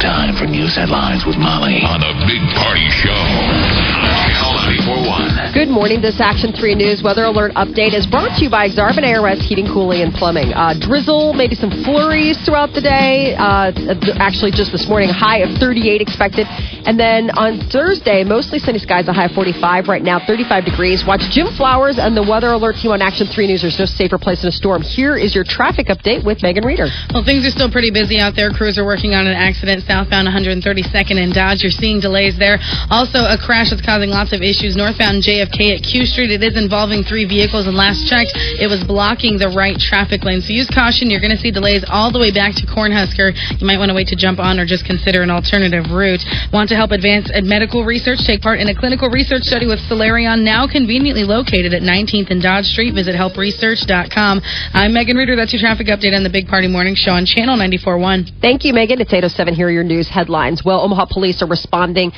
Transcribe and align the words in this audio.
Time 0.00 0.36
for 0.36 0.46
news 0.46 0.76
headlines 0.76 1.26
with 1.26 1.36
Molly. 1.36 1.82
On 1.82 2.00
the 2.00 2.14
Big 2.26 2.42
Party 2.54 2.88
Show 2.90 3.87
941. 4.68 5.56
Good 5.56 5.72
morning. 5.72 6.04
This 6.04 6.20
Action 6.20 6.52
3 6.52 6.76
News 6.76 7.00
weather 7.00 7.24
alert 7.24 7.56
update 7.56 7.96
is 7.96 8.04
brought 8.04 8.36
to 8.36 8.44
you 8.44 8.52
by 8.52 8.68
Exarban 8.68 9.00
ARS 9.00 9.40
Heating, 9.40 9.64
Cooling, 9.64 10.04
and 10.04 10.12
Plumbing. 10.12 10.52
Uh, 10.52 10.76
drizzle, 10.76 11.32
maybe 11.32 11.56
some 11.56 11.72
flurries 11.88 12.36
throughout 12.44 12.76
the 12.76 12.84
day. 12.84 13.32
Uh, 13.32 13.72
actually, 14.20 14.52
just 14.52 14.68
this 14.68 14.84
morning, 14.84 15.08
high 15.08 15.40
of 15.40 15.56
38 15.56 16.04
expected. 16.04 16.44
And 16.84 17.00
then 17.00 17.32
on 17.32 17.64
Thursday, 17.72 18.28
mostly 18.28 18.60
sunny 18.60 18.76
skies, 18.76 19.08
a 19.08 19.12
high 19.16 19.32
of 19.32 19.32
45. 19.32 19.88
Right 19.88 20.04
now, 20.04 20.20
35 20.20 20.68
degrees. 20.68 21.00
Watch 21.08 21.24
Jim 21.32 21.48
Flowers 21.56 21.96
and 21.96 22.12
the 22.12 22.28
weather 22.28 22.52
alert 22.52 22.76
team 22.76 22.92
on 22.92 23.00
Action 23.00 23.24
3 23.24 23.48
News. 23.48 23.64
There's 23.64 23.80
no 23.80 23.88
safer 23.88 24.20
place 24.20 24.44
in 24.44 24.52
a 24.52 24.56
storm. 24.56 24.84
Here 24.84 25.16
is 25.16 25.32
your 25.32 25.48
traffic 25.48 25.88
update 25.88 26.28
with 26.28 26.44
Megan 26.44 26.68
Reeder. 26.68 26.92
Well, 27.16 27.24
things 27.24 27.48
are 27.48 27.54
still 27.56 27.72
pretty 27.72 27.88
busy 27.88 28.20
out 28.20 28.36
there. 28.36 28.52
Crews 28.52 28.76
are 28.76 28.84
working 28.84 29.16
on 29.16 29.24
an 29.24 29.32
accident 29.32 29.88
southbound 29.88 30.28
132nd 30.28 31.16
and 31.16 31.32
Dodge. 31.32 31.64
You're 31.64 31.72
seeing 31.72 32.04
delays 32.04 32.36
there. 32.36 32.60
Also, 32.92 33.24
a 33.24 33.40
crash 33.40 33.72
that's 33.72 33.80
causing 33.80 34.12
lots 34.12 34.36
of 34.36 34.44
issues 34.44 34.57
northbound 34.74 35.22
JFK 35.22 35.78
at 35.78 35.86
Q 35.86 36.02
Street. 36.02 36.34
It 36.34 36.42
is 36.42 36.58
involving 36.58 37.06
three 37.06 37.22
vehicles, 37.22 37.66
and 37.66 37.76
last 37.78 38.10
checked, 38.10 38.34
it 38.34 38.66
was 38.66 38.82
blocking 38.82 39.38
the 39.38 39.54
right 39.54 39.78
traffic 39.78 40.26
lane. 40.26 40.42
So 40.42 40.50
use 40.50 40.66
caution. 40.66 41.10
You're 41.10 41.22
going 41.22 41.34
to 41.34 41.38
see 41.38 41.54
delays 41.54 41.84
all 41.86 42.10
the 42.10 42.18
way 42.18 42.34
back 42.34 42.58
to 42.58 42.66
Cornhusker. 42.66 43.30
You 43.60 43.66
might 43.66 43.78
want 43.78 43.90
to 43.90 43.94
wait 43.94 44.10
to 44.10 44.18
jump 44.18 44.42
on 44.42 44.58
or 44.58 44.66
just 44.66 44.82
consider 44.84 45.22
an 45.22 45.30
alternative 45.30 45.94
route. 45.94 46.24
Want 46.50 46.68
to 46.70 46.76
help 46.76 46.90
advance 46.90 47.30
medical 47.46 47.86
research? 47.86 48.18
Take 48.26 48.42
part 48.42 48.58
in 48.58 48.66
a 48.66 48.74
clinical 48.74 49.08
research 49.08 49.46
study 49.46 49.66
with 49.66 49.78
Celerion, 49.86 50.42
now 50.42 50.66
conveniently 50.66 51.22
located 51.22 51.72
at 51.72 51.82
19th 51.86 52.30
and 52.34 52.42
Dodge 52.42 52.66
Street. 52.66 52.94
Visit 52.94 53.14
helpresearch.com. 53.14 54.42
I'm 54.74 54.92
Megan 54.92 55.16
Reeder. 55.16 55.36
That's 55.36 55.52
your 55.52 55.60
traffic 55.62 55.86
update 55.86 56.16
on 56.16 56.24
the 56.24 56.30
Big 56.30 56.48
Party 56.48 56.66
Morning 56.66 56.94
Show 56.98 57.12
on 57.12 57.26
Channel 57.26 57.56
94.1. 57.56 58.40
Thank 58.40 58.64
you, 58.64 58.74
Megan. 58.74 59.00
It's 59.00 59.12
807. 59.12 59.54
Here 59.54 59.68
are 59.68 59.70
your 59.70 59.84
news 59.84 60.08
headlines. 60.08 60.64
Well, 60.64 60.80
Omaha 60.80 61.06
police 61.06 61.42
are 61.42 61.48
responding 61.48 62.12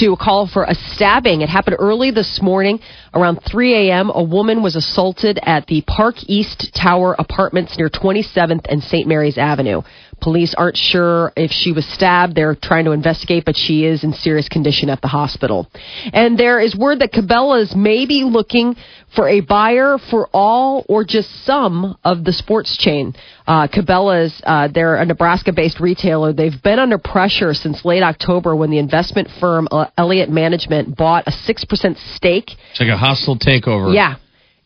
to 0.00 0.12
a 0.12 0.16
call 0.16 0.46
for 0.46 0.64
a 0.64 0.74
stabbing. 0.74 1.40
It 1.40 1.48
happened 1.48 1.76
early 1.78 2.10
this 2.10 2.40
morning 2.42 2.80
around 3.14 3.40
3 3.48 3.90
a.m. 3.90 4.10
A 4.12 4.22
woman 4.22 4.62
was 4.62 4.74
assaulted 4.74 5.38
at 5.42 5.66
the 5.66 5.82
Park 5.82 6.16
East 6.26 6.72
Tower 6.74 7.14
apartments 7.18 7.78
near 7.78 7.88
27th 7.88 8.66
and 8.68 8.82
St. 8.82 9.06
Mary's 9.06 9.38
Avenue. 9.38 9.82
Police 10.24 10.54
aren't 10.56 10.78
sure 10.78 11.34
if 11.36 11.50
she 11.50 11.70
was 11.72 11.84
stabbed. 11.92 12.34
They're 12.34 12.54
trying 12.54 12.86
to 12.86 12.92
investigate, 12.92 13.44
but 13.44 13.58
she 13.58 13.84
is 13.84 14.04
in 14.04 14.14
serious 14.14 14.48
condition 14.48 14.88
at 14.88 15.02
the 15.02 15.08
hospital. 15.08 15.68
And 16.14 16.38
there 16.38 16.58
is 16.60 16.74
word 16.74 17.00
that 17.00 17.12
Cabela's 17.12 17.76
may 17.76 18.06
be 18.06 18.24
looking 18.24 18.74
for 19.14 19.28
a 19.28 19.40
buyer 19.40 19.98
for 20.10 20.30
all 20.32 20.86
or 20.88 21.04
just 21.04 21.28
some 21.44 21.98
of 22.02 22.24
the 22.24 22.32
sports 22.32 22.74
chain. 22.78 23.14
Uh, 23.46 23.68
Cabela's, 23.68 24.40
uh, 24.44 24.68
they're 24.72 24.96
a 24.96 25.04
Nebraska 25.04 25.52
based 25.52 25.78
retailer. 25.78 26.32
They've 26.32 26.62
been 26.62 26.78
under 26.78 26.96
pressure 26.96 27.52
since 27.52 27.84
late 27.84 28.02
October 28.02 28.56
when 28.56 28.70
the 28.70 28.78
investment 28.78 29.28
firm 29.38 29.68
uh, 29.70 29.90
Elliott 29.98 30.30
Management 30.30 30.96
bought 30.96 31.24
a 31.26 31.32
6% 31.32 32.16
stake. 32.16 32.50
It's 32.70 32.80
like 32.80 32.88
a 32.88 32.96
hostile 32.96 33.38
takeover. 33.38 33.94
Yeah. 33.94 34.16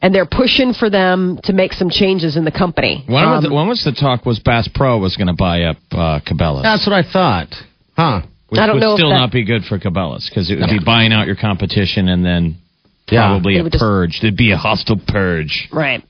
And 0.00 0.14
they're 0.14 0.26
pushing 0.26 0.74
for 0.74 0.88
them 0.88 1.40
to 1.44 1.52
make 1.52 1.72
some 1.72 1.90
changes 1.90 2.36
in 2.36 2.44
the 2.44 2.52
company. 2.52 3.02
When, 3.06 3.14
was, 3.28 3.44
Um, 3.44 3.50
the, 3.50 3.54
when 3.54 3.66
was 3.66 3.82
the 3.82 3.90
talk 3.92 4.24
was 4.24 4.38
Bass 4.38 4.68
Pro 4.72 4.98
was 4.98 5.16
going 5.16 5.26
to 5.26 5.32
buy 5.32 5.62
up 5.62 5.76
uh, 5.90 6.20
Cabela's? 6.20 6.62
That's 6.62 6.86
what 6.86 6.92
I 6.94 7.02
thought. 7.02 7.48
Huh. 7.96 8.22
Which 8.48 8.60
I 8.60 8.66
don't 8.66 8.76
would 8.76 8.80
know 8.80 8.92
if 8.92 8.98
still 8.98 9.10
that- 9.10 9.16
not 9.18 9.32
be 9.32 9.44
good 9.44 9.64
for 9.64 9.78
Cabela's 9.78 10.28
because 10.28 10.50
it 10.50 10.58
would 10.60 10.70
be 10.70 10.78
buying 10.84 11.12
out 11.12 11.26
your 11.26 11.34
competition 11.36 12.08
and 12.08 12.24
then 12.24 12.56
Yeah. 13.10 13.26
probably 13.28 13.56
It 13.56 13.60
a 13.60 13.62
would 13.64 13.72
just- 13.72 13.82
purge. 13.82 14.18
It'd 14.22 14.36
be 14.36 14.52
a 14.52 14.56
hostile 14.56 15.00
purge. 15.04 15.68
right. 15.72 16.04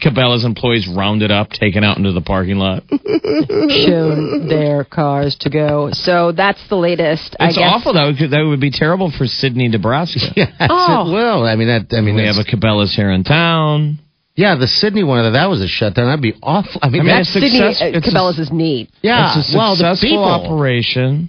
Cabela's 0.00 0.44
employees 0.44 0.88
rounded 0.88 1.30
up, 1.30 1.50
taken 1.50 1.84
out 1.84 1.96
into 1.96 2.12
the 2.12 2.20
parking 2.20 2.56
lot. 2.58 2.82
shown 2.90 4.48
their 4.48 4.84
cars 4.84 5.36
to 5.40 5.50
go. 5.50 5.90
So 5.92 6.32
that's 6.32 6.60
the 6.68 6.76
latest. 6.76 7.36
I 7.40 7.48
It's 7.48 7.56
guess. 7.58 7.70
awful 7.72 7.92
though. 7.94 8.12
'cause 8.14 8.30
That 8.30 8.44
would 8.46 8.60
be 8.60 8.70
terrible 8.70 9.10
for 9.10 9.26
Sidney, 9.26 9.68
Nebraska. 9.68 10.20
Yes, 10.36 10.52
Oh. 10.60 11.08
it 11.08 11.12
will. 11.12 11.44
I 11.44 11.56
mean, 11.56 11.68
that. 11.68 11.86
I 11.96 12.00
mean, 12.00 12.14
We 12.16 12.24
have 12.26 12.36
a 12.38 12.44
Cabela's 12.44 12.94
here 12.94 13.10
in 13.10 13.24
town. 13.24 13.98
yeah, 14.36 14.54
the 14.56 14.66
Sidney 14.68 15.02
one. 15.04 15.32
That 15.32 15.50
was 15.50 15.60
a 15.60 15.68
shutdown. 15.68 16.06
That'd 16.06 16.22
be 16.22 16.34
awful. 16.42 16.80
I 16.82 16.88
mean, 16.88 17.02
I 17.02 17.04
mean, 17.04 17.14
that's 17.16 17.28
it's 17.28 17.32
Sidney 17.34 17.50
success- 17.50 17.82
uh, 17.82 17.96
it's 17.96 18.06
a- 18.08 18.10
Cabela's 18.10 18.38
is 18.38 18.52
neat. 18.52 18.90
yeah. 19.02 19.38
it's 19.38 19.52
a 19.52 19.56
well, 19.56 19.76
the 19.76 19.96
people. 20.00 20.24
operation. 20.24 21.28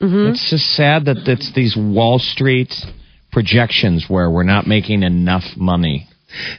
Mm-hmm. 0.00 0.28
It's 0.30 0.48
just 0.50 0.66
sad 0.74 1.04
that 1.06 1.28
it's 1.28 1.52
these 1.52 1.76
Wall 1.76 2.18
Street 2.18 2.74
projections 3.32 4.06
where 4.08 4.30
we're 4.30 4.42
not 4.44 4.66
making 4.66 5.02
enough 5.02 5.44
money. 5.56 6.06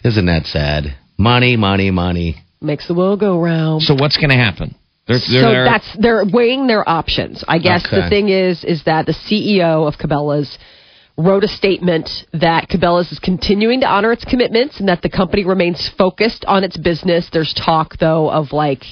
Isn't 0.03 0.25
that 0.25 0.45
sad? 0.45 0.95
Money, 1.17 1.55
money, 1.55 1.91
money. 1.91 2.35
Makes 2.61 2.87
the 2.87 2.93
world 2.93 3.19
go 3.19 3.39
round. 3.39 3.81
So 3.83 3.95
what's 3.95 4.17
going 4.17 4.29
to 4.29 4.35
happen? 4.35 4.75
They're, 5.07 5.17
they're, 5.17 5.41
so 5.41 5.49
they're- 5.51 5.65
that's 5.65 5.97
they're 5.99 6.23
weighing 6.31 6.67
their 6.67 6.87
options. 6.87 7.43
I 7.47 7.57
guess 7.59 7.83
the 7.83 8.07
thing 8.09 8.29
is 8.29 8.63
is 8.63 8.83
that 8.85 9.05
the 9.07 9.13
CEO 9.13 9.87
of 9.87 9.95
Cabela's 9.95 10.57
wrote 11.17 11.43
a 11.43 11.47
statement 11.47 12.09
that 12.33 12.69
Cabela's 12.69 13.11
is 13.11 13.19
continuing 13.19 13.81
to 13.81 13.87
honor 13.87 14.11
its 14.11 14.23
commitments 14.25 14.79
and 14.79 14.87
that 14.89 15.01
the 15.01 15.09
company 15.09 15.43
remains 15.45 15.89
focused 15.97 16.45
on 16.47 16.63
its 16.63 16.77
business. 16.77 17.29
There's 17.33 17.53
talk 17.53 17.97
though 17.99 18.29
of 18.29 18.51
like 18.53 18.83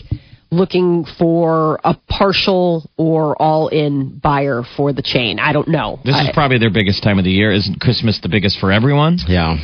looking 0.51 1.05
for 1.17 1.79
a 1.83 1.95
partial 2.09 2.89
or 2.97 3.39
all-in 3.39 4.17
buyer 4.17 4.63
for 4.75 4.91
the 4.93 5.01
chain. 5.03 5.37
I 5.39 5.53
don't 5.53 5.67
know. 5.67 5.99
this 6.03 6.15
is 6.15 6.29
probably 6.33 6.57
their 6.57 6.71
biggest 6.73 7.03
time 7.03 7.19
of 7.19 7.23
the 7.23 7.31
year. 7.31 7.51
Isn't 7.51 7.79
Christmas 7.79 8.19
the 8.21 8.29
biggest 8.29 8.59
for 8.59 8.71
everyone? 8.71 9.19
Yeah. 9.27 9.57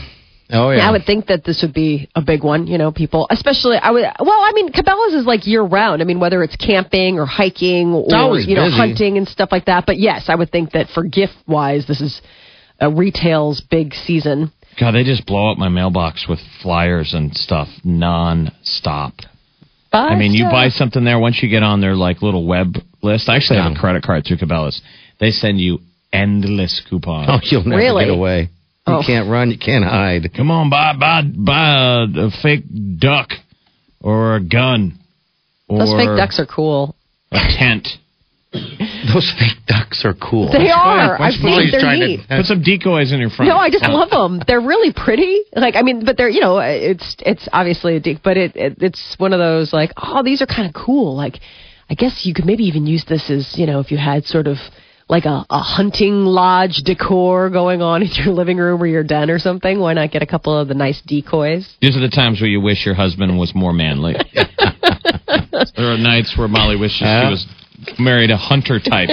Oh 0.51 0.69
yeah. 0.69 0.87
I 0.87 0.91
would 0.91 1.05
think 1.05 1.27
that 1.27 1.43
this 1.43 1.61
would 1.63 1.73
be 1.73 2.07
a 2.15 2.21
big 2.21 2.43
one. 2.43 2.67
You 2.67 2.77
know, 2.77 2.91
people, 2.91 3.27
especially 3.31 3.77
I 3.77 3.91
would. 3.91 4.03
Well, 4.03 4.39
I 4.41 4.51
mean, 4.53 4.71
Cabela's 4.71 5.13
is 5.15 5.25
like 5.25 5.47
year 5.47 5.63
round. 5.63 6.01
I 6.01 6.05
mean, 6.05 6.19
whether 6.19 6.43
it's 6.43 6.55
camping 6.55 7.17
or 7.17 7.25
hiking 7.25 7.93
or 7.93 8.37
you 8.39 8.55
know 8.55 8.65
busy. 8.65 8.77
hunting 8.77 9.17
and 9.17 9.27
stuff 9.27 9.49
like 9.51 9.65
that. 9.65 9.85
But 9.85 9.97
yes, 9.97 10.25
I 10.27 10.35
would 10.35 10.51
think 10.51 10.71
that 10.71 10.89
for 10.89 11.03
gift 11.03 11.33
wise, 11.47 11.87
this 11.87 11.99
is 11.99 12.21
a 12.79 12.91
retail's 12.91 13.61
big 13.61 13.93
season. 13.93 14.51
God, 14.79 14.91
they 14.91 15.03
just 15.03 15.25
blow 15.25 15.51
up 15.51 15.57
my 15.57 15.69
mailbox 15.69 16.27
with 16.27 16.39
flyers 16.61 17.13
and 17.13 17.35
stuff 17.35 17.69
non-stop. 17.83 19.13
But, 19.91 20.11
I 20.11 20.15
mean, 20.17 20.33
you 20.33 20.45
uh, 20.45 20.51
buy 20.51 20.67
something 20.67 21.05
there, 21.05 21.17
once 21.17 21.41
you 21.41 21.49
get 21.49 21.63
on 21.63 21.79
their 21.79 21.95
like 21.95 22.21
little 22.21 22.45
web 22.45 22.75
list, 23.01 23.29
I 23.29 23.37
actually 23.37 23.59
have 23.59 23.71
a 23.71 23.75
credit 23.79 24.03
card 24.03 24.25
through 24.27 24.37
Cabela's. 24.37 24.81
They 25.19 25.31
send 25.31 25.59
you 25.59 25.79
endless 26.11 26.81
coupons. 26.89 27.29
Oh, 27.31 27.39
you'll 27.43 27.63
never 27.63 27.77
Really? 27.81 28.05
get 28.05 28.13
away. 28.13 28.49
You 28.87 28.93
Oh. 28.95 29.03
can't 29.05 29.29
run. 29.29 29.49
You 29.51 29.57
can't 29.57 29.83
hide. 29.85 30.31
Come 30.35 30.51
on, 30.51 30.69
buy 30.69 30.93
buy 30.99 31.23
buy 31.23 32.03
a, 32.03 32.27
a 32.27 32.31
fake 32.43 32.63
duck 32.99 33.29
or 34.01 34.35
a 34.35 34.39
gun 34.43 34.99
or 35.67 35.79
those 35.79 35.93
fake 35.93 36.15
ducks 36.17 36.39
are 36.39 36.45
cool. 36.45 36.95
a 37.31 37.39
tent. 37.57 37.87
Those 39.13 39.29
fake 39.37 39.57
ducks 39.67 40.05
are 40.05 40.13
cool. 40.13 40.49
They 40.51 40.69
are. 40.71 41.17
Why- 41.19 41.27
I've 41.27 41.43
why 41.43 41.57
seen. 41.63 41.71
They're 41.71 41.81
trying 41.81 41.99
to- 41.99 42.07
neat. 42.07 42.19
Put 42.29 42.45
some 42.45 42.61
decoys 42.63 43.11
in 43.11 43.19
your 43.19 43.29
front. 43.29 43.49
No, 43.49 43.57
I 43.57 43.69
just 43.69 43.83
love 43.89 44.09
them. 44.11 44.41
They're 44.47 44.61
really 44.61 44.93
pretty. 44.93 45.41
Like, 45.53 45.75
I 45.75 45.81
mean, 45.81 46.05
but 46.05 46.15
they're 46.15 46.29
you 46.29 46.39
know, 46.39 46.59
it's 46.59 47.17
it's 47.19 47.49
obviously 47.51 47.97
a 47.97 47.99
dick, 47.99 48.19
but 48.23 48.37
it, 48.37 48.55
it 48.55 48.77
it's 48.81 49.15
one 49.17 49.33
of 49.33 49.39
those 49.39 49.73
like, 49.73 49.91
oh, 49.97 50.23
these 50.23 50.41
are 50.41 50.45
kind 50.45 50.67
of 50.67 50.73
cool. 50.73 51.15
Like, 51.17 51.39
I 51.89 51.95
guess 51.95 52.21
you 52.25 52.33
could 52.33 52.45
maybe 52.45 52.63
even 52.63 52.87
use 52.87 53.03
this 53.09 53.29
as 53.29 53.57
you 53.57 53.65
know, 53.65 53.79
if 53.81 53.91
you 53.91 53.97
had 53.97 54.23
sort 54.25 54.47
of 54.47 54.57
like 55.07 55.25
a, 55.25 55.45
a 55.49 55.59
hunting 55.59 56.25
lodge 56.25 56.77
decor 56.83 57.49
going 57.49 57.81
on 57.81 58.01
in 58.03 58.09
your 58.13 58.33
living 58.33 58.57
room 58.57 58.81
or 58.81 58.87
your 58.87 59.03
den 59.03 59.29
or 59.29 59.39
something. 59.39 59.79
Why 59.79 59.93
not 59.93 60.11
get 60.11 60.21
a 60.21 60.25
couple 60.27 60.57
of 60.57 60.67
the 60.67 60.73
nice 60.73 61.01
decoys? 61.05 61.75
These 61.81 61.95
are 61.95 62.01
the 62.01 62.09
times 62.09 62.41
where 62.41 62.49
you 62.49 62.61
wish 62.61 62.85
your 62.85 62.95
husband 62.95 63.37
was 63.37 63.53
more 63.55 63.73
manly. 63.73 64.15
there 65.75 65.91
are 65.93 65.97
nights 65.97 66.35
where 66.37 66.47
Molly 66.47 66.75
wishes 66.75 67.01
Yeah. 67.01 67.27
she 67.27 67.31
was 67.31 67.47
married 67.99 68.31
a 68.31 68.37
hunter 68.37 68.79
type, 68.79 69.09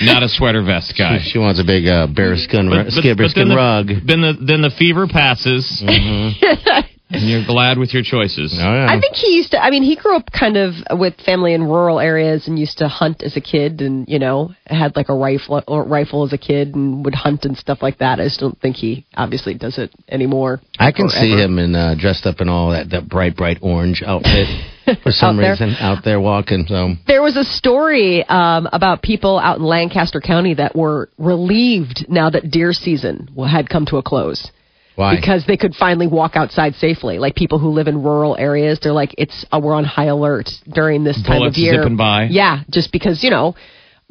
not 0.00 0.22
a 0.22 0.28
sweater 0.28 0.62
vest 0.62 0.94
guy. 0.96 1.18
She 1.20 1.38
wants 1.38 1.58
a 1.60 1.64
big 1.64 1.86
uh, 1.86 2.06
bearskin, 2.06 2.68
ru- 2.68 2.90
skin, 2.90 3.02
then 3.02 3.16
bearskin 3.16 3.48
the, 3.48 3.56
rug. 3.56 3.86
Then 4.06 4.20
the 4.20 4.32
then 4.40 4.62
the 4.62 4.70
fever 4.70 5.06
passes, 5.08 5.82
Mm-hmm. 5.84 6.86
And 7.10 7.28
you're 7.28 7.44
glad 7.44 7.78
with 7.78 7.92
your 7.92 8.02
choices. 8.02 8.56
Oh, 8.58 8.72
yeah. 8.72 8.86
I 8.88 8.98
think 8.98 9.14
he 9.14 9.36
used 9.36 9.50
to. 9.52 9.62
I 9.62 9.70
mean, 9.70 9.82
he 9.82 9.96
grew 9.96 10.16
up 10.16 10.30
kind 10.32 10.56
of 10.56 10.74
with 10.98 11.14
family 11.20 11.52
in 11.52 11.64
rural 11.64 12.00
areas 12.00 12.48
and 12.48 12.58
used 12.58 12.78
to 12.78 12.88
hunt 12.88 13.22
as 13.22 13.36
a 13.36 13.40
kid, 13.40 13.80
and 13.82 14.08
you 14.08 14.18
know, 14.18 14.54
had 14.66 14.96
like 14.96 15.08
a 15.08 15.14
rifle 15.14 15.62
or 15.68 15.84
rifle 15.84 16.24
as 16.24 16.32
a 16.32 16.38
kid 16.38 16.74
and 16.74 17.04
would 17.04 17.14
hunt 17.14 17.44
and 17.44 17.56
stuff 17.56 17.78
like 17.82 17.98
that. 17.98 18.20
I 18.20 18.24
just 18.24 18.40
don't 18.40 18.58
think 18.60 18.76
he 18.76 19.06
obviously 19.16 19.54
does 19.54 19.78
it 19.78 19.92
anymore. 20.08 20.60
I 20.78 20.92
can 20.92 21.08
see 21.08 21.32
ever. 21.32 21.42
him 21.42 21.58
in 21.58 21.74
uh, 21.74 21.94
dressed 21.98 22.26
up 22.26 22.40
in 22.40 22.48
all 22.48 22.70
that, 22.70 22.90
that 22.90 23.08
bright, 23.08 23.36
bright 23.36 23.58
orange 23.60 24.02
outfit 24.04 24.48
for 25.02 25.12
some 25.12 25.38
Out 25.38 25.50
reason 25.50 25.76
out 25.78 26.04
there 26.04 26.20
walking. 26.20 26.64
So 26.68 26.94
There 27.06 27.22
was 27.22 27.36
a 27.36 27.44
story 27.44 28.24
um, 28.24 28.68
about 28.72 29.02
people 29.02 29.38
out 29.38 29.58
in 29.58 29.64
Lancaster 29.64 30.20
County 30.20 30.54
that 30.54 30.74
were 30.74 31.10
relieved 31.18 32.06
now 32.08 32.30
that 32.30 32.50
deer 32.50 32.72
season 32.72 33.28
had 33.46 33.68
come 33.68 33.86
to 33.86 33.98
a 33.98 34.02
close. 34.02 34.50
Why? 34.96 35.16
because 35.16 35.44
they 35.46 35.56
could 35.56 35.74
finally 35.74 36.06
walk 36.06 36.36
outside 36.36 36.74
safely. 36.74 37.18
Like 37.18 37.34
people 37.34 37.58
who 37.58 37.70
live 37.70 37.88
in 37.88 38.02
rural 38.02 38.36
areas, 38.36 38.78
they're 38.82 38.92
like, 38.92 39.14
it's 39.18 39.44
uh, 39.52 39.60
we're 39.62 39.74
on 39.74 39.84
high 39.84 40.06
alert 40.06 40.50
during 40.72 41.04
this 41.04 41.20
time 41.22 41.38
Bullets 41.40 41.56
of 41.56 41.62
year. 41.62 41.82
zipping 41.82 41.96
by. 41.96 42.24
Yeah, 42.30 42.60
just 42.70 42.92
because 42.92 43.22
you 43.22 43.30
know 43.30 43.54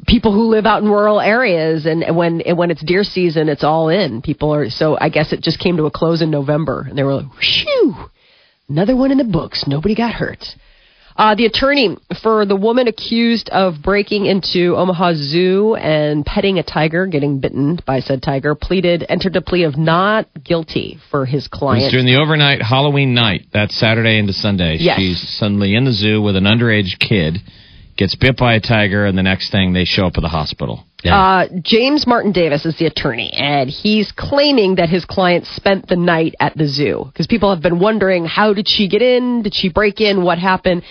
people 0.06 0.32
who 0.32 0.48
live 0.48 0.66
out 0.66 0.82
in 0.82 0.88
rural 0.88 1.20
areas 1.20 1.86
and 1.86 2.16
when 2.16 2.40
and 2.42 2.58
when 2.58 2.70
it's 2.70 2.84
deer 2.84 3.04
season, 3.04 3.48
it's 3.48 3.64
all 3.64 3.88
in. 3.88 4.22
People 4.22 4.54
are 4.54 4.70
so. 4.70 4.96
I 5.00 5.08
guess 5.08 5.32
it 5.32 5.40
just 5.40 5.58
came 5.58 5.76
to 5.78 5.84
a 5.86 5.90
close 5.90 6.22
in 6.22 6.30
November, 6.30 6.86
and 6.88 6.98
they 6.98 7.02
were 7.02 7.14
like, 7.14 7.32
"Phew, 7.40 7.94
another 8.68 8.96
one 8.96 9.10
in 9.10 9.18
the 9.18 9.24
books. 9.24 9.64
Nobody 9.66 9.94
got 9.94 10.12
hurt." 10.12 10.44
Uh, 11.16 11.34
the 11.36 11.46
attorney 11.46 11.96
for 12.22 12.44
the 12.44 12.56
woman 12.56 12.88
accused 12.88 13.48
of 13.50 13.74
breaking 13.82 14.26
into 14.26 14.74
Omaha 14.76 15.12
Zoo 15.14 15.76
and 15.76 16.24
petting 16.24 16.58
a 16.58 16.64
tiger, 16.64 17.06
getting 17.06 17.38
bitten 17.38 17.78
by 17.86 18.00
said 18.00 18.20
tiger, 18.20 18.56
pleaded, 18.56 19.04
entered 19.08 19.36
a 19.36 19.40
plea 19.40 19.62
of 19.62 19.76
not 19.76 20.26
guilty 20.42 20.98
for 21.10 21.24
his 21.24 21.46
client. 21.46 21.92
during 21.92 22.06
the 22.06 22.16
overnight 22.16 22.62
Halloween 22.62 23.14
night, 23.14 23.46
that 23.52 23.70
Saturday 23.70 24.18
into 24.18 24.32
Sunday. 24.32 24.76
Yes. 24.80 24.98
She's 24.98 25.38
suddenly 25.38 25.74
in 25.76 25.84
the 25.84 25.92
zoo 25.92 26.20
with 26.20 26.34
an 26.34 26.44
underage 26.44 26.98
kid, 26.98 27.38
gets 27.96 28.14
bit 28.14 28.36
by 28.36 28.54
a 28.54 28.60
tiger, 28.60 29.06
and 29.06 29.16
the 29.16 29.22
next 29.22 29.50
thing 29.50 29.72
they 29.72 29.84
show 29.84 30.06
up 30.06 30.14
at 30.16 30.22
the 30.22 30.28
hospital. 30.28 30.84
Uh, 31.04 31.46
James 31.60 32.06
Martin 32.06 32.32
Davis 32.32 32.64
is 32.64 32.78
the 32.78 32.86
attorney, 32.86 33.30
and 33.34 33.68
he's 33.68 34.10
claiming 34.12 34.76
that 34.76 34.88
his 34.88 35.04
client 35.04 35.46
spent 35.46 35.86
the 35.86 35.96
night 35.96 36.34
at 36.40 36.56
the 36.56 36.66
zoo 36.66 37.04
because 37.06 37.26
people 37.26 37.52
have 37.52 37.62
been 37.62 37.78
wondering 37.78 38.24
how 38.24 38.54
did 38.54 38.66
she 38.68 38.88
get 38.88 39.02
in? 39.02 39.42
Did 39.42 39.54
she 39.54 39.68
break 39.68 40.00
in? 40.00 40.22
What 40.22 40.38
happened? 40.38 40.82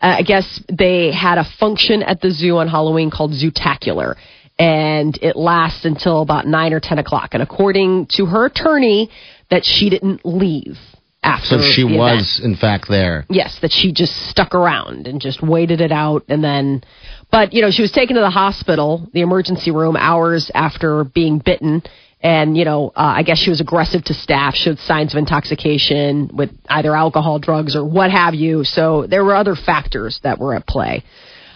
Uh, 0.00 0.16
I 0.18 0.22
guess 0.22 0.62
they 0.70 1.12
had 1.12 1.38
a 1.38 1.44
function 1.58 2.02
at 2.02 2.20
the 2.20 2.30
zoo 2.30 2.58
on 2.58 2.68
Halloween 2.68 3.10
called 3.10 3.32
Zootacular, 3.32 4.16
and 4.58 5.18
it 5.22 5.36
lasts 5.36 5.86
until 5.86 6.20
about 6.20 6.46
nine 6.46 6.74
or 6.74 6.80
ten 6.80 6.98
o'clock. 6.98 7.30
And 7.32 7.42
according 7.42 8.08
to 8.16 8.26
her 8.26 8.44
attorney, 8.44 9.10
that 9.50 9.64
she 9.64 9.88
didn't 9.88 10.20
leave 10.24 10.78
after. 11.22 11.58
so 11.58 11.62
she 11.62 11.82
the 11.82 11.88
event. 11.88 11.98
was 11.98 12.40
in 12.42 12.56
fact 12.56 12.88
there. 12.88 13.24
Yes, 13.30 13.58
that 13.62 13.72
she 13.72 13.92
just 13.92 14.14
stuck 14.28 14.54
around 14.54 15.06
and 15.06 15.20
just 15.20 15.42
waited 15.42 15.80
it 15.80 15.92
out 15.92 16.24
and 16.28 16.42
then 16.42 16.82
but 17.30 17.52
you 17.52 17.62
know, 17.62 17.70
she 17.70 17.82
was 17.82 17.92
taken 17.92 18.16
to 18.16 18.22
the 18.22 18.30
hospital, 18.30 19.08
the 19.12 19.22
emergency 19.22 19.70
room 19.70 19.96
hours 19.96 20.50
after 20.54 21.04
being 21.04 21.38
bitten 21.38 21.82
and 22.22 22.56
you 22.56 22.64
know, 22.64 22.88
uh, 22.94 23.14
I 23.16 23.22
guess 23.24 23.38
she 23.38 23.50
was 23.50 23.60
aggressive 23.60 24.04
to 24.04 24.14
staff, 24.14 24.54
showed 24.54 24.78
signs 24.78 25.12
of 25.12 25.18
intoxication 25.18 26.30
with 26.32 26.50
either 26.68 26.94
alcohol, 26.94 27.38
drugs 27.38 27.74
or 27.74 27.84
what 27.84 28.10
have 28.10 28.34
you. 28.34 28.62
So 28.64 29.06
there 29.08 29.24
were 29.24 29.34
other 29.34 29.56
factors 29.56 30.20
that 30.22 30.38
were 30.38 30.54
at 30.54 30.66
play. 30.66 31.04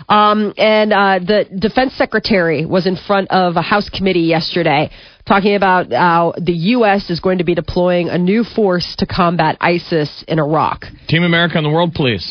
Um, 0.09 0.55
and 0.57 0.93
uh, 0.93 1.19
the 1.19 1.47
defense 1.59 1.95
secretary 1.95 2.65
was 2.67 2.87
in 2.87 2.97
front 2.97 3.31
of 3.31 3.57
a 3.57 3.63
House 3.63 3.89
committee 3.89 4.21
yesterday 4.21 4.91
talking 5.27 5.57
about 5.57 5.93
how 5.93 6.35
the 6.41 6.53
U.S. 6.53 7.11
is 7.11 7.21
going 7.21 7.39
to 7.39 7.45
be 7.45 7.55
deploying 7.55 8.09
a 8.09 8.17
new 8.17 8.45
force 8.45 8.95
to 8.99 9.07
combat 9.07 9.57
ISIS 9.61 10.25
in 10.29 10.39
Iraq. 10.39 10.85
Team 11.09 11.25
America 11.25 11.57
and 11.57 11.67
the 11.67 11.71
World 11.71 11.95
Police. 11.95 12.31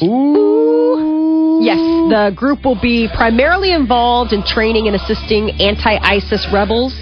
Yes, 1.62 1.80
the 2.10 2.34
group 2.36 2.64
will 2.64 2.80
be 2.80 3.08
primarily 3.16 3.72
involved 3.72 4.34
in 4.34 4.44
training 4.44 4.88
and 4.88 4.96
assisting 4.96 5.52
anti 5.60 5.98
ISIS 5.98 6.48
rebels, 6.52 6.94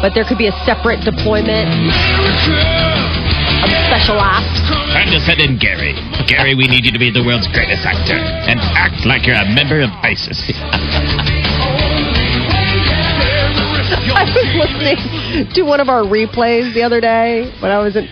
but 0.00 0.12
there 0.14 0.24
could 0.24 0.38
be 0.38 0.48
a 0.48 0.56
separate 0.64 1.04
deployment 1.04 1.68
of 3.62 3.70
special 3.88 4.18
ops. 4.18 4.48
Time 4.92 5.10
to 5.12 5.20
send 5.20 5.60
Gary. 5.60 5.94
Gary, 6.26 6.54
we 6.54 6.66
need 6.66 6.84
you 6.84 6.92
to 6.92 6.98
be 6.98 7.10
the 7.10 7.22
world's 7.24 7.48
greatest 7.48 7.84
actor 7.84 8.16
and 8.16 8.60
act 8.76 9.06
like 9.06 9.26
you're 9.26 9.36
a 9.36 9.48
member 9.54 9.80
of 9.80 9.90
ISIS. 10.02 10.38
I 13.90 14.24
was 14.24 14.72
listening 14.78 15.52
to 15.54 15.62
one 15.62 15.80
of 15.80 15.88
our 15.88 16.02
replays 16.02 16.74
the 16.74 16.82
other 16.82 17.00
day 17.00 17.52
when 17.60 17.70
I 17.70 17.78
was 17.78 17.96
in. 17.96 18.06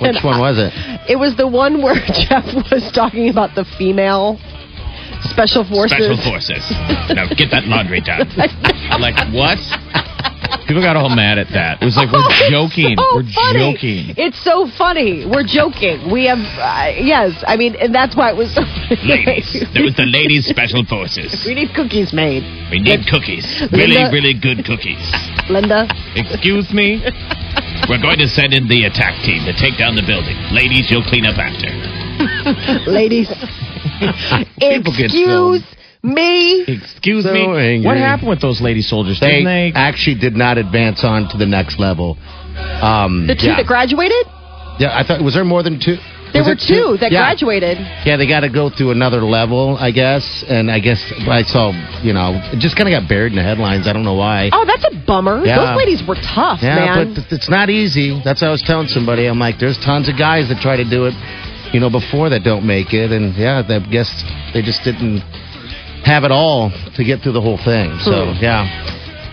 Which 0.00 0.22
one 0.24 0.40
was 0.40 0.58
it? 0.58 0.72
It 1.08 1.16
was 1.16 1.36
the 1.36 1.46
one 1.46 1.82
where 1.82 1.94
Jeff 2.28 2.44
was 2.70 2.90
talking 2.94 3.28
about 3.28 3.54
the 3.54 3.64
female 3.78 4.38
special 5.30 5.64
forces. 5.64 5.96
Special 5.96 6.18
forces. 6.22 6.62
Now 7.14 7.28
get 7.30 7.50
that 7.50 7.64
laundry 7.66 8.00
done. 8.00 8.26
I'm 8.90 9.00
like, 9.00 9.16
what? 9.32 9.58
People 10.66 10.82
got 10.82 10.96
all 10.96 11.08
mad 11.10 11.38
at 11.38 11.48
that. 11.52 11.82
It 11.82 11.84
was 11.84 11.96
like, 11.96 12.10
we're 12.12 12.20
Oh, 12.24 12.48
joking. 12.50 12.96
so 12.96 13.04
we're 13.16 13.28
funny. 13.32 13.58
joking. 13.72 14.02
It's 14.16 14.40
so 14.44 14.68
funny. 14.78 15.24
We're 15.26 15.44
joking. 15.48 16.10
We 16.10 16.26
have, 16.26 16.38
uh, 16.60 16.92
yes. 16.96 17.32
I 17.46 17.56
mean, 17.56 17.74
and 17.76 17.94
that's 17.94 18.14
why 18.16 18.30
it 18.30 18.36
was 18.36 18.52
so 18.54 18.62
Ladies. 19.04 19.48
There 19.74 19.82
was 19.84 19.96
the 19.96 20.06
ladies 20.06 20.46
special 20.46 20.84
forces. 20.84 21.32
We 21.46 21.54
need 21.54 21.74
cookies 21.74 22.12
made. 22.12 22.44
We 22.70 22.78
need 22.80 23.06
cookies. 23.08 23.44
Really, 23.72 23.96
Linda- 23.96 24.12
really 24.12 24.34
good 24.34 24.64
cookies. 24.64 25.00
Linda, 25.48 25.88
Excuse 26.14 26.72
me? 26.72 27.00
We're 27.88 28.00
going 28.00 28.18
to 28.20 28.28
send 28.28 28.54
in 28.54 28.68
the 28.68 28.84
attack 28.84 29.20
team 29.24 29.44
to 29.44 29.52
take 29.56 29.76
down 29.76 29.96
the 29.96 30.06
building. 30.06 30.36
Ladies, 30.54 30.88
you'll 30.90 31.02
clean 31.04 31.26
up 31.26 31.36
after. 31.36 31.68
ladies. 32.90 33.28
Excuse 34.60 35.62
me. 36.02 36.64
Excuse 36.66 37.24
So 37.24 37.32
me. 37.32 37.42
angry. 37.44 37.86
What 37.86 37.96
happened 37.96 38.28
with 38.28 38.40
those 38.40 38.60
lady 38.60 38.82
soldiers? 38.82 39.18
They, 39.20 39.28
Didn't 39.42 39.44
they? 39.44 39.72
actually 39.74 40.16
did 40.18 40.34
not 40.34 40.58
advance 40.58 41.04
on 41.04 41.28
to 41.30 41.38
the 41.38 41.46
next 41.46 41.78
level. 41.78 42.16
Um, 42.82 43.26
The 43.26 43.34
two 43.34 43.46
yeah. 43.48 43.56
that 43.56 43.66
graduated? 43.66 44.26
yeah, 44.78 44.96
I 44.98 45.04
thought 45.06 45.22
was 45.22 45.34
there 45.34 45.44
more 45.44 45.62
than 45.62 45.78
two? 45.78 45.96
There 46.32 46.40
Was 46.40 46.48
were 46.48 46.56
it 46.56 46.64
two 46.64 46.96
that 47.04 47.12
yeah. 47.12 47.28
graduated. 47.28 47.76
Yeah, 48.08 48.16
they 48.16 48.26
got 48.26 48.40
to 48.40 48.48
go 48.48 48.70
through 48.70 48.90
another 48.92 49.20
level, 49.20 49.76
I 49.76 49.90
guess. 49.92 50.24
And 50.48 50.70
I 50.72 50.80
guess 50.80 50.96
I 51.28 51.42
saw, 51.44 51.76
you 52.02 52.14
know, 52.16 52.40
it 52.50 52.58
just 52.58 52.74
kind 52.74 52.88
of 52.88 52.96
got 52.98 53.06
buried 53.06 53.32
in 53.32 53.36
the 53.36 53.44
headlines. 53.44 53.86
I 53.86 53.92
don't 53.92 54.02
know 54.02 54.16
why. 54.16 54.48
Oh, 54.50 54.64
that's 54.64 54.82
a 54.88 54.96
bummer. 55.06 55.44
Yeah. 55.44 55.60
Those 55.60 55.76
ladies 55.76 56.00
were 56.08 56.16
tough, 56.16 56.60
yeah, 56.62 57.04
man. 57.04 57.14
but 57.14 57.28
it's 57.30 57.50
not 57.50 57.68
easy. 57.68 58.16
That's 58.24 58.40
what 58.40 58.48
I 58.48 58.50
was 58.50 58.62
telling 58.64 58.88
somebody. 58.88 59.26
I'm 59.28 59.38
like, 59.38 59.60
there's 59.60 59.76
tons 59.84 60.08
of 60.08 60.16
guys 60.16 60.48
that 60.48 60.56
try 60.64 60.74
to 60.80 60.88
do 60.88 61.04
it, 61.04 61.12
you 61.76 61.80
know, 61.80 61.90
before 61.90 62.30
that 62.32 62.42
don't 62.44 62.64
make 62.66 62.94
it. 62.96 63.12
And 63.12 63.36
yeah, 63.36 63.60
I 63.68 63.78
guess 63.92 64.08
they 64.56 64.62
just 64.64 64.80
didn't 64.88 65.20
have 66.04 66.24
it 66.24 66.30
all 66.30 66.70
to 66.96 67.04
get 67.04 67.22
through 67.22 67.32
the 67.32 67.40
whole 67.40 67.58
thing. 67.58 67.98
So 68.00 68.32
Hmm. 68.32 68.42
yeah, 68.44 68.88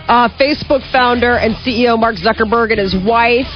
Uh, 0.08 0.28
Facebook 0.38 0.82
founder 0.90 1.36
and 1.36 1.54
CEO 1.64 1.96
Mark 1.96 2.16
Zuckerberg 2.16 2.70
and 2.72 2.80
his 2.80 2.96
wife 2.96 3.46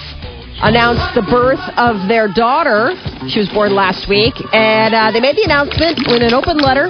announced 0.63 1.15
the 1.15 1.23
birth 1.23 1.59
of 1.77 2.07
their 2.07 2.29
daughter. 2.29 2.95
She 3.29 3.41
was 3.41 3.49
born 3.49 3.75
last 3.75 4.09
week, 4.09 4.35
and 4.55 4.95
uh, 4.95 5.11
they 5.11 5.19
made 5.21 5.35
the 5.37 5.43
announcement 5.43 5.99
in 6.07 6.23
an 6.23 6.33
open 6.33 6.59
letter 6.59 6.87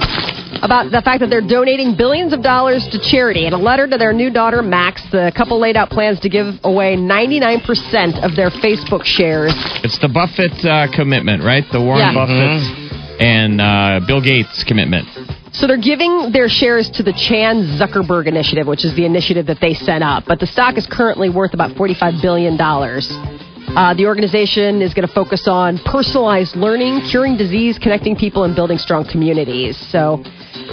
about 0.63 0.91
the 0.93 1.01
fact 1.03 1.21
that 1.21 1.31
they're 1.31 1.41
donating 1.41 1.95
billions 1.97 2.33
of 2.35 2.43
dollars 2.43 2.87
to 2.89 2.99
charity. 2.99 3.47
In 3.47 3.53
a 3.55 3.59
letter 3.59 3.87
to 3.87 3.97
their 3.97 4.13
new 4.13 4.29
daughter, 4.31 4.63
Max, 4.63 5.03
the 5.11 5.33
couple 5.35 5.59
laid 5.59 5.77
out 5.79 5.89
plans 5.91 6.21
to 6.21 6.29
give 6.29 6.55
away 6.63 6.95
99% 6.97 8.23
of 8.23 8.37
their 8.37 8.51
Facebook 8.51 9.05
shares. 9.05 9.53
It's 9.83 9.99
the 9.99 10.09
Buffett 10.09 10.63
uh, 10.65 10.89
commitment, 10.95 11.43
right? 11.43 11.65
The 11.73 11.81
Warren 11.81 12.01
Yeah. 12.01 12.13
Buffett 12.15 13.21
and 13.21 13.61
uh, 13.61 14.01
Bill 14.07 14.21
Gates 14.21 14.63
commitment. 14.65 15.09
So 15.55 15.69
they're 15.69 15.77
giving 15.77 16.33
their 16.33 16.49
shares 16.49 16.91
to 16.91 17.05
the 17.05 17.13
Chan 17.13 17.79
Zuckerberg 17.79 18.27
Initiative, 18.27 18.67
which 18.67 18.85
is 18.85 18.95
the 18.97 19.05
initiative 19.05 19.47
that 19.47 19.61
they 19.61 19.73
set 19.73 20.03
up. 20.03 20.25
But 20.27 20.41
the 20.41 20.49
stock 20.49 20.77
is 20.77 20.87
currently 20.87 21.31
worth 21.31 21.55
about 21.55 21.71
$45 21.77 22.21
billion. 22.21 22.61
Uh, 22.61 23.95
the 23.95 24.05
organization 24.07 24.83
is 24.83 24.93
going 24.95 25.07
to 25.07 25.15
focus 25.15 25.47
on 25.47 25.79
personalized 25.87 26.57
learning, 26.57 27.03
curing 27.09 27.37
disease, 27.37 27.79
connecting 27.79 28.17
people, 28.17 28.43
and 28.43 28.57
building 28.57 28.79
strong 28.79 29.07
communities. 29.09 29.79
So 29.91 30.23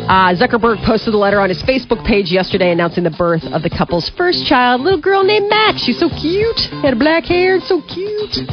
uh, 0.09 0.33
Zuckerberg 0.33 0.83
posted 0.83 1.13
a 1.13 1.17
letter 1.17 1.39
on 1.39 1.49
his 1.49 1.61
Facebook 1.61 2.03
page 2.03 2.31
yesterday 2.31 2.71
announcing 2.71 3.03
the 3.03 3.11
birth 3.11 3.43
of 3.53 3.61
the 3.61 3.69
couple's 3.69 4.09
first 4.17 4.47
child, 4.47 4.81
little 4.81 4.99
girl 4.99 5.23
named 5.23 5.47
Max. 5.47 5.83
She's 5.83 5.99
so 5.99 6.09
cute. 6.09 6.59
Had 6.81 6.97
black 6.97 7.25
hair, 7.25 7.59
so 7.61 7.81
cute. 7.81 8.49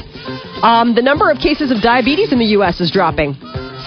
Um, 0.62 0.94
the 0.94 1.02
number 1.02 1.30
of 1.30 1.38
cases 1.38 1.70
of 1.70 1.80
diabetes 1.80 2.32
in 2.32 2.38
the 2.38 2.52
U.S. 2.60 2.80
is 2.80 2.90
dropping. 2.90 3.34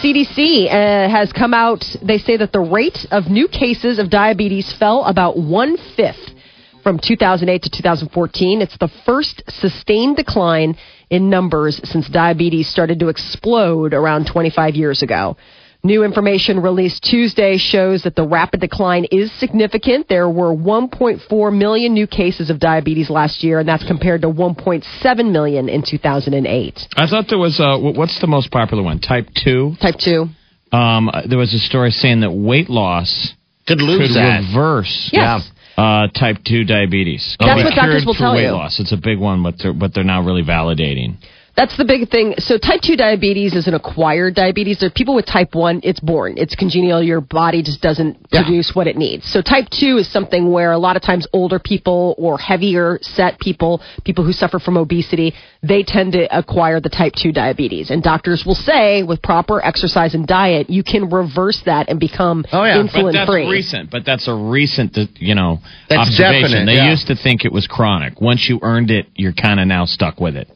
CDC 0.01 0.65
uh, 0.65 1.09
has 1.09 1.31
come 1.31 1.53
out. 1.53 1.85
They 2.01 2.17
say 2.17 2.35
that 2.37 2.51
the 2.51 2.59
rate 2.59 2.97
of 3.11 3.27
new 3.27 3.47
cases 3.47 3.99
of 3.99 4.09
diabetes 4.09 4.73
fell 4.79 5.05
about 5.05 5.37
one 5.37 5.77
fifth 5.95 6.33
from 6.81 6.97
2008 6.97 7.61
to 7.61 7.69
2014. 7.69 8.61
It's 8.61 8.77
the 8.79 8.89
first 9.05 9.43
sustained 9.47 10.15
decline 10.15 10.75
in 11.11 11.29
numbers 11.29 11.79
since 11.83 12.09
diabetes 12.09 12.67
started 12.67 12.99
to 13.01 13.09
explode 13.09 13.93
around 13.93 14.25
25 14.25 14.73
years 14.73 15.03
ago. 15.03 15.37
New 15.83 16.03
information 16.03 16.61
released 16.61 17.01
Tuesday 17.03 17.57
shows 17.57 18.03
that 18.03 18.15
the 18.15 18.27
rapid 18.27 18.59
decline 18.59 19.05
is 19.11 19.31
significant. 19.39 20.07
There 20.07 20.29
were 20.29 20.53
1.4 20.55 21.57
million 21.57 21.93
new 21.95 22.05
cases 22.05 22.51
of 22.51 22.59
diabetes 22.59 23.09
last 23.09 23.43
year, 23.43 23.59
and 23.59 23.67
that's 23.67 23.83
compared 23.87 24.21
to 24.21 24.27
1.7 24.29 25.31
million 25.31 25.69
in 25.69 25.81
2008. 25.81 26.79
I 26.95 27.07
thought 27.07 27.25
there 27.29 27.39
was 27.39 27.59
uh, 27.59 27.77
what's 27.79 28.21
the 28.21 28.27
most 28.27 28.51
popular 28.51 28.83
one? 28.83 28.99
Type 28.99 29.27
two. 29.43 29.73
Type 29.81 29.95
2. 29.97 30.25
Um, 30.71 31.09
there 31.27 31.39
was 31.39 31.51
a 31.53 31.59
story 31.59 31.89
saying 31.91 32.21
that 32.21 32.31
weight 32.31 32.69
loss 32.69 33.33
Could 33.67 33.81
lose 33.81 34.09
could 34.09 34.15
that. 34.17 34.43
reverse 34.53 35.09
Yes. 35.11 35.49
uh, 35.77 36.07
type 36.07 36.37
two 36.45 36.63
diabetes. 36.63 37.35
That's 37.39 37.57
Could 37.57 37.65
what 37.65 37.75
doctors 37.75 38.05
will 38.05 38.13
through 38.13 38.19
tell 38.25 38.35
weight 38.35 38.43
you. 38.45 38.51
loss. 38.51 38.79
It's 38.79 38.91
a 38.93 38.97
big 39.01 39.17
one, 39.19 39.41
but 39.43 39.55
they're, 39.57 39.73
but 39.73 39.93
they're 39.95 40.03
now 40.05 40.21
really 40.23 40.43
validating. 40.43 41.17
That's 41.61 41.77
the 41.77 41.85
big 41.85 42.09
thing. 42.09 42.33
So 42.39 42.57
type 42.57 42.81
2 42.81 42.95
diabetes 42.95 43.53
is 43.53 43.67
an 43.67 43.75
acquired 43.75 44.33
diabetes. 44.33 44.79
There 44.79 44.87
are 44.87 44.91
people 44.91 45.13
with 45.13 45.27
type 45.27 45.53
1, 45.53 45.81
it's 45.83 45.99
born. 45.99 46.33
It's 46.37 46.55
congenial. 46.55 47.03
Your 47.03 47.21
body 47.21 47.61
just 47.61 47.81
doesn't 47.81 48.17
Yeah. 48.31 48.41
produce 48.41 48.73
what 48.73 48.87
it 48.87 48.97
needs. 48.97 49.27
So 49.27 49.41
type 49.43 49.69
2 49.69 49.97
is 49.99 50.07
something 50.07 50.49
where 50.51 50.71
a 50.71 50.79
lot 50.79 50.95
of 50.95 51.03
times 51.03 51.27
older 51.33 51.59
people 51.59 52.15
or 52.17 52.39
heavier 52.39 52.97
set 53.03 53.37
people, 53.37 53.79
people 54.03 54.23
who 54.23 54.33
suffer 54.33 54.57
from 54.57 54.75
obesity, 54.75 55.35
they 55.61 55.83
tend 55.83 56.13
to 56.13 56.25
acquire 56.35 56.79
the 56.79 56.89
type 56.89 57.13
2 57.13 57.31
diabetes. 57.31 57.91
And 57.91 58.01
doctors 58.01 58.43
will 58.43 58.55
say 58.55 59.03
with 59.03 59.21
proper 59.21 59.63
exercise 59.63 60.15
and 60.15 60.25
diet, 60.25 60.67
you 60.67 60.81
can 60.81 61.11
reverse 61.11 61.61
that 61.67 61.89
and 61.89 61.99
become 61.99 62.43
Oh, 62.51 62.63
yeah. 62.63 62.81
But 62.81 62.91
But 62.91 63.01
insulin 63.03 63.13
that's 63.13 63.29
free. 63.29 63.47
recent. 63.47 63.91
But 63.91 64.03
that's 64.03 64.27
a 64.27 64.33
recent, 64.33 64.97
uh, 64.97 65.05
you 65.19 65.35
know, 65.35 65.59
That's 65.89 66.07
observation. 66.09 66.41
definite, 66.41 66.65
they 66.65 66.77
yeah. 66.77 66.89
used 66.89 67.05
to 67.05 67.15
think 67.15 67.45
it 67.45 67.51
was 67.53 67.67
chronic. 67.67 68.19
Once 68.19 68.49
you 68.49 68.57
earned 68.63 68.89
it, 68.89 69.05
you're 69.15 69.33
kind 69.33 69.59
of 69.59 69.67
now 69.67 69.85
stuck 69.85 70.19
with 70.19 70.35
it, 70.35 70.47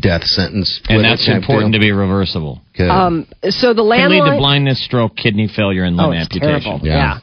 Death 0.00 0.24
sentence. 0.24 0.80
and 0.88 1.04
that's 1.04 1.28
important 1.28 1.72
deal. 1.72 1.80
to 1.80 1.86
be 1.86 1.92
reversible. 1.92 2.60
Good. 2.76 2.90
Um, 2.90 3.26
so 3.50 3.72
the 3.72 3.82
Can 3.82 4.10
lead 4.10 4.30
to 4.32 4.36
blindness, 4.36 4.84
stroke, 4.84 5.16
kidney 5.16 5.46
failure, 5.48 5.84
and 5.84 5.96
limb 5.96 6.06
Oh, 6.06 6.12
amputation. 6.12 6.62
terrible. 6.62 6.86
Yeah. 6.86 6.96
Yeah. 6.96 7.18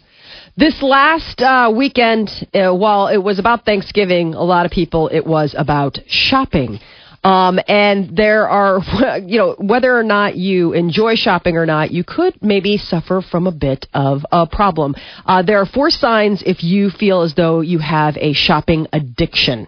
This 0.55 0.81
last 0.81 1.41
uh, 1.41 1.73
weekend, 1.75 2.29
uh, 2.53 2.71
while 2.73 3.07
it 3.07 3.17
was 3.17 3.37
about 3.39 3.65
Thanksgiving, 3.65 4.33
a 4.33 4.43
lot 4.43 4.65
of 4.65 4.71
people, 4.71 5.09
it 5.09 5.25
was 5.25 5.55
about 5.57 5.97
shopping. 6.07 6.79
Um, 7.23 7.59
and 7.67 8.15
there 8.15 8.47
are, 8.47 8.79
you 9.25 9.37
know, 9.39 9.55
whether 9.57 9.97
or 9.97 10.03
not 10.03 10.35
you 10.35 10.73
enjoy 10.73 11.15
shopping 11.15 11.57
or 11.57 11.65
not, 11.65 11.91
you 11.91 12.03
could 12.03 12.35
maybe 12.41 12.77
suffer 12.77 13.21
from 13.21 13.47
a 13.47 13.51
bit 13.51 13.87
of 13.93 14.25
a 14.31 14.45
problem. 14.45 14.95
Uh, 15.25 15.41
there 15.41 15.59
are 15.59 15.65
four 15.65 15.89
signs 15.89 16.43
if 16.45 16.63
you 16.63 16.89
feel 16.91 17.21
as 17.23 17.33
though 17.35 17.61
you 17.61 17.79
have 17.79 18.15
a 18.17 18.33
shopping 18.33 18.87
addiction. 18.93 19.67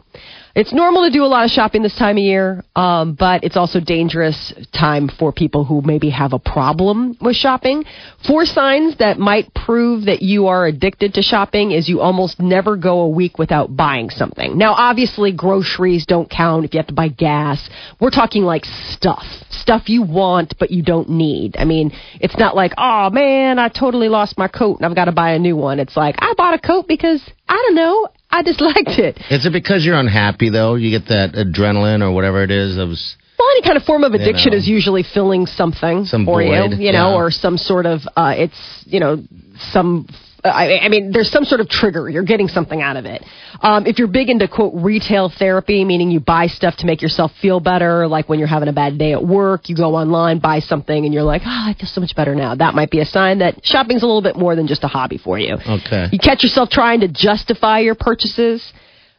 It's 0.55 0.71
normal 0.71 1.03
to 1.03 1.12
do 1.12 1.25
a 1.25 1.27
lot 1.27 1.43
of 1.43 1.51
shopping 1.51 1.83
this 1.83 1.97
time 1.97 2.15
of 2.15 2.24
year, 2.24 2.63
um, 2.77 3.13
but 3.13 3.43
it's 3.43 3.57
also 3.57 3.81
dangerous 3.81 4.53
time 4.71 5.09
for 5.09 5.33
people 5.33 5.65
who 5.65 5.81
maybe 5.81 6.09
have 6.12 6.31
a 6.31 6.39
problem 6.39 7.17
with 7.19 7.35
shopping. 7.35 7.83
Four 8.25 8.45
signs 8.45 8.95
that 9.00 9.19
might 9.19 9.53
prove 9.53 10.05
that 10.05 10.21
you 10.21 10.47
are 10.47 10.65
addicted 10.65 11.15
to 11.15 11.21
shopping 11.21 11.71
is 11.71 11.89
you 11.89 12.00
almost 12.00 12.39
never 12.39 12.77
go 12.77 13.01
a 13.01 13.09
week 13.09 13.38
without 13.38 13.75
buying 13.75 14.09
something. 14.09 14.57
Now, 14.57 14.71
obviously, 14.71 15.33
groceries 15.33 16.05
don't 16.05 16.29
count 16.29 16.63
if 16.63 16.74
you 16.74 16.77
have 16.77 16.88
to 16.88 16.93
buy 16.93 17.09
gas. 17.09 17.69
We're 18.00 18.09
talking 18.09 18.43
like 18.43 18.63
stuff. 18.63 19.25
Stuff 19.50 19.89
you 19.89 20.03
want 20.03 20.53
but 20.57 20.71
you 20.71 20.83
don't 20.83 21.09
need. 21.09 21.57
I 21.57 21.65
mean, 21.65 21.91
it's 22.21 22.38
not 22.38 22.55
like, 22.55 22.71
oh 22.77 23.09
man, 23.09 23.59
I 23.59 23.67
totally 23.67 24.07
lost 24.07 24.38
my 24.38 24.47
coat 24.47 24.77
and 24.77 24.85
I've 24.85 24.95
got 24.95 25.05
to 25.05 25.12
buy 25.12 25.31
a 25.31 25.39
new 25.39 25.57
one. 25.57 25.81
It's 25.81 25.97
like, 25.97 26.15
I 26.19 26.33
bought 26.38 26.53
a 26.53 26.59
coat 26.59 26.88
because, 26.88 27.21
I 27.50 27.55
don't 27.55 27.75
know, 27.75 28.07
I 28.36 28.44
just 28.44 28.60
liked 28.60 29.00
it. 29.00 29.18
Is 29.32 29.46
it 29.46 29.54
because 29.54 29.86
you're 29.86 29.98
unhappy 29.98 30.50
though? 30.50 30.75
You 30.75 30.92
get 30.92 31.08
that 31.08 31.34
adrenaline 31.34 32.01
or 32.01 32.12
whatever 32.12 32.44
it 32.44 32.51
is 32.51 32.77
of 32.77 32.89
Well, 32.89 33.48
any 33.51 33.62
kind 33.62 33.77
of 33.77 33.84
form 33.84 34.04
of 34.04 34.12
addiction 34.13 34.51
know. 34.51 34.58
is 34.58 34.68
usually 34.68 35.04
filling 35.04 35.46
something 35.46 36.04
Some 36.04 36.25
for 36.25 36.42
void, 36.44 36.72
you, 36.72 36.88
you 36.88 36.92
know, 36.92 37.12
yeah. 37.12 37.15
or 37.15 37.32
some 37.32 37.58
sort 37.58 37.86
of, 37.86 38.01
uh, 38.18 38.34
it's, 38.36 38.84
you 38.86 39.00
know, 39.00 39.24
some. 39.72 40.08
I, 40.45 40.79
I 40.79 40.89
mean, 40.89 41.11
there's 41.11 41.31
some 41.31 41.43
sort 41.43 41.61
of 41.61 41.69
trigger. 41.69 42.09
You're 42.09 42.23
getting 42.23 42.47
something 42.47 42.81
out 42.81 42.97
of 42.97 43.05
it. 43.05 43.23
Um, 43.61 43.85
if 43.87 43.97
you're 43.97 44.07
big 44.07 44.29
into 44.29 44.47
quote 44.47 44.73
retail 44.75 45.29
therapy, 45.29 45.83
meaning 45.83 46.11
you 46.11 46.19
buy 46.19 46.47
stuff 46.47 46.77
to 46.77 46.85
make 46.85 47.01
yourself 47.01 47.31
feel 47.41 47.59
better, 47.59 48.07
like 48.07 48.29
when 48.29 48.39
you're 48.39 48.47
having 48.47 48.69
a 48.69 48.73
bad 48.73 48.97
day 48.97 49.13
at 49.13 49.25
work, 49.25 49.69
you 49.69 49.75
go 49.75 49.95
online, 49.95 50.39
buy 50.39 50.59
something, 50.59 51.05
and 51.05 51.13
you're 51.13 51.23
like, 51.23 51.41
oh, 51.45 51.49
I 51.69 51.75
feel 51.79 51.87
so 51.87 52.01
much 52.01 52.15
better 52.15 52.35
now. 52.35 52.55
That 52.55 52.75
might 52.75 52.91
be 52.91 52.99
a 52.99 53.05
sign 53.05 53.39
that 53.39 53.65
shopping's 53.65 54.03
a 54.03 54.05
little 54.05 54.21
bit 54.21 54.35
more 54.35 54.55
than 54.55 54.67
just 54.67 54.83
a 54.83 54.87
hobby 54.87 55.17
for 55.17 55.39
you. 55.39 55.55
Okay. 55.55 56.07
You 56.11 56.19
catch 56.19 56.43
yourself 56.43 56.69
trying 56.69 56.99
to 57.01 57.07
justify 57.07 57.79
your 57.79 57.95
purchases. 57.95 58.73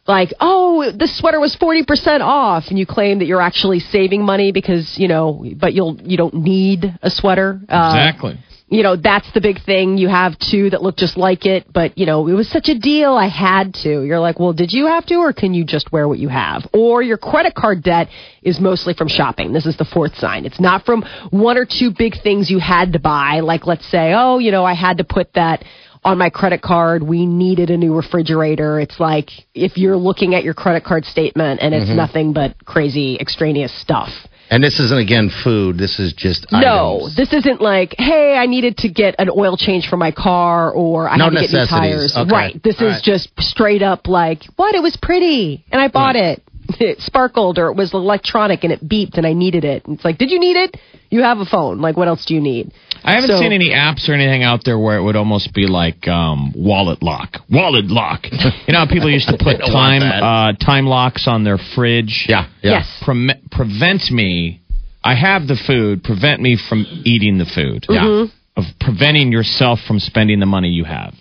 Like, 0.07 0.33
oh, 0.39 0.93
this 0.95 1.17
sweater 1.17 1.39
was 1.39 1.53
40% 1.57 2.21
off 2.21 2.67
and 2.69 2.79
you 2.79 2.85
claim 2.85 3.19
that 3.19 3.25
you're 3.25 3.41
actually 3.41 3.81
saving 3.81 4.23
money 4.23 4.53
because, 4.53 4.97
you 4.97 5.09
know, 5.09 5.45
but 5.57 5.73
you'll, 5.73 5.99
you 6.01 6.15
don't 6.15 6.33
need 6.33 6.97
a 7.01 7.09
sweater. 7.09 7.59
Uh, 7.67 7.91
Exactly. 7.93 8.39
You 8.69 8.83
know, 8.83 8.97
that's 8.97 9.31
the 9.33 9.39
big 9.39 9.63
thing. 9.63 9.97
You 9.97 10.09
have 10.09 10.37
two 10.39 10.69
that 10.71 10.83
look 10.83 10.97
just 10.97 11.15
like 11.15 11.45
it, 11.45 11.71
but, 11.73 11.97
you 11.97 12.05
know, 12.05 12.27
it 12.27 12.33
was 12.33 12.49
such 12.49 12.67
a 12.67 12.77
deal, 12.77 13.13
I 13.13 13.29
had 13.29 13.73
to. 13.83 14.03
You're 14.03 14.19
like, 14.19 14.39
well, 14.39 14.51
did 14.51 14.73
you 14.73 14.87
have 14.87 15.05
to, 15.05 15.15
or 15.15 15.31
can 15.31 15.53
you 15.53 15.63
just 15.63 15.89
wear 15.89 16.05
what 16.05 16.19
you 16.19 16.27
have? 16.27 16.67
Or 16.73 17.01
your 17.01 17.17
credit 17.17 17.55
card 17.55 17.81
debt 17.81 18.09
is 18.43 18.59
mostly 18.59 18.93
from 18.93 19.07
shopping. 19.07 19.53
This 19.53 19.65
is 19.65 19.77
the 19.77 19.85
fourth 19.85 20.15
sign. 20.15 20.45
It's 20.45 20.59
not 20.59 20.83
from 20.83 21.05
one 21.29 21.57
or 21.57 21.65
two 21.65 21.91
big 21.97 22.15
things 22.21 22.51
you 22.51 22.59
had 22.59 22.91
to 22.91 22.99
buy. 22.99 23.39
Like, 23.39 23.65
let's 23.65 23.89
say, 23.89 24.13
oh, 24.13 24.39
you 24.39 24.51
know, 24.51 24.65
I 24.65 24.73
had 24.73 24.97
to 24.97 25.05
put 25.05 25.33
that 25.35 25.63
on 26.03 26.17
my 26.17 26.29
credit 26.29 26.61
card. 26.61 27.03
We 27.03 27.25
needed 27.25 27.69
a 27.69 27.77
new 27.77 27.95
refrigerator. 27.95 28.81
It's 28.81 28.99
like 28.99 29.29
if 29.53 29.77
you're 29.77 29.97
looking 29.97 30.35
at 30.35 30.43
your 30.43 30.53
credit 30.53 30.83
card 30.83 31.05
statement 31.05 31.61
and 31.61 31.73
it's 31.73 31.87
mm-hmm. 31.87 31.95
nothing 31.95 32.33
but 32.33 32.65
crazy 32.65 33.17
extraneous 33.19 33.73
stuff. 33.81 34.09
And 34.49 34.63
this 34.63 34.79
isn't 34.79 34.97
again 34.97 35.29
food. 35.43 35.77
This 35.77 35.99
is 35.99 36.13
just 36.13 36.45
No, 36.51 36.99
items. 37.01 37.15
this 37.15 37.33
isn't 37.33 37.61
like, 37.61 37.95
hey, 37.97 38.35
I 38.37 38.45
needed 38.45 38.77
to 38.77 38.89
get 38.89 39.15
an 39.19 39.29
oil 39.29 39.57
change 39.57 39.87
for 39.89 39.97
my 39.97 40.11
car 40.11 40.71
or 40.71 41.09
I 41.09 41.17
No 41.17 41.25
had 41.25 41.33
to 41.33 41.41
get 41.41 41.51
new 41.51 41.65
tires. 41.65 42.15
Okay. 42.15 42.31
Right. 42.31 42.63
This 42.63 42.79
All 42.81 42.87
is 42.87 42.93
right. 42.95 43.03
just 43.03 43.29
straight 43.39 43.81
up 43.81 44.07
like, 44.07 44.43
what? 44.55 44.73
It 44.75 44.81
was 44.81 44.95
pretty 45.01 45.65
and 45.71 45.81
I 45.81 45.89
bought 45.89 46.15
it. 46.15 46.41
It 46.79 46.99
sparkled 46.99 47.57
or 47.57 47.67
it 47.67 47.75
was 47.75 47.93
electronic 47.93 48.63
and 48.63 48.73
it 48.73 48.83
beeped 48.87 49.17
and 49.17 49.25
I 49.25 49.33
needed 49.33 49.63
it. 49.63 49.83
It's 49.87 50.03
like, 50.05 50.17
did 50.17 50.31
you 50.31 50.39
need 50.39 50.55
it? 50.57 50.75
You 51.09 51.23
have 51.23 51.37
a 51.39 51.45
phone. 51.45 51.79
Like, 51.79 51.95
what 51.95 52.07
else 52.07 52.25
do 52.25 52.33
you 52.35 52.41
need? 52.41 52.71
I 53.03 53.13
haven't 53.13 53.29
So- 53.29 53.39
seen 53.39 53.53
any 53.53 53.69
apps 53.71 54.09
or 54.09 54.13
anything 54.13 54.43
out 54.43 54.61
there 54.65 54.77
where 54.77 54.97
it 54.97 55.03
would 55.03 55.15
almost 55.15 55.53
be 55.53 55.65
like 55.67 56.07
um, 56.07 56.53
wallet 56.55 57.01
lock. 57.01 57.37
Wallet 57.49 57.85
lock. 57.85 58.25
you 58.31 58.73
know 58.73 58.79
how 58.79 58.87
people 58.87 59.09
used 59.09 59.27
to 59.29 59.37
put 59.39 59.59
time 59.59 60.01
uh, 60.03 60.53
time 60.63 60.85
locks 60.85 61.27
on 61.27 61.43
their 61.43 61.57
fridge? 61.75 62.25
Yeah. 62.27 62.47
yeah. 62.61 62.79
Yes. 62.79 63.01
Pre- 63.03 63.41
prevent 63.51 64.11
me. 64.11 64.61
I 65.03 65.15
have 65.15 65.47
the 65.47 65.55
food. 65.55 66.03
Prevent 66.03 66.41
me 66.41 66.57
from 66.69 66.85
eating 67.05 67.37
the 67.37 67.45
food. 67.45 67.85
Mm-hmm. 67.89 68.25
Yeah. 68.25 68.25
Of 68.57 68.63
preventing 68.79 69.31
yourself 69.31 69.79
from 69.87 69.99
spending 69.99 70.39
the 70.39 70.45
money 70.47 70.69
you 70.69 70.83
have. 70.83 71.13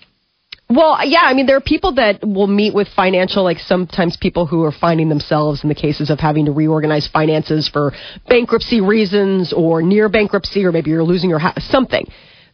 Well, 0.68 0.98
yeah, 1.04 1.22
I 1.22 1.34
mean, 1.34 1.46
there 1.46 1.56
are 1.56 1.60
people 1.60 1.94
that 1.94 2.26
will 2.26 2.48
meet 2.48 2.74
with 2.74 2.88
financial, 2.88 3.44
like 3.44 3.58
sometimes 3.60 4.16
people 4.16 4.46
who 4.46 4.64
are 4.64 4.72
finding 4.72 5.08
themselves 5.08 5.62
in 5.62 5.68
the 5.68 5.76
cases 5.76 6.10
of 6.10 6.18
having 6.18 6.46
to 6.46 6.52
reorganize 6.52 7.06
finances 7.06 7.68
for 7.72 7.92
bankruptcy 8.28 8.80
reasons 8.80 9.52
or 9.52 9.80
near 9.80 10.08
bankruptcy, 10.08 10.64
or 10.64 10.72
maybe 10.72 10.90
you're 10.90 11.04
losing 11.04 11.30
your 11.30 11.38
house, 11.38 11.64
something. 11.70 12.06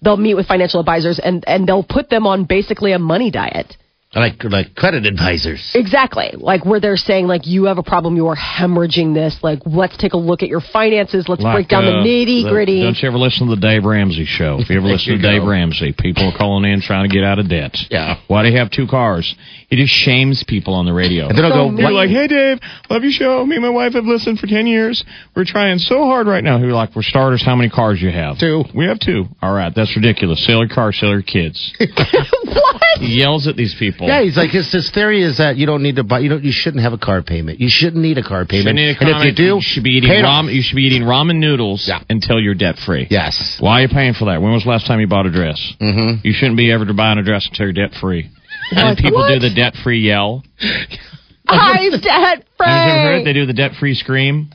They'll 0.03 0.19
meet 0.19 0.35
with 0.35 0.47
financial 0.47 0.81
advisors 0.81 1.19
and, 1.19 1.43
and 1.47 1.67
they'll 1.67 1.85
put 1.85 2.11
them 2.11 2.27
on 2.27 2.45
basically 2.45 2.93
a 2.93 2.99
money 2.99 3.31
diet. 3.31 3.77
Like 4.15 4.45
like 4.45 4.75
credit 4.75 5.07
advisors. 5.07 5.73
Exactly. 5.75 6.33
Like 6.37 6.67
where 6.67 6.81
they're 6.81 6.99
saying, 6.99 7.27
like, 7.27 7.47
you 7.47 7.65
have 7.65 7.79
a 7.79 7.83
problem, 7.83 8.15
you're 8.15 8.37
hemorrhaging 8.37 9.15
this. 9.15 9.39
Like, 9.43 9.61
let's 9.65 9.97
take 9.97 10.13
a 10.13 10.19
look 10.19 10.43
at 10.43 10.49
your 10.49 10.61
finances. 10.61 11.29
Let's 11.29 11.43
break 11.43 11.55
Like, 11.55 11.69
down 11.69 11.87
the 11.87 11.93
uh, 11.93 12.05
nitty 12.05 12.49
gritty. 12.49 12.83
Don't 12.83 12.97
you 13.01 13.09
ever 13.09 13.17
listen 13.17 13.49
to 13.49 13.55
the 13.55 13.61
Dave 13.61 13.85
Ramsey 13.85 14.27
show? 14.27 14.59
If 14.61 14.69
you 14.69 14.77
ever 14.77 14.87
listen 14.93 15.15
you 15.15 15.19
to 15.19 15.23
Dave. 15.23 15.43
Ramsey, 15.43 15.95
people 15.99 16.29
are 16.29 16.37
calling 16.37 16.71
in 16.71 16.83
trying 16.83 17.09
to 17.09 17.15
get 17.15 17.25
out 17.25 17.39
of 17.39 17.49
debt. 17.49 17.75
Yeah. 17.91 18.21
Why 18.29 18.43
do 18.43 18.51
you 18.51 18.59
have 18.59 18.71
two 18.71 18.87
cars? 18.87 19.35
He 19.73 19.79
just 19.81 19.95
shames 19.95 20.45
people 20.47 20.75
on 20.75 20.85
the 20.85 20.93
radio. 20.93 21.29
And 21.29 21.39
then 21.39 21.47
I'll 21.47 21.51
go. 21.51 21.69
mean. 21.71 21.79
You're 21.79 21.93
like, 21.93 22.11
hey, 22.11 22.27
Dave, 22.27 22.59
love 22.91 23.03
your 23.03 23.11
show. 23.11 23.47
Me 23.47 23.57
and 23.57 23.65
my 23.65 23.71
wife 23.71 23.95
have 23.95 24.05
listened 24.05 24.39
for 24.39 24.47
10 24.47 24.67
years. 24.67 25.03
We're 25.35 25.47
trying 25.47 25.79
so 25.79 26.05
hard 26.05 26.27
right 26.27 26.45
now. 26.45 26.59
You're 26.59 26.75
like, 26.75 26.93
for 26.93 27.03
starters, 27.03 27.43
how 27.43 27.57
many 27.57 27.71
cars 27.71 28.03
you 28.03 28.11
have? 28.11 28.39
Two. 28.39 28.65
We 28.77 28.85
have 28.85 28.99
two. 29.01 29.25
All 29.41 29.55
right, 29.55 29.73
that's 29.75 29.97
ridiculous. 29.97 30.45
Sell 30.45 30.59
your 30.59 30.69
car, 30.69 30.93
sell 30.93 31.09
your 31.09 31.23
kids. 31.23 31.73
what? 31.81 32.83
he 33.01 33.19
yells 33.19 33.47
at 33.49 33.57
these 33.57 33.75
people. 33.79 34.09
Yeah, 34.09 34.21
he's 34.23 34.37
like 34.37 34.51
his, 34.51 34.71
his 34.71 34.91
theory 34.93 35.23
is 35.23 35.39
that 35.39 35.57
you 35.57 35.65
don't 35.65 35.83
need 35.83 35.97
to 35.97 36.05
buy. 36.05 36.19
You 36.19 36.29
don't. 36.29 36.45
You 36.45 36.53
shouldn't 36.53 36.83
have 36.83 36.93
a 36.93 36.99
car 36.99 37.23
payment. 37.23 37.59
You 37.59 37.69
shouldn't 37.71 38.03
need 38.03 38.19
a 38.19 38.23
car 38.23 38.45
payment. 38.45 38.77
Need 38.77 38.97
a 38.97 39.01
and 39.01 39.09
if 39.09 39.25
you 39.25 39.33
comment. 39.33 39.37
do, 39.39 39.59
should 39.63 39.85
be 39.85 39.93
eating 39.97 40.11
pay 40.11 40.21
ramen. 40.21 40.53
You 40.55 40.61
should 40.61 40.77
be 40.77 40.83
eating 40.83 41.03
ramen 41.05 41.37
noodles 41.39 41.87
Yeah. 41.89 42.01
until 42.11 42.41
you're 42.41 42.55
debt 42.55 42.77
free. 42.85 43.07
Yes. 43.09 43.57
Why 43.59 43.79
are 43.79 43.83
you 43.83 43.89
paying 43.89 44.13
for 44.13 44.27
that? 44.27 44.43
When 44.43 44.53
was 44.53 44.65
the 44.65 44.69
last 44.71 44.87
time 44.87 45.01
you 45.01 45.07
bought 45.07 45.25
a 45.25 45.33
dress? 45.33 45.57
Mm-hmm. 45.81 46.27
You 46.27 46.33
shouldn't 46.35 46.59
be 46.59 46.71
ever 46.71 46.85
to 46.85 46.93
buy 46.93 47.13
a 47.13 47.23
dress 47.23 47.49
until 47.49 47.67
you're 47.67 47.73
debt 47.89 47.97
free. 47.99 48.29
And 48.77 48.89
Like, 48.91 48.99
people 48.99 49.19
what? 49.21 49.29
do 49.33 49.39
the 49.39 49.55
debt 49.55 49.75
free 49.83 50.01
yell. 50.01 50.43
I'm 51.47 51.91
debt 52.01 52.45
free. 52.57 52.67
Have 52.67 52.87
you 52.87 52.93
ever 52.93 53.03
heard? 53.19 53.27
They 53.27 53.33
do 53.33 53.47
the 53.47 53.53
debt 53.53 53.73
free 53.79 53.95
scream. 53.95 54.51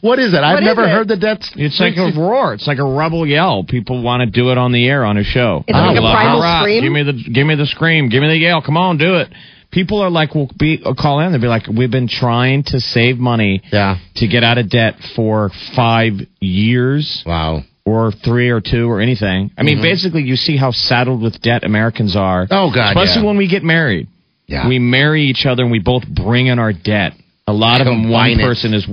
What 0.00 0.18
is 0.18 0.34
it? 0.34 0.38
I've 0.38 0.54
What 0.54 0.62
is 0.62 0.66
never 0.66 0.84
it? 0.84 0.90
heard 0.90 1.06
the 1.08 1.16
debts. 1.16 1.52
It's 1.54 1.78
like 1.78 1.96
a 1.96 2.10
roar. 2.18 2.54
It's 2.54 2.66
like 2.66 2.78
a 2.78 2.84
rebel 2.84 3.24
yell. 3.24 3.62
People 3.62 4.02
want 4.02 4.20
to 4.22 4.26
do 4.26 4.50
it 4.50 4.58
on 4.58 4.72
the 4.72 4.88
air 4.88 5.04
on 5.04 5.16
a 5.16 5.22
show. 5.22 5.62
It's 5.68 5.76
like 5.76 5.90
a 5.90 6.00
People 6.00 6.10
primal 6.12 6.36
"All 6.38 6.42
right, 6.42 6.62
scream?" 6.62 6.82
Give 6.82 6.92
me 6.92 7.02
the 7.04 7.30
give 7.32 7.46
me 7.46 7.54
the 7.54 7.66
scream. 7.66 8.08
Give 8.08 8.20
me 8.20 8.28
the 8.28 8.36
yell. 8.36 8.62
Come 8.62 8.76
on, 8.76 8.98
do 8.98 9.16
it. 9.18 9.28
People 9.70 10.00
are 10.02 10.10
like, 10.10 10.34
will 10.34 10.50
be 10.58 10.82
uh, 10.84 10.94
call 10.94 11.20
in. 11.20 11.30
They'll 11.30 11.40
be 11.40 11.46
like, 11.46 11.68
we've 11.68 11.90
been 11.92 12.08
trying 12.08 12.64
to 12.64 12.80
save 12.80 13.18
money 13.18 13.62
Yeah. 13.70 13.98
to 14.16 14.26
get 14.26 14.42
out 14.42 14.58
of 14.58 14.68
debt 14.68 14.94
for 15.14 15.52
five 15.76 16.14
years. 16.40 17.22
Wow. 17.24 17.62
Or 17.84 18.12
three 18.12 18.50
or 18.50 18.60
two 18.60 18.88
or 18.90 19.00
anything. 19.00 19.50
I 19.56 19.62
mean, 19.62 19.76
Mm-hmm. 19.76 19.82
basically, 19.82 20.22
you 20.22 20.36
see 20.36 20.56
how 20.56 20.70
saddled 20.70 21.22
with 21.22 21.40
debt 21.40 21.64
Americans 21.64 22.14
are. 22.16 22.46
Oh, 22.50 22.70
God, 22.74 22.96
Especially 22.96 23.22
yeah. 23.22 23.26
when 23.26 23.36
we 23.36 23.48
get 23.48 23.62
married. 23.62 24.08
Yeah. 24.46 24.68
We 24.68 24.78
marry 24.78 25.22
each 25.24 25.46
other 25.46 25.62
and 25.62 25.70
we 25.72 25.78
both 25.78 26.04
bring 26.08 26.46
in 26.48 26.58
our 26.58 26.72
debt. 26.72 27.12
A 27.46 27.52
lot 27.52 27.80
of 27.80 27.86
them, 27.86 28.10
one 28.10 28.36
person 28.38 28.74
is 28.74 28.86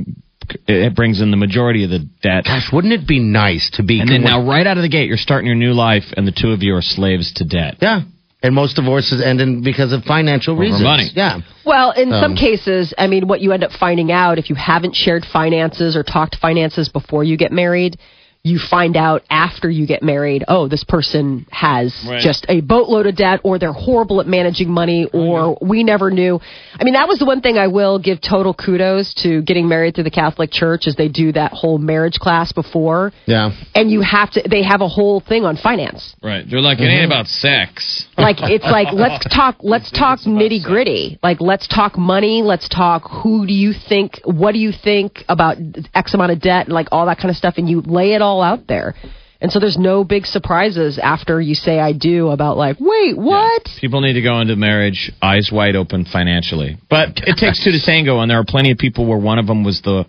it 0.67 0.95
brings 0.95 1.19
in 1.21 1.29
the 1.31 1.37
majority 1.37 1.83
of 1.83 1.89
the 1.89 1.99
debt. 2.21 2.45
Gosh, 2.45 2.69
wouldn't 2.71 2.93
it 2.93 3.05
be 3.07 3.19
nice 3.19 3.69
to 3.73 3.83
be? 3.83 3.99
And 3.99 4.09
then 4.09 4.21
now, 4.23 4.47
right 4.47 4.65
out 4.65 4.77
of 4.77 4.83
the 4.83 4.89
gate, 4.89 5.07
you're 5.09 5.17
starting 5.17 5.45
your 5.47 5.55
new 5.57 5.73
life, 5.73 6.03
and 6.15 6.25
the 6.25 6.31
two 6.31 6.51
of 6.51 6.63
you 6.63 6.73
are 6.75 6.81
slaves 6.81 7.33
to 7.33 7.43
debt. 7.45 7.75
yeah. 7.81 8.01
And 8.43 8.53
most 8.53 8.75
divorces 8.75 9.19
end 9.21 9.41
in 9.41 9.63
because 9.63 9.91
of 9.91 10.03
financial 10.03 10.53
Over 10.53 10.61
reasons. 10.61 10.83
money. 10.83 11.09
Yeah. 11.13 11.39
Well, 11.65 11.89
in 11.91 12.11
some 12.11 12.31
Um, 12.33 12.35
cases, 12.37 12.93
I 12.97 13.07
mean, 13.07 13.27
what 13.27 13.41
you 13.41 13.51
end 13.51 13.63
up 13.63 13.71
finding 13.71 14.11
out 14.11 14.37
if 14.37 14.49
you 14.51 14.55
haven't 14.55 14.95
shared 14.95 15.25
finances 15.25 15.95
or 15.95 16.03
talked 16.03 16.35
finances 16.35 16.87
before 16.87 17.23
you 17.23 17.35
get 17.35 17.51
married, 17.51 17.97
you 18.43 18.59
find 18.59 18.95
out 18.95 19.23
after 19.29 19.69
you 19.69 19.85
get 19.85 20.01
married, 20.01 20.43
oh, 20.47 20.67
this 20.67 20.83
person 20.83 21.45
has 21.51 21.93
Right. 22.07 22.21
just 22.21 22.45
a 22.49 22.61
boatload 22.61 23.05
of 23.07 23.15
debt 23.15 23.41
or 23.43 23.59
they're 23.59 23.73
horrible 23.73 24.21
at 24.21 24.27
managing 24.27 24.69
money 24.69 25.05
mm-hmm. 25.05 25.17
or 25.17 25.57
we 25.61 25.83
never 25.83 26.09
knew. 26.11 26.39
I 26.79 26.83
mean, 26.83 26.93
that 26.93 27.07
was 27.07 27.19
the 27.19 27.25
one 27.25 27.41
thing 27.41 27.57
I 27.57 27.67
will 27.67 27.99
give 27.99 28.21
total 28.21 28.53
kudos 28.53 29.13
to 29.15 29.41
getting 29.41 29.67
married 29.67 29.95
through 29.95 30.05
the 30.05 30.11
Catholic 30.11 30.51
Church 30.51 30.87
is 30.87 30.95
they 30.95 31.09
do 31.09 31.31
that 31.33 31.51
whole 31.53 31.77
marriage 31.77 32.19
class 32.19 32.51
before 32.51 33.11
Yeah. 33.25 33.51
and 33.75 33.91
you 33.91 34.01
have 34.01 34.31
to 34.31 34.43
they 34.49 34.63
have 34.63 34.81
a 34.81 34.87
whole 34.87 35.19
thing 35.19 35.43
on 35.43 35.57
finance. 35.57 36.15
Right. 36.21 36.45
They're 36.49 36.61
like, 36.61 36.79
it 36.79 36.83
ain't 36.83 37.01
mm-hmm. 37.01 37.11
about 37.11 37.27
sex. 37.27 38.07
Like 38.17 38.37
it's 38.41 38.65
like 38.65 38.87
let's 38.93 39.25
talk 39.33 39.57
let's 39.61 39.91
talk 39.91 40.19
nitty 40.19 40.63
gritty. 40.63 41.19
Like 41.21 41.41
let's 41.41 41.67
talk 41.67 41.97
money. 41.97 42.41
Let's 42.43 42.69
talk 42.69 43.09
who 43.23 43.45
do 43.45 43.53
you 43.53 43.73
think? 43.73 44.21
What 44.23 44.53
do 44.53 44.59
you 44.59 44.71
think 44.71 45.23
about 45.27 45.57
X 45.93 46.13
amount 46.13 46.31
of 46.31 46.39
debt 46.39 46.65
and 46.65 46.73
like 46.73 46.87
all 46.91 47.05
that 47.07 47.17
kind 47.17 47.29
of 47.29 47.35
stuff? 47.35 47.55
And 47.57 47.69
you 47.69 47.81
lay 47.81 48.13
it 48.13 48.21
all 48.21 48.36
out 48.41 48.67
there. 48.67 48.95
And 49.39 49.51
so 49.51 49.59
there's 49.59 49.77
no 49.77 50.03
big 50.03 50.25
surprises 50.25 50.97
after 51.01 51.39
you 51.39 51.53
say 51.53 51.79
I 51.79 51.93
do 51.93 52.29
about 52.29 52.57
like 52.57 52.77
wait 52.79 53.15
what? 53.15 53.69
People 53.79 54.01
need 54.01 54.13
to 54.13 54.21
go 54.21 54.39
into 54.39 54.55
marriage 54.55 55.11
eyes 55.21 55.51
wide 55.51 55.75
open 55.75 56.05
financially. 56.05 56.77
But 56.89 57.09
it 57.17 57.37
takes 57.37 57.63
two 57.63 57.71
to 57.71 57.79
tango, 57.79 58.19
and 58.19 58.31
there 58.31 58.39
are 58.39 58.45
plenty 58.45 58.71
of 58.71 58.79
people 58.79 59.05
where 59.05 59.19
one 59.19 59.37
of 59.39 59.45
them 59.47 59.63
was 59.63 59.81
the. 59.83 60.05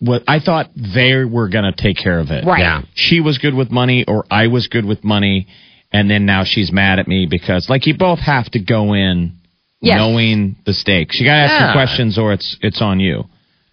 What 0.00 0.24
I 0.26 0.40
thought 0.40 0.70
they 0.74 1.22
were 1.24 1.48
going 1.48 1.72
to 1.72 1.72
take 1.72 1.96
care 1.96 2.18
of 2.18 2.32
it. 2.32 2.44
Right. 2.44 2.58
Yeah. 2.58 2.82
She 2.94 3.20
was 3.20 3.38
good 3.38 3.54
with 3.54 3.70
money, 3.70 4.04
or 4.08 4.24
I 4.28 4.48
was 4.48 4.66
good 4.66 4.84
with 4.84 5.04
money, 5.04 5.46
and 5.92 6.10
then 6.10 6.26
now 6.26 6.42
she's 6.44 6.72
mad 6.72 6.98
at 6.98 7.06
me 7.06 7.28
because, 7.30 7.70
like, 7.70 7.86
you 7.86 7.96
both 7.96 8.18
have 8.18 8.50
to 8.50 8.58
go 8.58 8.94
in 8.94 9.34
Yes. 9.80 9.98
knowing 9.98 10.56
the 10.66 10.72
stakes. 10.72 11.20
You 11.20 11.26
got 11.26 11.34
to 11.36 11.52
ask 11.52 11.60
some 11.66 11.72
questions, 11.72 12.18
or 12.18 12.32
it's 12.32 12.56
it's 12.62 12.82
on 12.82 12.98
you. 12.98 13.26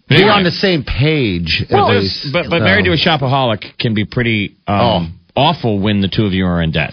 But 0.08 0.18
You're 0.18 0.28
anyway, 0.28 0.38
on 0.38 0.44
the 0.44 0.50
same 0.50 0.84
page. 0.84 1.64
but, 1.70 1.78
at 1.90 1.96
least. 2.02 2.32
but, 2.32 2.50
but 2.50 2.58
So- 2.58 2.64
married 2.64 2.84
to 2.84 2.92
a 2.92 2.96
shopaholic 2.96 3.78
can 3.78 3.94
be 3.94 4.04
pretty 4.04 4.56
um, 4.66 5.18
awful 5.34 5.78
when 5.80 6.00
the 6.02 6.08
two 6.08 6.26
of 6.26 6.32
you 6.32 6.44
are 6.46 6.62
in 6.62 6.72
debt. 6.72 6.92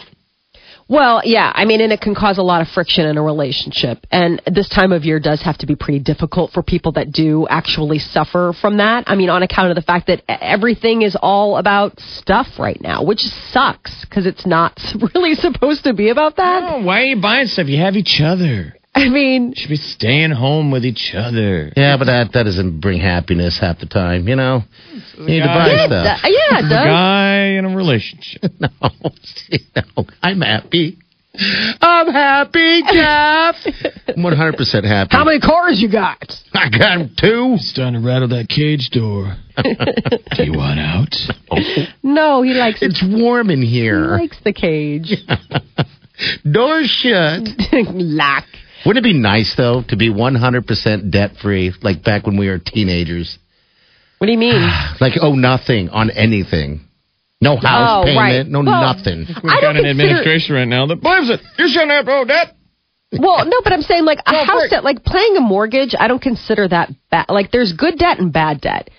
Well, 0.88 1.22
yeah, 1.24 1.50
I 1.56 1.64
mean, 1.64 1.80
and 1.80 1.94
it 1.94 2.02
can 2.02 2.16
cause 2.16 2.38
a 2.38 2.42
lot 2.44 2.62
of 2.62 2.68
friction 2.68 3.06
in 3.06 3.18
a 3.18 3.22
relationship. 3.22 4.06
And 4.12 4.42
this 4.46 4.68
time 4.68 4.92
of 4.92 5.06
year 5.06 5.22
does 5.22 5.42
have 5.42 5.58
to 5.60 5.66
be 5.66 5.74
pretty 5.74 6.00
difficult 6.00 6.52
for 6.52 6.62
people 6.62 6.92
that 6.94 7.14
do 7.14 7.48
actually 7.50 8.00
suffer 8.00 8.52
from 8.60 8.76
that. 8.78 9.06
I 9.08 9.16
mean, 9.16 9.30
on 9.30 9.42
account 9.42 9.70
of 9.70 9.76
the 9.76 9.84
fact 9.84 10.08
that 10.08 10.22
everything 10.28 11.02
is 11.02 11.16
all 11.22 11.56
about 11.56 11.98
stuff 12.02 12.48
right 12.60 12.80
now, 12.82 13.04
which 13.04 13.22
sucks 13.54 14.04
because 14.04 14.26
it's 14.26 14.46
not 14.46 14.78
really 15.16 15.36
supposed 15.36 15.86
to 15.86 15.94
be 15.94 16.10
about 16.10 16.36
that. 16.36 16.64
Oh, 16.74 16.84
why 16.84 17.02
are 17.04 17.06
you 17.06 17.22
buying 17.22 17.48
stuff? 17.48 17.68
You 17.68 17.80
have 17.80 17.96
each 17.96 18.20
other. 18.22 18.76
I 18.96 19.08
mean, 19.10 19.50
You 19.50 19.54
should 19.56 19.70
be 19.70 19.76
staying 19.78 20.32
home 20.32 20.70
with 20.72 20.84
each 20.86 21.14
other. 21.16 21.72
Yeah, 21.78 21.96
but 21.98 22.06
that 22.06 22.34
that 22.34 22.44
doesn't 22.44 22.82
bring 22.82 23.00
happiness 23.00 23.58
half 23.60 23.80
the 23.80 23.86
time. 23.86 24.28
You 24.28 24.36
know, 24.36 24.64
you 25.18 25.26
need 25.26 25.40
to 25.42 25.46
buy 25.48 25.68
yeah, 25.70 25.86
stuff. 25.88 26.22
do- 26.24 26.30
yeah, 26.32 26.60
it 26.60 26.62
The 26.64 26.70
does. 26.70 26.86
guy 26.86 27.38
in 27.58 27.66
a 27.66 27.76
relationship. 27.76 28.52
No, 28.60 28.70
no, 29.76 30.06
I'm 30.22 30.42
happy. 30.42 30.98
I'm 31.82 32.12
happy, 32.12 32.82
Jeff. 32.92 33.56
I'm 34.18 34.22
100 34.24 34.58
percent 34.58 34.86
happy. 34.86 35.10
How 35.16 35.24
many 35.24 35.40
cars 35.40 35.80
you 35.82 35.90
got? 35.90 36.20
I 36.54 36.68
got 36.70 37.08
two. 37.18 37.56
Starting 37.60 38.02
to 38.02 38.06
rattle 38.06 38.28
that 38.30 38.50
cage 38.50 38.90
door. 38.92 39.36
Do 40.36 40.44
you 40.44 40.52
want 40.52 40.80
out? 40.80 41.16
No, 42.04 42.42
he 42.42 42.54
likes 42.54 42.80
It's 42.82 43.02
warm 43.08 43.50
in 43.50 43.62
here. 43.62 43.96
he 43.96 44.02
here. 44.04 44.18
likes 44.18 44.38
the 44.44 44.52
cage. 44.54 45.14
Door 46.52 46.84
shut. 46.86 47.42
Lock. 47.94 48.44
Wouldn't 48.86 49.06
it 49.06 49.10
be 49.10 49.18
nice 49.18 49.54
though 49.56 49.84
to 49.90 49.96
be 49.96 50.10
100 50.10 50.66
percent 50.68 51.12
debt 51.12 51.32
free, 51.42 51.74
like 51.82 52.04
back 52.04 52.26
when 52.26 52.38
we 52.38 52.48
were 52.48 52.60
teenagers? 52.60 53.38
What 54.18 54.28
do 54.28 54.34
you 54.34 54.40
mean? 54.40 54.62
Like 55.02 55.14
oh 55.22 55.34
nothing 55.34 55.90
on 55.90 56.10
anything. 56.12 56.82
No 57.42 57.54
oh, 57.54 57.58
house 57.58 58.02
Oh, 58.02 58.06
payment. 58.06 58.18
right. 58.18 58.48
No 58.48 58.60
Well, 58.62 58.82
nothing. 58.94 59.26
We've 59.28 59.52
I 59.52 59.56
got 59.56 59.62
don't 59.62 59.78
an 59.78 59.84
consider- 59.84 59.90
administration 59.90 60.56
right 60.56 60.68
now 60.68 60.86
that 60.88 61.02
believes 61.02 61.30
it. 61.32 61.40
You 61.58 61.68
shouldn't 61.70 61.90
have 61.92 62.06
to 62.06 62.12
owe 62.12 62.26
debt. 62.26 62.56
Well, 63.18 63.44
no, 63.46 63.60
but 63.64 63.74
I'm 63.74 63.82
saying 63.82 64.06
like 64.06 64.20
a 64.20 64.32
Well, 64.32 64.46
house 64.46 64.62
right. 64.62 64.70
debt, 64.70 64.84
like 64.84 65.04
paying 65.04 65.36
a 65.38 65.42
mortgage. 65.42 65.94
I 66.00 66.08
don't 66.08 66.22
consider 66.22 66.68
that 66.68 66.92
bad. 67.10 67.26
Like 67.30 67.52
there's 67.52 67.74
good 67.74 67.98
debt 67.98 68.20
and 68.20 68.32
bad 68.32 68.62
debt. 68.62 68.90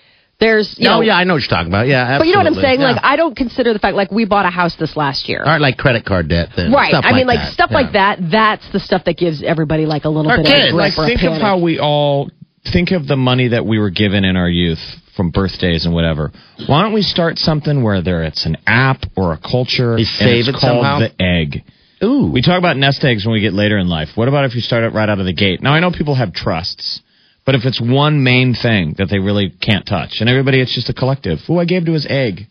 There's 0.43 0.75
you 0.77 0.89
oh 0.89 0.95
know, 0.95 1.01
yeah, 1.01 1.15
I 1.15 1.23
know 1.23 1.33
what 1.35 1.41
you're 1.43 1.49
talking 1.49 1.67
about. 1.71 1.87
Yeah, 1.87 2.01
absolutely. 2.01 2.19
but 2.19 2.27
you 2.27 2.33
know 2.33 2.39
what 2.51 2.57
I'm 2.57 2.61
saying. 2.63 2.79
Yeah. 2.81 2.91
Like 2.91 3.01
I 3.03 3.15
don't 3.15 3.35
consider 3.35 3.71
the 3.73 3.79
fact 3.79 3.95
like 3.95 4.11
we 4.11 4.25
bought 4.25 4.45
a 4.45 4.49
house 4.49 4.75
this 4.77 4.95
last 4.97 5.29
year. 5.29 5.39
All 5.39 5.51
right, 5.51 5.61
like 5.61 5.77
credit 5.77 6.05
card 6.05 6.27
debt 6.27 6.49
then. 6.55 6.71
Right. 6.71 6.89
Stuff 6.89 7.05
I 7.07 7.13
mean, 7.13 7.27
like 7.27 7.39
that. 7.39 7.53
stuff 7.53 7.69
Yeah. 7.71 7.77
like 7.77 7.93
that. 7.93 8.19
That's 8.31 8.65
the 8.71 8.79
stuff 8.79 9.03
that 9.05 9.17
gives 9.17 9.41
everybody 9.41 9.85
like 9.85 10.03
a 10.05 10.09
little 10.09 10.29
Our 10.31 10.37
bit 10.37 10.47
kids, 10.47 10.67
of 10.69 10.73
a 10.73 10.77
Like, 10.77 10.95
grip 10.95 10.99
or 10.99 11.05
a 11.05 11.07
think 11.17 11.23
of 11.23 11.41
how 11.41 11.59
we 11.59 11.79
all 11.79 12.29
think 12.71 12.91
of 12.91 13.07
the 13.07 13.15
money 13.17 13.49
that 13.49 13.65
we 13.65 13.79
were 13.79 13.89
given 13.89 14.23
in 14.25 14.35
our 14.35 14.49
youth 14.49 14.79
from 15.15 15.29
birthdays 15.31 15.85
and 15.85 15.93
whatever. 15.93 16.31
Why 16.67 16.81
don't 16.81 16.93
we 16.93 17.03
start 17.03 17.37
something 17.37 17.83
where 17.83 18.01
there 18.01 18.23
it's 18.23 18.45
an 18.45 18.57
app 18.67 19.03
or 19.15 19.33
a 19.33 19.37
culture 19.37 19.91
You 19.97 20.05
and 20.05 20.07
save 20.07 20.47
it's 20.47 20.49
it 20.49 20.51
called 20.59 20.83
somehow? 20.83 20.99
the 20.99 21.11
egg. 21.21 21.63
Ooh. 22.03 22.29
We 22.33 22.41
talk 22.41 22.57
about 22.59 22.75
nest 22.75 23.03
eggs 23.05 23.25
when 23.25 23.33
we 23.33 23.39
get 23.41 23.53
later 23.53 23.77
in 23.77 23.87
life. 23.87 24.09
What 24.15 24.27
about 24.27 24.43
if 24.45 24.55
you 24.55 24.61
start 24.61 24.83
it 24.83 24.89
right 24.93 25.07
out 25.07 25.19
of 25.19 25.25
the 25.25 25.33
gate? 25.33 25.61
Now 25.61 25.73
I 25.73 25.79
know 25.79 25.91
people 25.91 26.15
have 26.15 26.33
trusts, 26.33 26.99
but 27.45 27.55
if 27.55 27.65
it's 27.65 27.79
one 27.81 28.23
main 28.23 28.53
thing 28.53 28.95
that 28.97 29.09
they 29.09 29.19
really 29.19 29.49
can't 29.49 29.85
touch, 29.85 30.21
and 30.21 30.29
everybody 30.29 30.59
it's 30.61 30.73
just 30.73 30.89
a 30.89 30.93
collective. 30.93 31.39
Who 31.47 31.59
I 31.59 31.65
gave 31.65 31.85
to 31.85 31.93
his 31.93 32.05
egg. 32.09 32.47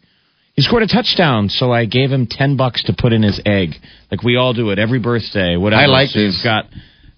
He 0.54 0.60
scored 0.60 0.82
a 0.82 0.86
touchdown, 0.86 1.48
so 1.48 1.72
I 1.72 1.86
gave 1.86 2.10
him 2.12 2.26
ten 2.26 2.56
bucks 2.58 2.82
to 2.84 2.92
put 2.92 3.14
in 3.14 3.22
his 3.22 3.40
egg. 3.46 3.74
Like 4.10 4.22
we 4.22 4.36
all 4.36 4.52
do 4.52 4.68
it 4.70 4.78
every 4.78 4.98
birthday. 4.98 5.56
Whatever. 5.56 5.80
I 5.82 5.86
like 5.86 6.10
so 6.10 6.18
this. 6.20 6.34
You've 6.36 6.44
got 6.44 6.66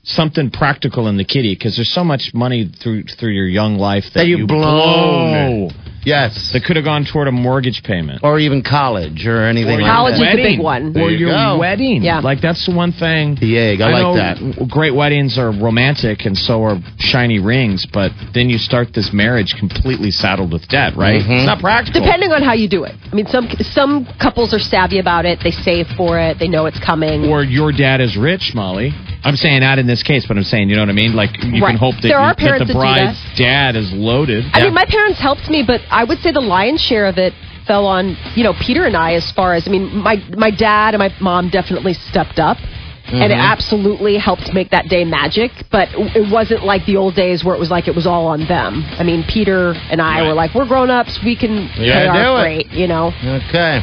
something 0.05 0.51
practical 0.51 1.09
in 1.09 1.17
the 1.17 1.25
kitty 1.25 1.55
because 1.55 1.75
there's 1.77 1.93
so 1.93 2.05
much 2.05 2.33
money 2.33 2.71
through 2.83 3.05
through 3.19 3.33
your 3.33 3.49
young 3.49 3.77
life 3.77 4.05
that, 4.15 4.21
That 4.21 4.27
you've 4.29 4.47
blown. 4.47 5.69
blow 5.69 5.71
yes. 6.05 6.51
that 6.53 6.65
could 6.65 6.77
have 6.77 6.85
gone 6.85 7.05
toward 7.05 7.29
a 7.29 7.33
mortgage 7.33 7.83
payment. 7.83 8.21
or 8.23 8.39
even 8.39 8.63
college 8.63 9.27
or 9.27 9.45
anything 9.47 9.79
Or 9.79 9.83
like 9.83 9.91
College 9.93 10.19
that. 10.21 10.35
is 10.35 10.37
the 10.37 10.43
big 10.43 10.61
one. 10.61 10.93
There 10.93 11.05
Or 11.05 11.11
you 11.11 11.27
your 11.27 11.31
go. 11.33 11.59
wedding. 11.59 12.03
Yeah. 12.03 12.21
Like 12.21 12.41
that's 12.41 12.65
the 12.67 12.75
one 12.75 12.93
thing. 12.93 13.37
The 13.41 13.59
egg. 13.59 13.81
I, 13.81 13.91
know 14.03 14.13
like 14.13 14.37
that. 14.39 14.69
Great 14.69 14.95
weddings 14.95 15.39
are 15.39 15.51
romantic 15.51 16.25
and 16.27 16.37
so 16.37 16.63
are 16.65 16.79
shiny 16.99 17.39
rings, 17.39 17.87
but 17.93 18.11
then 18.35 18.49
you 18.51 18.59
start 18.59 18.89
this 18.95 19.13
marriage 19.13 19.55
completely 19.59 20.11
saddled 20.11 20.53
with 20.53 20.67
debt, 20.69 20.97
right? 20.97 21.21
Mhm. 21.23 21.39
It's 21.39 21.47
not 21.47 21.61
practical. 21.61 22.01
Depending 22.01 22.33
on 22.33 22.43
how 22.43 22.53
you 22.55 22.69
do 22.69 22.85
it. 22.85 22.95
I 23.11 23.15
mean, 23.15 23.27
some 23.27 23.49
some 23.73 24.07
couples 24.21 24.53
are 24.55 24.59
savvy 24.59 24.99
about 24.99 25.25
it. 25.25 25.41
They 25.43 25.51
save 25.51 25.87
for 25.97 26.19
it. 26.19 26.39
They 26.39 26.49
know 26.49 26.67
it's 26.67 26.79
coming. 26.81 27.27
Or 27.29 27.43
your 27.43 27.73
dad 27.73 28.01
is 28.01 28.17
rich, 28.17 28.53
Molly. 28.55 28.93
I'm 29.27 29.37
saying 29.37 29.61
not 29.61 29.79
in 29.79 29.87
this 29.87 30.03
case, 30.03 30.27
but 30.27 30.37
I'm 30.37 30.45
saying 30.45 30.69
you 30.69 30.77
know 30.77 30.83
what 30.83 30.91
I 30.91 30.93
mean. 30.93 31.15
Like 31.15 31.31
you 31.43 31.63
Right. 31.63 31.71
can 31.71 31.79
hope 31.79 31.95
that, 31.97 32.03
There 32.09 32.19
you- 32.19 32.25
are 32.25 32.35
parents 32.35 32.59
that 32.61 32.67
that 32.67 32.73
the 32.75 32.75
do 32.75 32.79
bride's 32.79 33.19
dad 33.37 33.75
is 33.75 33.91
loaded. 33.93 34.45
I 34.53 34.63
mean, 34.65 34.75
my 34.75 34.85
parents 34.85 35.19
helped 35.19 35.49
me, 35.49 35.63
but 35.63 35.81
I 35.95 36.05
would 36.05 36.19
say 36.19 36.33
the 36.33 36.41
lion's 36.41 36.81
share 36.81 37.07
of 37.07 37.19
it 37.19 37.33
fell 37.67 37.87
on 37.87 38.17
you 38.35 38.45
know 38.45 38.53
Peter 38.61 38.85
and 38.85 38.97
I. 38.97 39.15
As 39.15 39.31
far 39.33 39.55
as 39.55 39.67
I 39.67 39.71
mean, 39.71 39.97
my 39.97 40.17
my 40.37 40.51
dad 40.51 40.95
and 40.95 40.99
my 40.99 41.15
mom 41.21 41.49
definitely 41.51 41.95
stepped 41.95 42.39
up. 42.39 42.59
And 43.07 43.31
it 43.31 43.33
mm-hmm. 43.37 43.53
absolutely 43.53 44.17
helped 44.17 44.55
make 44.55 44.71
that 44.71 44.89
day 44.89 45.05
magic, 45.05 45.53
but 45.71 45.91
it 45.93 46.33
wasn't 46.33 46.65
like 46.65 46.87
the 46.87 46.97
old 46.97 47.15
days 47.15 47.45
where 47.45 47.55
it 47.55 47.59
was 47.61 47.71
like 47.71 47.87
it 47.87 47.95
was 47.95 48.07
all 48.07 48.27
on 48.27 48.47
them. 48.49 48.83
I 48.99 49.03
mean, 49.03 49.25
Peter 49.29 49.73
and 49.91 50.01
I 50.01 50.21
Right. 50.21 50.29
were 50.29 50.33
like, 50.33 50.55
we're 50.55 50.65
grown 50.67 50.89
ups, 50.89 51.21
we 51.23 51.37
can 51.37 51.69
Yeah, 51.77 52.11
pay 52.11 52.19
do 52.19 52.19
our 52.31 52.39
it. 52.39 52.43
freight, 52.43 52.73
you 52.73 52.89
know. 52.89 53.13
Okay. 53.23 53.83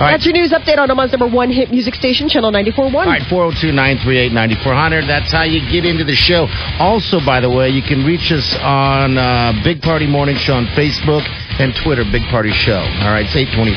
All 0.00 0.06
right. 0.08 0.12
That's 0.16 0.24
your 0.24 0.32
news 0.32 0.48
update 0.50 0.78
on 0.78 0.90
Omaha's 0.90 1.12
number 1.12 1.28
one 1.28 1.52
hit 1.52 1.70
music 1.70 1.94
station, 1.94 2.26
Channel 2.26 2.50
94.1. 2.52 2.94
All 2.94 3.04
right, 3.04 3.20
402 3.28 3.68
938 3.70 4.32
9400. 4.32 5.04
That's 5.04 5.30
how 5.30 5.42
you 5.44 5.60
get 5.70 5.84
into 5.84 6.04
the 6.04 6.16
show. 6.16 6.48
Also, 6.80 7.20
by 7.20 7.40
the 7.40 7.50
way, 7.50 7.68
you 7.68 7.82
can 7.82 8.06
reach 8.06 8.32
us 8.32 8.56
on 8.64 9.18
uh, 9.18 9.52
Big 9.62 9.82
Party 9.82 10.06
Morning 10.06 10.36
Show 10.36 10.54
on 10.54 10.64
Facebook 10.72 11.20
and 11.60 11.76
Twitter, 11.76 12.04
Big 12.10 12.24
Party 12.32 12.50
Show. 12.50 12.80
All 12.80 13.12
right, 13.12 13.28
it's 13.28 13.36
824. 13.36 13.76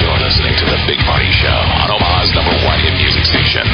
You're 0.00 0.16
listening 0.24 0.56
to 0.56 0.64
the 0.64 0.80
Big 0.88 0.98
Party 1.04 1.28
Show 1.36 1.52
on 1.84 1.92
Omaha's 1.92 2.32
number 2.32 2.56
one 2.64 2.80
hit 2.80 2.96
music 2.96 3.28
station. 3.28 3.68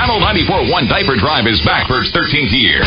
Channel 0.00 0.16
94.1 0.24 0.70
94.1 0.70 0.88
Diaper 0.88 1.16
Drive 1.16 1.46
is 1.50 1.60
back 1.66 1.90
for 1.90 1.98
its 2.00 2.12
13th 2.14 2.54
year. 2.54 2.80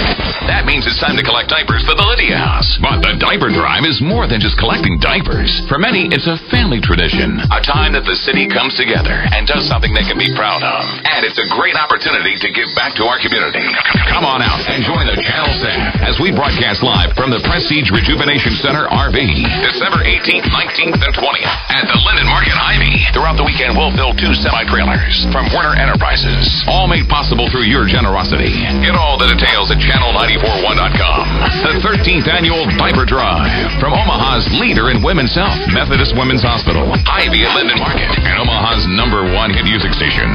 That 0.48 0.66
means 0.66 0.88
it's 0.88 1.00
time 1.04 1.20
to 1.20 1.26
collect 1.26 1.52
diapers 1.52 1.84
for 1.84 1.94
the 1.94 2.06
Lydia 2.06 2.40
House. 2.40 2.80
But 2.80 3.04
the 3.04 3.20
Diaper 3.20 3.52
Drive 3.52 3.84
is 3.86 4.00
more 4.02 4.26
than 4.26 4.40
just 4.40 4.58
collecting 4.58 4.98
diapers. 4.98 5.52
For 5.70 5.78
many, 5.78 6.10
it's 6.10 6.26
a 6.26 6.40
family 6.50 6.82
tradition, 6.82 7.44
a 7.52 7.62
time 7.62 7.94
that 7.94 8.08
the 8.08 8.16
city 8.16 8.50
comes 8.50 8.74
together 8.80 9.14
and 9.14 9.46
does 9.46 9.68
something 9.68 9.92
they 9.94 10.06
can 10.08 10.18
be 10.18 10.32
proud 10.34 10.64
of. 10.64 10.82
And 11.06 11.22
it's 11.28 11.38
a 11.38 11.48
great 11.54 11.76
opportunity 11.76 12.40
to 12.40 12.50
give 12.50 12.70
back 12.74 12.96
to 12.98 13.04
our 13.06 13.20
community. 13.22 13.64
Come 14.10 14.26
on 14.26 14.42
out 14.42 14.64
and 14.70 14.82
join 14.82 15.06
the 15.06 15.20
channel 15.22 15.54
staff 15.60 16.02
as 16.02 16.18
we 16.18 16.34
broadcast 16.34 16.82
live 16.82 17.14
from 17.14 17.30
the 17.30 17.42
Prestige 17.46 17.92
Rejuvenation 17.94 18.58
Center 18.64 18.90
RV, 18.90 19.18
December 19.62 20.02
18th, 20.02 20.50
19th, 20.50 21.00
and 21.04 21.14
20th 21.14 21.58
at 21.70 21.86
the 21.86 21.98
Linden 22.10 22.28
Market 22.30 22.56
Hy-Vee. 22.56 23.14
Throughout 23.14 23.38
the 23.38 23.46
weekend, 23.46 23.78
we'll 23.78 23.94
fill 23.94 24.16
two 24.16 24.34
semi-trailers 24.34 25.28
from 25.30 25.50
Werner 25.54 25.76
Enterprises, 25.78 26.48
all 26.68 26.88
made 26.88 27.03
possible 27.10 27.50
through 27.50 27.68
your 27.68 27.86
generosity. 27.86 28.52
Get 28.84 28.96
all 28.96 29.18
the 29.18 29.28
details 29.28 29.72
at 29.72 29.80
channel941.com. 29.80 31.24
The 31.64 31.74
13th 31.82 32.28
annual 32.28 32.66
Diaper 32.78 33.06
Drive 33.06 33.50
from 33.80 33.94
Omaha's 33.94 34.48
leader 34.60 34.90
in 34.90 35.02
women's 35.04 35.34
health, 35.36 35.58
Methodist 35.72 36.16
Women's 36.16 36.44
Hospital, 36.44 36.86
Hy-Vee 37.06 37.46
at 37.46 37.56
Linden 37.56 37.80
Market, 37.80 38.12
and 38.24 38.40
Omaha's 38.40 38.86
number 38.88 39.24
one 39.34 39.54
hit 39.54 39.66
music 39.66 39.94
station, 39.94 40.28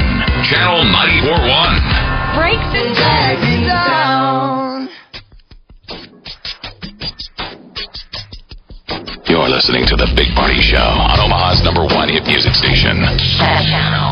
Channel 0.48 0.84
941. 0.88 2.36
Breaks 2.36 2.70
and 2.74 3.40
me 3.42 3.66
down. 3.66 4.88
You're 9.38 9.54
listening 9.54 9.86
to 9.86 9.94
the 9.94 10.10
Big 10.18 10.34
Party 10.34 10.58
Show 10.58 10.82
on 10.82 11.14
Omaha's 11.22 11.62
number 11.62 11.86
one 11.86 12.10
hit 12.10 12.26
music 12.26 12.58
station. 12.58 12.98
Channel 13.38 14.10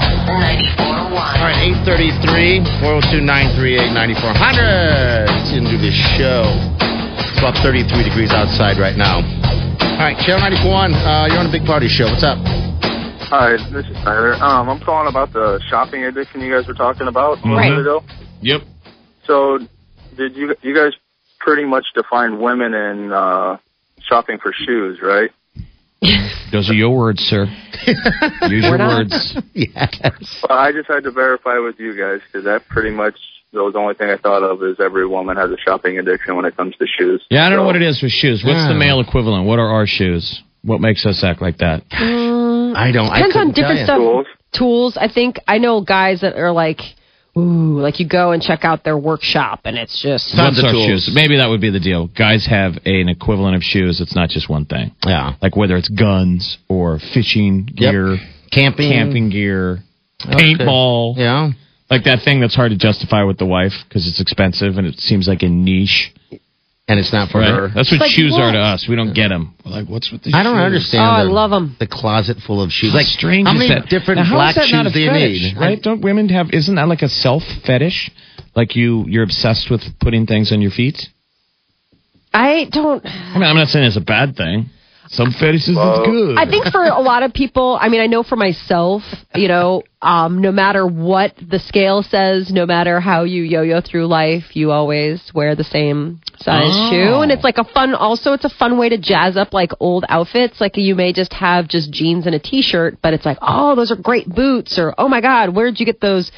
94.1. 0.78 1.18
All 1.18 1.42
right, 1.42 1.58
833 1.82 2.62
402 2.78 3.26
938 3.26 3.90
9400. 3.90 5.58
Into 5.58 5.82
the 5.82 5.90
show. 6.14 6.46
It's 7.18 7.42
about 7.42 7.58
33 7.58 8.06
degrees 8.06 8.30
outside 8.30 8.78
right 8.78 8.94
now. 8.94 9.18
All 9.98 9.98
right, 10.06 10.14
Channel 10.22 10.46
91, 10.62 10.94
uh, 10.94 11.26
you're 11.26 11.42
on 11.42 11.50
the 11.50 11.54
Big 11.58 11.66
Party 11.66 11.90
Show. 11.90 12.06
What's 12.06 12.22
up? 12.22 12.38
Hi, 13.26 13.58
this 13.74 13.82
is 13.90 13.98
Tyler. 14.06 14.38
Um, 14.38 14.70
I'm 14.70 14.78
calling 14.78 15.10
about 15.10 15.34
the 15.34 15.58
shopping 15.66 16.06
addiction 16.06 16.38
you 16.40 16.54
guys 16.54 16.70
were 16.70 16.78
talking 16.78 17.10
about 17.10 17.42
a 17.42 17.50
little 17.50 17.58
Right. 17.58 17.74
bit 17.74 17.82
ago. 17.82 17.98
Yep. 18.46 18.62
So, 19.26 19.58
did 20.14 20.38
you 20.38 20.54
you 20.62 20.70
guys 20.70 20.94
pretty 21.42 21.66
much 21.66 21.84
define 21.98 22.38
women 22.38 22.74
in 22.78 23.10
uh, 23.12 23.58
shopping 24.08 24.38
for 24.38 24.52
shoes, 24.52 25.00
right? 25.02 25.30
Those 26.52 26.70
are 26.70 26.74
your 26.74 26.96
words, 26.96 27.20
sir. 27.20 27.46
Use 27.86 28.62
your 28.62 28.70
We're 28.70 28.76
not. 28.76 28.98
words. 28.98 29.36
yes. 29.54 30.44
Well, 30.48 30.58
I 30.58 30.72
just 30.72 30.88
had 30.88 31.04
to 31.04 31.10
verify 31.10 31.58
with 31.58 31.78
you 31.78 31.96
guys 31.96 32.20
because 32.26 32.44
that 32.44 32.68
pretty 32.68 32.90
much 32.90 33.14
was 33.52 33.72
the 33.72 33.78
only 33.78 33.94
thing 33.94 34.10
I 34.10 34.16
thought 34.16 34.42
of 34.42 34.62
is 34.62 34.76
every 34.80 35.06
woman 35.06 35.36
has 35.36 35.50
a 35.50 35.56
shopping 35.56 35.98
addiction 35.98 36.36
when 36.36 36.44
it 36.44 36.56
comes 36.56 36.76
to 36.76 36.86
shoes. 36.86 37.24
Yeah, 37.30 37.46
I 37.46 37.48
don't 37.48 37.58
know 37.58 37.64
what 37.64 37.76
it 37.76 37.82
is 37.82 38.02
with 38.02 38.12
shoes. 38.12 38.42
What's 38.44 38.66
the 38.66 38.74
hmm. 38.74 38.78
male 38.78 39.00
equivalent? 39.00 39.46
What 39.46 39.58
are 39.58 39.68
our 39.68 39.86
shoes? 39.86 40.42
What 40.62 40.80
makes 40.80 41.06
us 41.06 41.22
act 41.24 41.40
like 41.40 41.58
that? 41.58 41.88
Mm, 41.90 42.76
I 42.76 42.90
don't. 42.92 43.08
I 43.08 43.18
Depends 43.18 43.36
on 43.36 43.52
different 43.52 43.84
stuff. 43.84 43.98
Tools? 43.98 44.26
Tools. 44.52 44.96
I 44.96 45.08
think 45.12 45.38
I 45.46 45.58
know 45.58 45.80
guys 45.80 46.20
that 46.22 46.34
are 46.34 46.52
like, 46.52 46.80
ooh, 47.36 47.80
like 47.80 48.00
you 48.00 48.08
go 48.08 48.32
and 48.32 48.42
check 48.42 48.64
out 48.64 48.84
their 48.84 48.96
workshop, 48.96 49.60
and 49.64 49.76
it's 49.76 50.00
just 50.02 50.34
Tons 50.34 50.58
of 50.58 50.70
shoes? 50.70 51.10
Maybe 51.12 51.36
that 51.36 51.48
would 51.48 51.60
be 51.60 51.70
the 51.70 51.80
deal. 51.80 52.06
Guys 52.08 52.46
have 52.46 52.72
an 52.84 53.08
equivalent 53.08 53.56
of 53.56 53.62
shoes. 53.62 54.00
It's 54.00 54.14
not 54.14 54.28
just 54.30 54.48
one 54.48 54.64
thing. 54.64 54.92
Yeah. 55.06 55.34
Like 55.42 55.56
whether 55.56 55.76
it's 55.76 55.88
guns 55.88 56.58
or 56.68 56.98
fishing 57.12 57.68
Yep. 57.74 57.92
gear, 57.92 58.18
Camping. 58.52 58.90
camping 58.90 59.30
gear, 59.30 59.82
Okay. 60.24 60.54
paintball. 60.54 61.16
Yeah. 61.18 61.50
Like 61.90 62.04
that 62.04 62.22
thing 62.22 62.40
that's 62.40 62.54
hard 62.54 62.70
to 62.72 62.76
justify 62.78 63.22
with 63.22 63.38
the 63.38 63.46
wife 63.46 63.72
because 63.88 64.08
it's 64.08 64.20
expensive 64.20 64.76
and 64.78 64.86
it 64.86 64.98
seems 64.98 65.28
like 65.28 65.42
a 65.42 65.48
niche. 65.48 66.12
And 66.88 67.00
it's 67.00 67.12
not 67.12 67.30
for 67.30 67.40
Right? 67.40 67.50
her. 67.50 67.68
That's 67.74 67.90
what 67.90 68.00
Like, 68.00 68.10
shoes 68.12 68.34
are 68.38 68.52
to 68.52 68.58
us. 68.58 68.86
We 68.88 68.94
don't 68.94 69.12
get 69.12 69.28
them. 69.28 69.54
We're 69.64 69.72
like, 69.72 69.88
what's 69.88 70.12
with 70.12 70.22
the 70.22 70.30
I 70.34 70.44
don't 70.44 70.54
shoes? 70.54 70.62
understand. 70.64 71.02
Oh, 71.02 71.10
I 71.10 71.22
love 71.22 71.50
them. 71.50 71.74
The 71.80 71.86
closet 71.88 72.36
full 72.46 72.62
of 72.62 72.70
shoes. 72.70 72.92
How 72.92 72.98
like 72.98 73.06
strange 73.06 73.48
how 73.48 73.54
is 73.54 73.58
many 73.58 73.74
that? 73.74 73.88
different 73.88 74.18
Now, 74.18 74.24
how 74.24 74.34
black 74.36 74.50
is 74.50 74.54
that 74.56 74.64
shoes 74.66 74.72
not 74.72 74.86
a 74.86 74.90
do 74.92 75.00
you 75.00 75.10
fetish, 75.10 75.42
need? 75.42 75.56
Right? 75.58 75.82
Don't 75.82 76.00
women 76.00 76.28
have? 76.28 76.50
Isn't 76.52 76.76
that 76.76 76.86
like 76.86 77.02
a 77.02 77.08
self 77.08 77.42
fetish? 77.66 78.10
Like 78.54 78.76
you, 78.76 79.04
you're 79.08 79.24
obsessed 79.24 79.68
with 79.68 79.82
putting 80.00 80.26
things 80.26 80.52
on 80.52 80.60
your 80.62 80.70
feet. 80.70 80.96
I 82.32 82.68
don't. 82.70 83.04
I 83.04 83.34
mean, 83.34 83.42
I'm 83.42 83.56
not 83.56 83.68
saying 83.68 83.84
it's 83.86 83.96
a 83.96 84.00
bad 84.00 84.36
thing. 84.36 84.66
Some 85.08 85.30
fetishes 85.32 85.76
Well- 85.76 86.02
is 86.02 86.08
good. 86.08 86.38
I 86.38 86.46
think 86.46 86.66
for 86.66 86.82
a 86.84 87.00
lot 87.00 87.22
of 87.22 87.32
people, 87.32 87.78
I 87.80 87.88
mean, 87.88 88.00
I 88.00 88.06
know 88.06 88.22
for 88.22 88.36
myself, 88.36 89.02
you 89.34 89.48
know, 89.48 89.82
um, 90.02 90.40
no 90.40 90.52
matter 90.52 90.86
what 90.86 91.32
the 91.40 91.58
scale 91.58 92.02
says, 92.02 92.52
no 92.52 92.66
matter 92.66 93.00
how 93.00 93.24
you 93.24 93.42
yo-yo 93.42 93.80
through 93.80 94.06
life, 94.06 94.54
you 94.54 94.70
always 94.72 95.22
wear 95.34 95.54
the 95.54 95.64
same 95.64 96.20
size 96.38 96.70
Oh. 96.70 96.90
shoe, 96.90 97.14
and 97.22 97.32
it's 97.32 97.42
like 97.44 97.58
a 97.58 97.64
fun. 97.64 97.94
Also, 97.94 98.32
it's 98.32 98.44
a 98.44 98.48
fun 98.50 98.78
way 98.78 98.88
to 98.88 98.98
jazz 98.98 99.36
up 99.36 99.52
like 99.54 99.72
old 99.80 100.04
outfits. 100.08 100.60
Like 100.60 100.76
you 100.76 100.94
may 100.94 101.12
just 101.12 101.32
have 101.32 101.66
just 101.68 101.90
jeans 101.90 102.26
and 102.26 102.34
a 102.34 102.38
t-shirt, 102.38 102.98
but 103.02 103.14
it's 103.14 103.24
like, 103.26 103.38
oh, 103.42 103.74
those 103.74 103.90
are 103.90 103.96
great 103.96 104.28
boots, 104.28 104.78
or 104.78 104.94
oh 104.98 105.08
my 105.08 105.20
god, 105.20 105.50
where 105.54 105.66
did 105.70 105.80
you 105.80 105.86
get 105.86 106.00
those? 106.00 106.30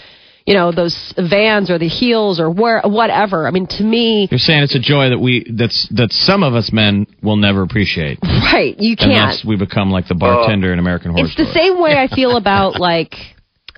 You 0.48 0.54
know, 0.54 0.72
those 0.72 1.12
Vans 1.18 1.70
or 1.70 1.78
the 1.78 1.88
heels 1.88 2.40
or 2.40 2.50
where, 2.50 2.80
whatever. 2.82 3.46
I 3.46 3.50
mean, 3.50 3.66
to 3.66 3.82
me, 3.82 4.28
You're 4.30 4.38
saying 4.38 4.62
it's 4.62 4.74
a 4.74 4.80
joy 4.80 5.10
that 5.10 5.18
we 5.18 5.44
that's 5.54 5.86
that 5.90 6.10
some 6.10 6.42
of 6.42 6.54
us 6.54 6.72
men 6.72 7.06
will 7.22 7.36
never 7.36 7.60
appreciate 7.60 8.18
right? 8.22 8.74
You 8.78 8.96
can't. 8.96 9.10
unless 9.10 9.44
we 9.44 9.56
become 9.56 9.90
like 9.90 10.08
the 10.08 10.14
bartender 10.14 10.72
in 10.72 10.78
American 10.78 11.10
Horror 11.10 11.26
It's 11.26 11.36
the 11.36 11.52
same 11.52 11.78
way 11.82 11.98
I 11.98 12.08
feel 12.08 12.34
about 12.42 12.80
like 12.80 13.12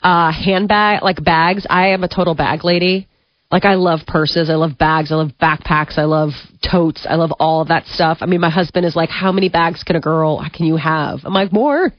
uh 0.00 0.30
handbag 0.30 1.02
like 1.02 1.24
bags. 1.24 1.66
I 1.68 1.88
am 1.88 2.04
a 2.04 2.09
total 2.09 2.37
bag 2.37 2.62
lady. 2.62 3.09
Like 3.50 3.64
I 3.64 3.74
love 3.74 4.02
purses, 4.06 4.48
I 4.48 4.54
love 4.54 4.78
bags, 4.78 5.11
I 5.11 5.16
love 5.16 5.33
backpacks, 5.42 5.98
I 5.98 6.04
love 6.04 6.30
totes, 6.62 7.04
I 7.04 7.16
love 7.16 7.33
all 7.40 7.62
of 7.62 7.68
that 7.68 7.85
stuff. 7.87 8.18
I 8.20 8.26
mean, 8.26 8.40
my 8.40 8.48
husband 8.48 8.87
is 8.87 8.94
like, 8.94 9.11
"How 9.11 9.33
many 9.33 9.48
bags 9.48 9.83
can 9.83 9.96
a 9.96 10.00
girl 10.00 10.40
can 10.52 10.66
you 10.66 10.76
have?" 10.76 11.22
I'm 11.24 11.35
like, 11.35 11.52
"More, 11.52 11.92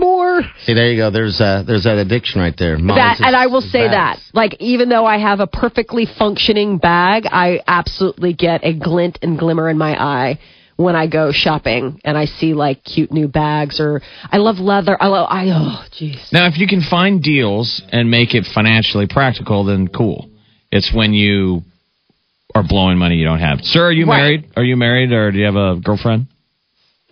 more." 0.00 0.42
See, 0.64 0.74
there 0.74 0.90
you 0.90 0.96
go. 0.96 1.10
There's 1.10 1.40
uh, 1.40 1.62
there's 1.66 1.84
that 1.84 1.98
addiction 1.98 2.40
right 2.40 2.56
there. 2.56 2.78
Molly's 2.78 3.00
That 3.02 3.14
is- 3.20 3.26
and 3.26 3.36
I 3.36 3.46
will 3.46 3.60
say 3.60 3.88
bags. 3.88 4.20
that, 4.30 4.34
like, 4.36 4.56
even 4.60 4.88
though 4.88 5.06
I 5.06 5.18
have 5.18 5.40
a 5.40 5.46
perfectly 5.46 6.06
functioning 6.06 6.78
bag, 6.78 7.26
I 7.30 7.60
absolutely 7.66 8.32
get 8.32 8.60
a 8.64 8.72
glint 8.72 9.18
and 9.22 9.38
glimmer 9.38 9.68
in 9.68 9.78
my 9.78 10.00
eye 10.02 10.38
when 10.76 10.94
I 10.94 11.08
go 11.08 11.32
shopping 11.32 12.00
and 12.04 12.16
I 12.16 12.26
see 12.26 12.54
like 12.54 12.84
cute 12.84 13.10
new 13.12 13.26
bags 13.26 13.80
or 13.80 14.00
I 14.30 14.36
love 14.36 14.58
leather. 14.60 14.96
I 15.00 15.08
love 15.08 15.26
I 15.30 15.48
oh 15.50 15.84
jeez. 15.92 16.32
Now, 16.32 16.46
if 16.46 16.56
you 16.58 16.66
can 16.68 16.80
find 16.82 17.20
deals 17.22 17.82
and 17.90 18.10
make 18.10 18.34
it 18.34 18.46
financially 18.46 19.06
practical, 19.08 19.64
then 19.64 19.88
cool. 19.88 20.30
It's 20.70 20.92
when 20.92 21.14
you 21.14 21.62
are 22.54 22.62
blowing 22.62 22.96
money 22.96 23.16
you 23.16 23.24
don't 23.24 23.40
have. 23.40 23.60
Sir, 23.64 23.86
are 23.88 23.92
you 23.92 24.06
Right. 24.06 24.16
married? 24.18 24.44
Are 24.56 24.62
you 24.62 24.76
married 24.76 25.12
or 25.12 25.32
do 25.32 25.38
you 25.38 25.44
have 25.46 25.56
a 25.56 25.76
girlfriend? 25.82 26.26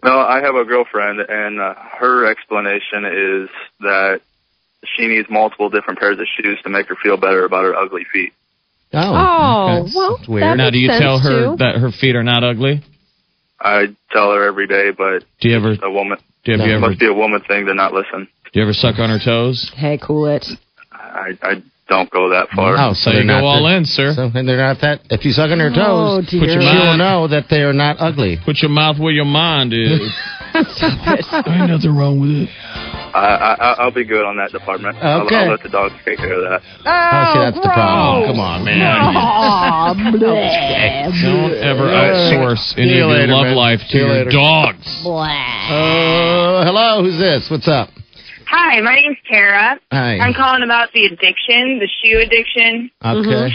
No, 0.06 0.18
I 0.20 0.40
have 0.40 0.54
a 0.54 0.64
girlfriend, 0.64 1.18
and 1.20 1.60
uh, 1.60 1.74
her 1.98 2.30
explanation 2.30 3.04
is 3.04 3.48
that 3.80 4.20
she 4.84 5.08
needs 5.08 5.28
multiple 5.28 5.68
different 5.68 5.98
pairs 5.98 6.18
of 6.18 6.26
shoes 6.40 6.58
to 6.62 6.70
make 6.70 6.86
her 6.88 6.94
feel 7.02 7.16
better 7.16 7.44
about 7.44 7.64
her 7.64 7.74
ugly 7.74 8.04
feet. 8.12 8.32
Oh, 8.92 9.00
Oh, 9.02 9.82
okay. 9.82 9.92
well, 9.96 10.16
That's 10.16 10.28
weird. 10.28 10.42
that 10.44 10.56
now, 10.58 10.70
do 10.70 10.78
you 10.78 10.88
tell 10.88 11.18
her 11.18 11.50
too. 11.50 11.56
that 11.58 11.76
her 11.76 11.90
feet 11.90 12.14
are 12.14 12.22
not 12.22 12.44
ugly? 12.44 12.82
I 13.60 13.86
tell 14.12 14.32
her 14.32 14.46
every 14.46 14.68
day, 14.68 14.90
but 14.96 15.24
Do 15.40 15.48
you 15.48 15.56
ever 15.56 15.74
a 15.82 15.90
woman 15.90 16.18
do 16.44 16.52
you, 16.52 16.58
have 16.58 16.66
it 16.66 16.70
you 16.70 16.76
ever 16.76 16.88
must 16.88 17.00
be 17.00 17.06
a 17.06 17.12
woman 17.14 17.40
thing 17.48 17.66
to 17.66 17.74
not 17.74 17.92
listen. 17.92 18.28
do 18.52 18.60
you 18.60 18.62
ever 18.62 18.72
suck 18.74 18.98
on 19.00 19.10
her 19.10 19.18
toes? 19.18 19.72
Hey, 19.74 19.98
cool 20.00 20.26
it. 20.26 20.46
I, 20.92 21.36
I 21.42 21.62
don't 21.88 22.10
go 22.10 22.30
that 22.30 22.48
far. 22.54 22.74
Oh, 22.78 22.92
So 22.94 23.10
they're 23.10 23.20
you 23.22 23.26
go 23.28 23.34
not 23.40 23.44
all 23.44 23.64
the- 23.64 23.76
in, 23.76 23.84
sir. 23.84 24.12
So, 24.14 24.30
and 24.34 24.48
they're 24.48 24.56
not 24.58 24.80
that. 24.80 25.00
If 25.10 25.24
you 25.24 25.32
suck 25.32 25.50
on 25.50 25.58
their 25.58 25.70
Oh, 25.74 26.18
toes, 26.20 26.26
dear. 26.30 26.40
Put 26.40 26.48
your 26.50 26.60
she 26.62 26.66
will 26.78 26.96
know 26.96 27.28
that 27.28 27.46
they 27.48 27.62
are 27.62 27.72
not 27.72 27.96
ugly. 28.00 28.38
Put 28.44 28.60
your 28.62 28.70
mouth 28.70 28.98
where 28.98 29.12
your 29.12 29.24
mind 29.24 29.72
is. 29.72 30.00
Ain't 30.56 31.68
nothing 31.70 31.94
wrong 31.94 32.18
with 32.20 32.30
it. 32.30 32.48
I, 33.14 33.56
I, 33.58 33.72
I'll 33.84 33.90
be 33.92 34.04
good 34.04 34.24
on 34.24 34.36
that 34.36 34.52
department. 34.52 34.96
I'll, 35.00 35.22
Okay. 35.26 35.36
I'll 35.36 35.50
let 35.50 35.62
the 35.62 35.68
dogs 35.68 35.94
take 36.04 36.18
care 36.18 36.32
of 36.32 36.42
that. 36.50 36.60
Oh, 36.84 37.32
see, 37.32 37.40
that's 37.40 37.56
the 37.56 37.70
problem. 37.72 38.30
Come 38.30 38.40
on, 38.40 38.64
man. 38.64 38.80
Aw, 38.82 39.94
bleh, 40.16 41.22
Don't 41.22 41.52
ever 41.54 41.84
outsource 41.88 42.74
any 42.76 42.88
you 42.96 43.04
of 43.04 43.08
your 43.10 43.18
later, 43.20 43.32
love 43.32 43.46
man. 43.46 43.56
life 43.56 43.80
to 43.90 43.96
you 43.98 44.06
your 44.06 44.24
dogs. 44.30 44.86
bleh. 45.04 45.70
Uh, 45.70 46.64
hello, 46.64 47.02
who's 47.04 47.18
this? 47.18 47.48
What's 47.50 47.68
up? 47.68 47.88
Hi, 48.46 48.80
my 48.80 48.94
name's 48.94 49.18
Tara. 49.28 49.78
Hi. 49.90 50.18
I'm 50.18 50.32
calling 50.34 50.62
about 50.62 50.92
the 50.92 51.04
addiction, 51.06 51.78
the 51.78 51.88
shoe 52.02 52.18
addiction. 52.18 52.90
Okay. 53.04 53.54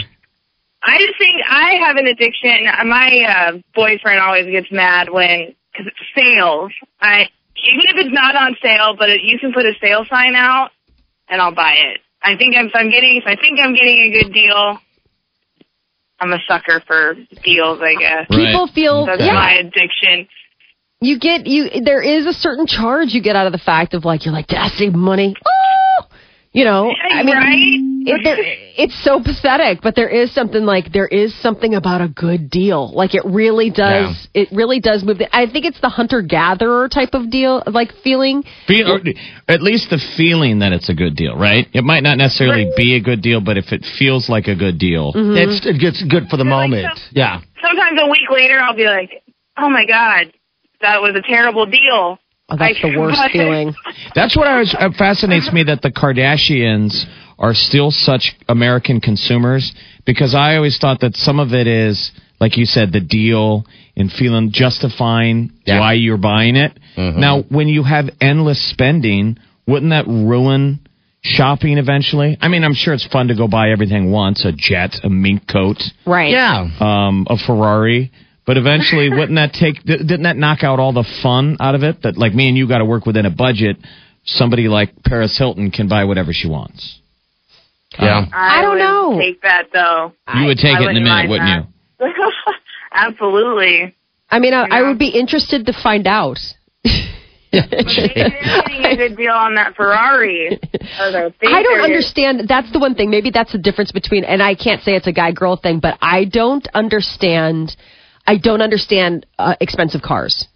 I 0.84 0.98
just 0.98 1.18
think 1.18 1.36
I 1.48 1.74
have 1.86 1.96
an 1.96 2.06
addiction. 2.06 2.66
My 2.88 3.24
uh, 3.24 3.58
boyfriend 3.74 4.20
always 4.20 4.46
gets 4.50 4.70
mad 4.70 5.08
when 5.10 5.54
because 5.72 5.86
it's 5.86 6.06
sales. 6.14 6.72
I 7.00 7.28
even 7.56 7.84
if 7.88 8.06
it's 8.06 8.12
not 8.14 8.34
on 8.36 8.56
sale, 8.60 8.96
but 8.98 9.08
it, 9.08 9.22
you 9.22 9.38
can 9.38 9.52
put 9.52 9.64
a 9.64 9.72
sale 9.80 10.04
sign 10.10 10.34
out, 10.34 10.70
and 11.28 11.40
I'll 11.40 11.54
buy 11.54 11.74
it. 11.74 12.00
I 12.22 12.36
think 12.36 12.54
if 12.54 12.72
I'm 12.74 12.90
getting 12.90 13.16
if 13.16 13.24
I 13.26 13.36
think 13.36 13.60
I'm 13.60 13.74
getting 13.74 14.12
a 14.12 14.22
good 14.22 14.32
deal, 14.32 14.78
I'm 16.20 16.32
a 16.32 16.38
sucker 16.48 16.82
for 16.86 17.14
deals. 17.42 17.78
I 17.80 17.94
guess 17.98 18.26
People 18.28 18.68
feel 18.74 19.06
that's 19.06 19.22
yeah. 19.22 19.34
my 19.34 19.52
addiction. 19.54 20.28
You 21.02 21.18
get 21.18 21.46
you. 21.46 21.82
There 21.84 22.00
is 22.00 22.26
a 22.26 22.32
certain 22.32 22.66
charge 22.66 23.08
you 23.12 23.22
get 23.22 23.36
out 23.36 23.46
of 23.46 23.52
the 23.52 23.58
fact 23.58 23.94
of 23.94 24.04
like 24.04 24.24
you're 24.24 24.34
like, 24.34 24.46
did 24.46 24.58
I 24.58 24.68
save 24.68 24.94
money? 24.94 25.34
Oh, 25.36 26.04
you 26.52 26.64
know. 26.64 26.92
I 27.10 27.22
mean, 27.22 27.36
right? 27.36 27.92
it, 28.06 28.20
there, 28.24 28.36
it's 28.38 29.02
so 29.02 29.20
pathetic, 29.22 29.80
but 29.82 29.96
there 29.96 30.08
is 30.08 30.32
something 30.34 30.64
like 30.64 30.92
there 30.92 31.06
is 31.06 31.34
something 31.40 31.74
about 31.74 32.00
a 32.02 32.08
good 32.08 32.50
deal. 32.50 32.92
Like 32.94 33.14
it 33.14 33.24
really 33.24 33.70
does. 33.70 34.28
It 34.32 34.48
really 34.52 34.80
does 34.80 35.02
move. 35.02 35.18
The, 35.18 35.36
I 35.36 35.50
think 35.50 35.64
it's 35.64 35.80
the 35.80 35.88
hunter 35.88 36.22
gatherer 36.22 36.88
type 36.88 37.14
of 37.14 37.30
deal, 37.30 37.62
like 37.66 37.90
feeling. 38.04 38.44
Feel, 38.66 38.92
or 38.92 39.00
at 39.48 39.62
least 39.62 39.90
the 39.90 40.00
feeling 40.16 40.60
that 40.60 40.72
it's 40.72 40.88
a 40.88 40.94
good 40.94 41.16
deal, 41.16 41.36
right? 41.36 41.66
It 41.72 41.84
might 41.84 42.02
not 42.02 42.16
necessarily 42.18 42.70
be 42.76 42.94
a 42.96 43.00
good 43.00 43.22
deal, 43.22 43.40
but 43.40 43.56
if 43.56 43.72
it 43.72 43.84
feels 43.98 44.28
like 44.28 44.46
a 44.46 44.54
good 44.54 44.78
deal, 44.78 45.12
Mm-hmm. 45.12 45.36
It's 45.36 45.66
it 45.66 45.80
gets 45.80 46.02
good 46.04 46.28
for 46.28 46.36
the 46.36 46.44
moment. 46.44 46.98
Yeah. 47.10 47.40
Sometimes 47.60 47.98
a 48.00 48.06
week 48.08 48.30
later, 48.30 48.58
I'll 48.60 48.76
be 48.76 48.84
like, 48.84 49.22
"Oh 49.56 49.68
my 49.68 49.84
god, 49.84 50.32
that 50.82 51.00
was 51.02 51.14
a 51.16 51.22
terrible 51.22 51.66
deal." 51.66 52.18
Oh, 52.50 52.56
that's 52.56 52.82
Like, 52.82 52.92
the 52.92 52.98
worst 53.00 53.16
but- 53.18 53.30
feeling. 53.32 53.74
That's 54.14 54.36
what 54.36 54.46
I 54.46 54.58
was, 54.58 54.74
it 54.78 54.94
fascinates 54.96 55.50
me 55.52 55.62
that 55.64 55.80
the 55.82 55.90
Kardashians 55.90 57.04
are 57.38 57.54
still 57.54 57.90
such 57.90 58.36
American 58.48 59.00
consumers 59.00 59.72
because 60.04 60.34
I 60.34 60.56
always 60.56 60.78
thought 60.78 61.00
that 61.00 61.16
some 61.16 61.40
of 61.40 61.52
it 61.54 61.66
is, 61.66 62.12
like 62.40 62.56
you 62.56 62.66
said, 62.66 62.92
the 62.92 63.00
deal 63.00 63.64
and 63.96 64.12
feeling 64.12 64.50
justifying 64.52 65.52
Yeah. 65.66 65.80
why 65.80 65.94
you're 65.94 66.18
buying 66.18 66.56
it. 66.56 66.72
Now, 66.96 67.42
when 67.48 67.68
you 67.68 67.82
have 67.84 68.10
endless 68.20 68.60
spending, 68.70 69.38
wouldn't 69.66 69.90
that 69.90 70.06
ruin 70.06 70.80
shopping 71.22 71.78
eventually? 71.78 72.36
I 72.40 72.48
mean, 72.48 72.64
I'm 72.64 72.74
sure 72.74 72.92
it's 72.94 73.06
fun 73.06 73.28
to 73.28 73.34
go 73.34 73.48
buy 73.48 73.70
everything 73.70 74.10
once 74.10 74.44
a 74.44 74.52
jet, 74.52 75.00
a 75.02 75.08
mink 75.08 75.46
coat, 75.48 75.82
Right. 76.04 76.30
Yeah. 76.32 76.68
um, 76.80 77.26
a 77.30 77.36
Ferrari. 77.38 78.10
But 78.46 78.56
eventually, 78.56 79.08
wouldn't 79.10 79.36
that 79.36 79.52
take? 79.52 79.82
Didn't 79.84 80.22
that 80.22 80.36
knock 80.36 80.62
out 80.62 80.78
all 80.78 80.92
the 80.92 81.04
fun 81.22 81.56
out 81.60 81.74
of 81.74 81.82
it? 81.82 82.02
That 82.02 82.16
like 82.16 82.34
me 82.34 82.48
and 82.48 82.56
you 82.56 82.68
got 82.68 82.78
to 82.78 82.84
work 82.84 83.06
within 83.06 83.26
a 83.26 83.30
budget. 83.30 83.76
Somebody 84.24 84.68
like 84.68 85.02
Paris 85.04 85.36
Hilton 85.36 85.70
can 85.70 85.88
buy 85.88 86.04
whatever 86.04 86.32
she 86.32 86.48
wants. 86.48 87.00
Yeah. 87.98 88.18
Um, 88.18 88.30
I 88.32 88.62
don't 88.62 88.74
would 88.74 88.78
know. 88.78 89.18
Take 89.18 89.42
that 89.42 89.68
though. 89.72 90.12
You 90.34 90.46
would 90.46 90.58
take 90.58 90.76
I 90.76 90.82
it 90.82 90.90
in 90.90 90.96
a 90.96 91.00
minute, 91.00 91.28
wouldn't 91.28 91.68
that. 91.98 92.08
you? 92.08 92.12
Absolutely. 92.92 93.94
I 94.30 94.38
mean, 94.38 94.54
I, 94.54 94.66
I 94.70 94.82
would 94.82 94.98
be 94.98 95.08
interested 95.08 95.66
to 95.66 95.72
find 95.72 96.06
out. 96.06 96.38
Maybe 96.84 97.68
they're 97.70 98.08
getting 98.08 98.84
a 98.86 98.96
good 98.96 99.16
deal 99.16 99.32
on 99.32 99.56
that 99.56 99.74
Ferrari. 99.76 100.58
Or 101.00 101.12
they 101.12 101.34
think 101.38 101.52
I 101.52 101.62
don't 101.62 101.80
understand. 101.80 102.48
That's 102.48 102.72
the 102.72 102.78
one 102.78 102.94
thing. 102.94 103.10
Maybe 103.10 103.30
that's 103.30 103.52
the 103.52 103.58
difference 103.58 103.92
between, 103.92 104.24
and 104.24 104.42
I 104.42 104.54
can't 104.54 104.82
say 104.82 104.92
it's 104.92 105.06
a 105.06 105.12
guy 105.12 105.32
girl 105.32 105.56
thing, 105.56 105.80
but 105.80 105.98
I 106.00 106.24
don't 106.24 106.66
understand. 106.72 107.76
I 108.26 108.38
don't 108.38 108.62
understand 108.62 109.26
uh, 109.38 109.54
expensive 109.60 110.02
cars. 110.02 110.46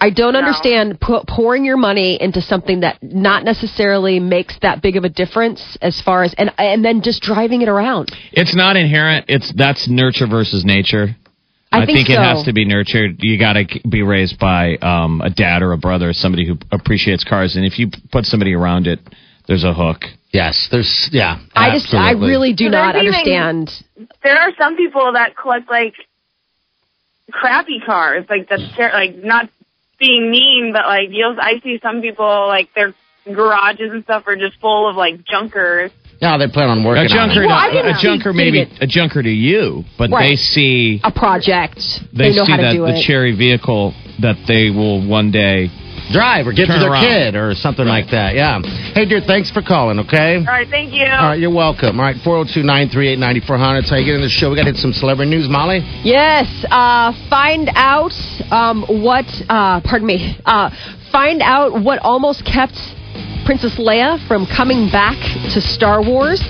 I 0.00 0.10
don't 0.10 0.36
understand 0.36 1.00
pu- 1.00 1.24
pouring 1.26 1.64
your 1.64 1.78
money 1.78 2.20
into 2.20 2.42
something 2.42 2.80
that 2.80 3.02
not 3.02 3.42
necessarily 3.42 4.20
makes 4.20 4.56
that 4.60 4.82
big 4.82 4.96
of 4.96 5.04
a 5.04 5.08
difference 5.08 5.78
as 5.80 6.00
far 6.00 6.24
as, 6.24 6.34
and 6.36 6.52
and 6.58 6.84
then 6.84 7.00
just 7.02 7.22
driving 7.22 7.62
it 7.62 7.68
around. 7.68 8.12
It's 8.32 8.54
not 8.54 8.76
inherent. 8.76 9.24
It's 9.28 9.50
that's 9.56 9.88
nurture 9.88 10.26
versus 10.26 10.64
nature. 10.64 11.16
I 11.72 11.84
think 11.86 12.08
it 12.08 12.16
so. 12.16 12.22
has 12.22 12.44
to 12.44 12.52
be 12.52 12.64
nurtured. 12.64 13.16
You 13.22 13.38
got 13.38 13.54
to 13.54 13.64
be 13.88 14.02
raised 14.02 14.38
by 14.38 14.76
um, 14.76 15.20
a 15.20 15.30
dad 15.30 15.62
or 15.62 15.72
a 15.72 15.78
brother, 15.78 16.12
somebody 16.12 16.46
who 16.46 16.56
appreciates 16.70 17.24
cars. 17.24 17.56
And 17.56 17.64
if 17.64 17.78
you 17.78 17.88
put 18.10 18.24
somebody 18.24 18.54
around 18.54 18.86
it, 18.86 19.00
there's 19.46 19.64
a 19.64 19.74
hook. 19.74 20.02
Yes. 20.32 20.68
There's 20.70 21.08
yeah. 21.12 21.40
I 21.54 21.72
just, 21.72 21.92
I 21.92 22.12
really 22.12 22.52
do 22.54 22.70
Well, 22.70 22.72
not 22.72 22.92
there's 22.92 23.06
even- 23.06 23.14
understand. 23.32 23.70
There 24.22 24.38
are 24.38 24.50
some 24.60 24.76
people 24.76 25.12
that 25.14 25.36
collect 25.36 25.68
like 25.70 25.94
crappy 27.30 27.80
cars, 27.84 28.24
like 28.28 28.48
that's 28.48 28.62
ter- 28.76 28.92
like 28.92 29.16
not 29.16 29.48
being 29.98 30.30
mean, 30.30 30.70
but 30.72 30.86
like 30.86 31.08
you'll 31.10 31.36
I 31.40 31.60
see 31.62 31.78
some 31.82 32.00
people 32.00 32.46
like 32.48 32.68
their 32.74 32.94
garages 33.26 33.90
and 33.92 34.04
stuff 34.04 34.24
are 34.26 34.36
just 34.36 34.58
full 34.60 34.88
of 34.88 34.96
like 34.96 35.24
junkers. 35.24 35.90
No, 36.20 36.36
they 36.36 36.48
plan 36.48 36.68
on 36.68 36.82
working 36.82 37.04
A 37.04 37.08
junker, 37.08 37.40
on 37.40 37.44
it. 37.44 37.46
Well, 37.46 37.54
I 37.56 37.68
to, 37.68 37.72
didn't 37.74 37.96
a 37.96 38.00
junker, 38.02 38.32
maybe 38.32 38.62
it. 38.62 38.68
a 38.80 38.86
junker 38.88 39.22
to 39.22 39.30
you, 39.30 39.84
but 39.96 40.10
Right. 40.10 40.30
they 40.30 40.34
see 40.36 41.00
A 41.04 41.12
project. 41.12 41.78
they, 42.12 42.30
They, 42.30 42.36
know 42.36 42.44
see 42.44 42.50
how 42.50 42.56
to 42.56 42.62
that 42.64 42.72
do 42.72 42.86
the 42.86 42.98
it. 42.98 43.04
cherry 43.06 43.36
vehicle 43.36 43.94
that 44.20 44.34
they 44.48 44.70
will 44.70 45.06
one 45.06 45.30
day. 45.30 45.70
Drive 46.12 46.46
or 46.46 46.52
give 46.52 46.68
to 46.68 46.78
their 46.78 46.90
around. 46.90 47.04
kid 47.04 47.36
or 47.36 47.54
something 47.54 47.84
like 47.86 48.10
that. 48.10 48.34
Yeah. 48.34 48.60
Hey, 48.94 49.04
dear, 49.04 49.20
thanks 49.20 49.50
for 49.50 49.62
calling, 49.62 49.98
okay? 50.00 50.36
All 50.36 50.44
right, 50.44 50.68
thank 50.68 50.92
you. 50.94 51.04
All 51.04 51.28
right, 51.28 51.38
you're 51.38 51.52
welcome. 51.54 52.00
All 52.00 52.06
right, 52.06 52.16
402 52.24 52.62
938 52.62 53.18
9400. 53.18 53.82
That's 53.82 53.90
how 53.90 53.96
you 53.96 54.06
get 54.06 54.14
in 54.16 54.22
the 54.22 54.28
show. 54.32 54.50
We 54.50 54.56
got 54.56 54.64
to 54.64 54.72
hit 54.72 54.80
some 54.80 54.92
celebrity 54.92 55.30
news, 55.30 55.48
Molly. 55.48 55.80
Yes. 56.04 56.48
Uh, 56.70 57.12
find 57.28 57.68
out 57.74 58.12
um, 58.50 58.84
what. 59.04 59.26
Uh, 59.48 59.80
pardon 59.84 60.06
me. 60.06 60.36
Uh, 60.44 60.70
find 61.12 61.42
out 61.42 61.82
what 61.82 61.98
almost 62.00 62.44
kept 62.44 62.76
Princess 63.44 63.76
Leia 63.78 64.20
from 64.28 64.46
coming 64.46 64.88
back 64.90 65.16
to 65.54 65.60
Star 65.60 66.02
Wars. 66.04 66.40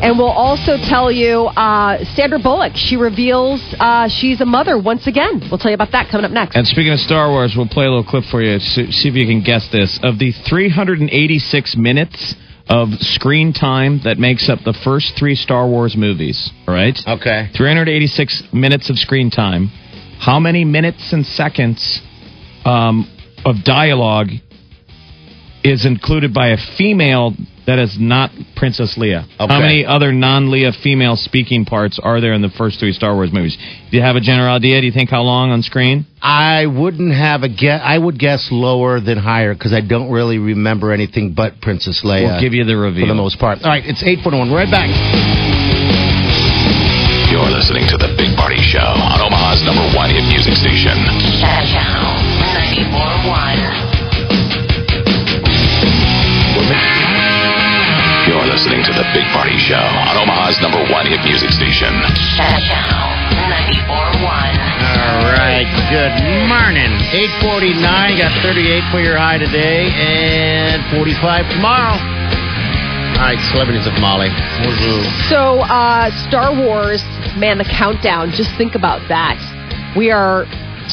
And 0.00 0.16
we'll 0.16 0.30
also 0.30 0.76
tell 0.76 1.10
you 1.10 1.50
uh, 1.58 2.04
Sandra 2.14 2.38
Bullock. 2.38 2.72
She 2.76 2.96
reveals 2.96 3.60
uh, 3.80 4.08
she's 4.08 4.40
a 4.40 4.46
mother 4.46 4.78
once 4.78 5.08
again. 5.08 5.42
We'll 5.50 5.58
tell 5.58 5.72
you 5.72 5.74
about 5.74 5.90
that 5.90 6.08
coming 6.08 6.24
up 6.24 6.30
next. 6.30 6.54
And 6.54 6.66
speaking 6.66 6.92
of 6.92 7.00
Star 7.00 7.30
Wars, 7.30 7.54
we'll 7.56 7.68
play 7.68 7.86
a 7.86 7.90
little 7.90 8.04
clip 8.04 8.24
for 8.30 8.40
you. 8.40 8.60
See, 8.60 8.92
see 8.92 9.08
if 9.08 9.14
you 9.14 9.26
can 9.26 9.42
guess 9.42 9.68
this. 9.72 9.98
Of 10.02 10.20
the 10.20 10.32
386 10.48 11.76
minutes 11.76 12.34
of 12.68 12.88
screen 13.00 13.52
time 13.52 14.00
that 14.04 14.18
makes 14.18 14.48
up 14.48 14.60
the 14.64 14.78
first 14.84 15.14
three 15.18 15.34
Star 15.34 15.66
Wars 15.66 15.96
movies, 15.96 16.50
all 16.68 16.74
right? 16.74 16.96
Okay. 17.06 17.48
386 17.56 18.44
minutes 18.52 18.90
of 18.90 18.96
screen 18.98 19.30
time. 19.30 19.68
How 20.20 20.38
many 20.38 20.64
minutes 20.64 21.12
and 21.12 21.26
seconds 21.26 22.00
um, 22.64 23.10
of 23.44 23.64
dialogue 23.64 24.28
is 25.70 25.84
included 25.86 26.32
by 26.34 26.48
a 26.48 26.56
female 26.76 27.32
that 27.66 27.78
is 27.78 27.96
not 28.00 28.30
Princess 28.56 28.96
Leia? 28.96 29.24
Okay. 29.38 29.52
How 29.52 29.60
many 29.60 29.84
other 29.84 30.10
non-Leia 30.12 30.74
female 30.82 31.16
speaking 31.16 31.64
parts 31.66 31.98
are 32.02 32.20
there 32.20 32.32
in 32.32 32.40
the 32.40 32.48
first 32.48 32.80
three 32.80 32.92
Star 32.92 33.14
Wars 33.14 33.30
movies? 33.32 33.56
Do 33.90 33.96
you 33.96 34.02
have 34.02 34.16
a 34.16 34.20
general 34.20 34.54
idea? 34.54 34.80
Do 34.80 34.86
you 34.86 34.92
think 34.92 35.10
how 35.10 35.22
long 35.22 35.50
on 35.50 35.62
screen? 35.62 36.06
I 36.22 36.66
wouldn't 36.66 37.12
have 37.12 37.42
a 37.42 37.48
guess. 37.48 37.80
I 37.84 37.98
would 37.98 38.18
guess 38.18 38.48
lower 38.50 39.00
than 39.00 39.18
higher 39.18 39.52
because 39.54 39.72
I 39.72 39.80
don't 39.82 40.10
really 40.10 40.38
remember 40.38 40.92
anything 40.92 41.34
but 41.34 41.60
Princess 41.60 42.02
Leia. 42.02 42.24
We'll 42.24 42.40
give 42.40 42.54
you 42.54 42.64
the 42.64 42.76
reveal. 42.76 43.04
for 43.04 43.08
the 43.08 43.14
most 43.14 43.38
part. 43.38 43.58
All 43.62 43.70
right, 43.70 43.84
it's 43.84 44.02
841. 44.02 44.50
We're 44.50 44.56
right 44.56 44.70
back. 44.70 44.88
You're 47.30 47.52
listening 47.52 47.84
to 47.92 47.98
The 48.00 48.16
Big 48.16 48.34
Party 48.36 48.56
Show 48.64 48.80
on 48.80 49.20
Omaha's 49.20 49.60
number 49.62 49.84
one 49.94 50.08
hit 50.08 50.24
music 50.32 50.56
station. 50.56 50.96
Channel 51.44 52.16
94.1. 52.56 53.87
You're 58.28 58.44
listening 58.44 58.84
to 58.84 58.92
The 58.92 59.08
Big 59.16 59.24
Party 59.32 59.56
Show 59.56 59.80
on 59.80 60.20
Omaha's 60.20 60.60
number 60.60 60.76
one 60.92 61.08
hit 61.08 61.24
music 61.24 61.48
station. 61.48 61.88
Channel 62.36 63.08
94.1. 63.88 64.20
All 64.20 65.32
right, 65.32 65.64
good 65.88 66.12
morning. 66.44 66.92
849, 67.08 67.80
got 68.20 68.28
38 68.44 68.84
for 68.92 69.00
your 69.00 69.16
high 69.16 69.40
today 69.40 69.88
and 69.96 70.84
45 70.92 71.48
tomorrow. 71.56 71.96
All 73.16 73.32
right, 73.32 73.40
celebrities 73.48 73.88
of 73.88 73.96
Molly. 73.96 74.28
Woohoo. 74.60 75.08
So, 75.32 75.64
uh, 75.64 76.12
Star 76.28 76.52
Wars, 76.52 77.00
man, 77.40 77.56
the 77.56 77.64
countdown, 77.64 78.28
just 78.36 78.52
think 78.60 78.74
about 78.74 79.00
that. 79.08 79.40
We 79.96 80.10
are 80.12 80.44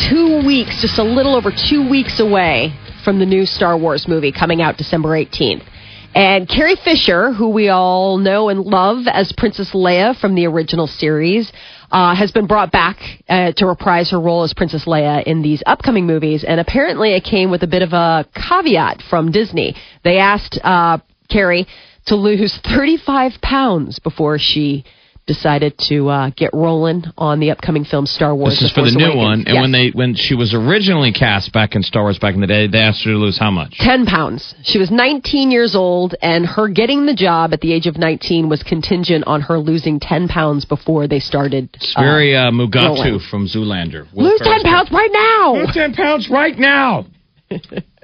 two 0.07 0.39
weeks, 0.47 0.79
just 0.79 0.97
a 0.99 1.03
little 1.03 1.35
over 1.35 1.51
two 1.51 1.83
weeks 1.83 2.21
away 2.21 2.71
from 3.03 3.19
the 3.19 3.25
new 3.25 3.45
Star 3.45 3.77
Wars 3.77 4.07
movie 4.07 4.31
coming 4.31 4.61
out 4.61 4.77
December 4.77 5.09
18th. 5.19 5.67
And 6.15 6.47
Carrie 6.47 6.77
Fisher, 6.77 7.33
who 7.33 7.49
we 7.49 7.67
all 7.67 8.17
know 8.17 8.47
and 8.47 8.61
love 8.61 9.05
as 9.05 9.33
Princess 9.33 9.71
Leia 9.71 10.17
from 10.17 10.33
the 10.33 10.47
original 10.47 10.87
series, 10.87 11.51
uh, 11.91 12.15
has 12.15 12.31
been 12.31 12.47
brought 12.47 12.71
back 12.71 12.97
uh, 13.27 13.51
to 13.57 13.65
reprise 13.65 14.11
her 14.11 14.19
role 14.21 14.43
as 14.43 14.53
Princess 14.53 14.85
Leia 14.85 15.23
in 15.23 15.41
these 15.41 15.61
upcoming 15.65 16.07
movies. 16.07 16.45
And 16.45 16.61
apparently, 16.61 17.13
it 17.13 17.25
came 17.25 17.51
with 17.51 17.63
a 17.63 17.67
bit 17.67 17.81
of 17.81 17.91
a 17.91 18.25
caveat 18.33 19.01
from 19.09 19.33
Disney. 19.33 19.75
They 20.05 20.17
asked 20.17 20.57
uh, 20.63 20.99
Carrie 21.29 21.67
to 22.05 22.15
lose 22.15 22.57
35 22.63 23.33
pounds 23.41 23.99
before 23.99 24.37
she 24.39 24.85
decided 25.27 25.75
to 25.89 26.07
uh, 26.09 26.29
get 26.35 26.51
rolling 26.53 27.03
on 27.17 27.39
the 27.39 27.49
upcoming 27.51 27.83
film 27.83 28.05
Star 28.05 28.35
Wars. 28.35 28.53
This 28.53 28.63
is 28.63 28.71
for 28.71 28.83
the 28.83 28.91
new 28.91 29.05
Awakens. 29.05 29.17
one. 29.17 29.39
And 29.47 29.55
Yes. 29.55 29.61
when 29.61 29.71
they 29.71 29.89
when 29.89 30.13
she 30.15 30.35
was 30.35 30.53
originally 30.53 31.11
cast 31.11 31.51
back 31.51 31.75
in 31.75 31.81
Star 31.81 32.03
Wars 32.03 32.19
back 32.19 32.35
in 32.35 32.41
the 32.41 32.47
day, 32.47 32.67
they 32.67 32.77
asked 32.79 33.03
her 33.05 33.11
to 33.11 33.17
lose 33.17 33.37
how 33.37 33.49
much? 33.51 33.75
10 33.79 34.05
pounds. 34.05 34.53
She 34.63 34.77
was 34.77 34.91
19 34.91 35.49
years 35.51 35.75
old, 35.75 36.13
and 36.21 36.45
her 36.45 36.67
getting 36.67 37.05
the 37.07 37.15
job 37.15 37.53
at 37.53 37.61
the 37.61 37.73
age 37.73 37.87
of 37.87 37.97
19 37.97 38.49
was 38.49 38.61
contingent 38.63 39.23
on 39.25 39.41
her 39.41 39.57
losing 39.57 39.99
10 39.99 40.27
pounds 40.27 40.65
before 40.65 41.07
they 41.07 41.19
started. 41.19 41.69
It's 41.73 41.93
very 41.97 42.35
uh, 42.35 42.51
Mugatu 42.51 42.95
rolling. 42.95 43.19
from 43.31 43.47
Zoolander. 43.47 44.05
Will 44.13 44.25
Lose 44.25 44.41
10 44.43 44.61
pounds 44.61 44.91
right 44.91 45.11
now! 45.11 45.55
Lose 45.55 45.73
10 45.73 45.93
pounds 45.93 46.29
right 46.29 46.57
now. 46.57 47.05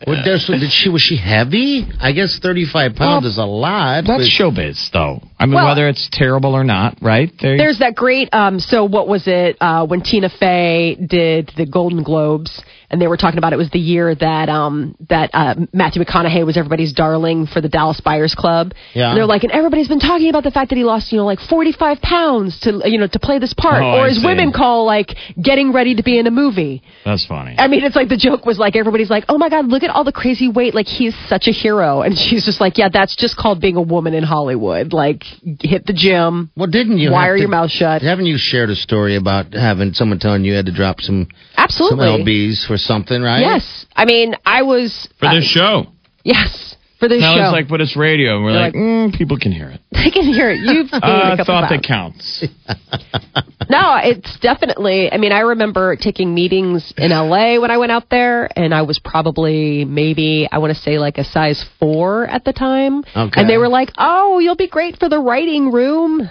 What 0.06 0.24
does, 0.26 0.46
did 0.48 0.72
she 0.72 0.90
was 0.90 1.02
she 1.02 1.16
heavy? 1.18 1.88
I 2.00 2.12
guess 2.12 2.40
35 2.42 2.96
pounds 2.96 3.24
Well, 3.24 3.32
is 3.32 3.38
a 3.38 3.44
lot. 3.46 4.06
That's 4.06 4.24
but- 4.24 4.28
showbiz, 4.54 4.90
though. 4.92 5.22
I 5.42 5.46
mean, 5.46 5.56
Well- 5.56 5.68
whether 5.68 5.88
it's 5.88 6.08
terrible 6.12 6.54
or 6.54 6.64
not, 6.64 6.98
right? 7.02 7.32
There, 7.42 7.58
There's 7.58 7.80
that 7.80 7.96
great. 7.96 8.30
Um, 8.34 8.60
so 8.60 8.86
what 8.86 9.08
was 9.08 9.24
it 9.28 9.58
uh, 9.60 9.86
when 9.86 10.02
Tina 10.02 10.30
Fey 10.30 10.96
did 10.96 11.52
the 11.58 11.66
Golden 11.66 12.04
Globes, 12.04 12.62
and 12.92 13.02
they 13.02 13.08
were 13.08 13.16
talking 13.18 13.38
about 13.38 13.54
it 13.54 13.56
was 13.56 13.70
the 13.70 13.80
year 13.80 14.14
that 14.14 14.50
um, 14.50 14.96
that 15.10 15.30
uh, 15.34 15.56
Matthew 15.74 16.04
McConaughey 16.04 16.46
was 16.46 16.58
everybody's 16.58 16.92
darling 16.94 17.48
for 17.48 17.62
the 17.62 17.70
Dallas 17.70 18.02
Buyers 18.02 18.36
Club. 18.36 18.74
Yeah. 18.94 19.10
And 19.10 19.18
they're 19.18 19.26
like, 19.26 19.44
and 19.44 19.52
everybody's 19.54 19.88
been 19.88 20.02
talking 20.02 20.30
about 20.30 20.44
the 20.44 20.52
fact 20.52 20.70
that 20.72 20.76
he 20.76 20.84
lost, 20.84 21.12
you 21.12 21.18
know, 21.18 21.26
like 21.26 21.40
45 21.40 22.02
pounds 22.02 22.60
to 22.62 22.82
you 22.86 22.98
know 23.00 23.08
to 23.08 23.20
play 23.20 23.40
this 23.40 23.54
part, 23.54 23.82
Oh, 23.82 23.96
or 23.98 24.06
I 24.06 24.10
as 24.10 24.18
see. 24.18 24.26
women 24.26 24.52
call 24.52 24.86
like 24.86 25.16
getting 25.42 25.72
ready 25.72 25.96
to 25.96 26.04
be 26.04 26.20
in 26.20 26.28
a 26.28 26.32
movie. 26.32 26.84
That's 27.06 27.26
funny. 27.26 27.56
I 27.58 27.68
mean, 27.68 27.84
it's 27.86 27.96
like 27.96 28.10
the 28.10 28.18
joke 28.18 28.46
was 28.46 28.60
like 28.60 28.76
everybody's 28.76 29.10
like, 29.10 29.24
"Oh 29.30 29.38
my 29.38 29.48
God, 29.50 29.68
look 29.68 29.84
at 29.84 29.90
all 29.90 30.04
the 30.04 30.12
crazy 30.12 30.50
weight! 30.50 30.76
Like 30.76 30.88
he's 30.88 31.16
such 31.28 31.48
a 31.48 31.52
hero," 31.52 32.02
and 32.02 32.16
she's 32.18 32.44
just 32.46 32.60
like, 32.60 32.78
"Yeah, 32.78 32.90
that's 32.92 33.16
just 33.16 33.38
called 33.38 33.62
being 33.62 33.78
a 33.78 33.82
woman 33.82 34.14
in 34.14 34.24
Hollywood. 34.24 34.92
Like 34.92 35.24
hit 35.62 35.86
the 35.86 35.94
gym, 35.94 36.50
Well, 36.56 36.67
didn't 36.67 36.98
you? 37.00 37.12
wire 37.12 37.32
have 37.34 37.38
to- 37.38 37.41
your 37.41 37.50
mouth 37.50 37.72
shut." 37.72 38.02
Haven't 38.02 38.26
you 38.26 38.38
shared 38.38 38.70
a 38.70 38.76
story 38.76 39.15
about 39.15 39.54
having 39.54 39.94
someone 39.94 40.20
telling 40.20 40.44
you 40.46 40.52
you 40.52 40.58
had 40.58 40.65
to 40.67 40.72
drop 40.72 41.02
some 41.02 41.28
Absolutely. 41.58 42.06
some 42.06 42.22
lbs 42.26 42.65
for 42.65 42.78
something, 42.78 43.22
right? 43.22 43.39
Yes, 43.41 43.86
I 43.96 44.06
mean, 44.06 44.36
I 44.46 44.62
was 44.63 45.08
For 45.20 45.28
uh, 45.28 45.36
this 45.36 45.46
show. 45.46 45.88
Yes, 46.24 46.76
for 47.00 47.08
this 47.08 47.20
Now 47.22 47.36
show. 47.36 47.44
it's 47.46 47.52
like, 47.52 47.67
but 47.67 47.82
it's 47.82 47.96
radio. 47.96 48.36
And 48.36 48.44
we're 48.46 48.54
They're 48.54 48.62
like, 48.62 48.74
mm, 48.76 49.13
people 49.17 49.38
can 49.38 49.52
hear 49.52 49.70
it. 49.70 49.82
they 49.91 50.12
can 50.12 50.24
hear 50.24 50.52
it. 50.52 50.60
You've 50.60 50.91
gained 50.91 51.04
Uh, 51.04 51.08
a 51.08 51.32
I 51.34 51.38
couple 51.38 51.46
thought 51.46 51.70
that 51.70 51.84
counts. 51.84 52.44
No, 53.72 53.96
it's 54.04 54.38
definitely. 54.40 55.10
I 55.10 55.18
mean, 55.18 55.32
I 55.32 55.40
remember 55.40 55.96
taking 55.96 56.36
meetings 56.36 56.94
in 56.98 57.12
LA 57.12 57.58
when 57.58 57.72
I 57.72 57.78
went 57.78 57.94
out 57.94 58.10
there, 58.10 58.50
and 58.60 58.74
I 58.74 58.82
was 58.82 59.00
probably 59.00 59.86
maybe 59.86 60.46
I 60.52 60.58
want 60.58 60.76
to 60.76 60.82
say 60.82 61.00
like 61.00 61.18
a 61.18 61.24
size 61.24 61.64
four 61.80 62.28
at 62.28 62.44
the 62.44 62.52
time. 62.52 63.06
Okay. 63.16 63.32
And 63.40 63.50
they 63.50 63.58
were 63.58 63.70
like, 63.70 63.92
"Oh, 63.98 64.40
you'll 64.40 64.58
be 64.58 64.68
great 64.68 65.00
for 65.00 65.08
the 65.08 65.20
writing 65.20 65.72
room. 65.72 66.30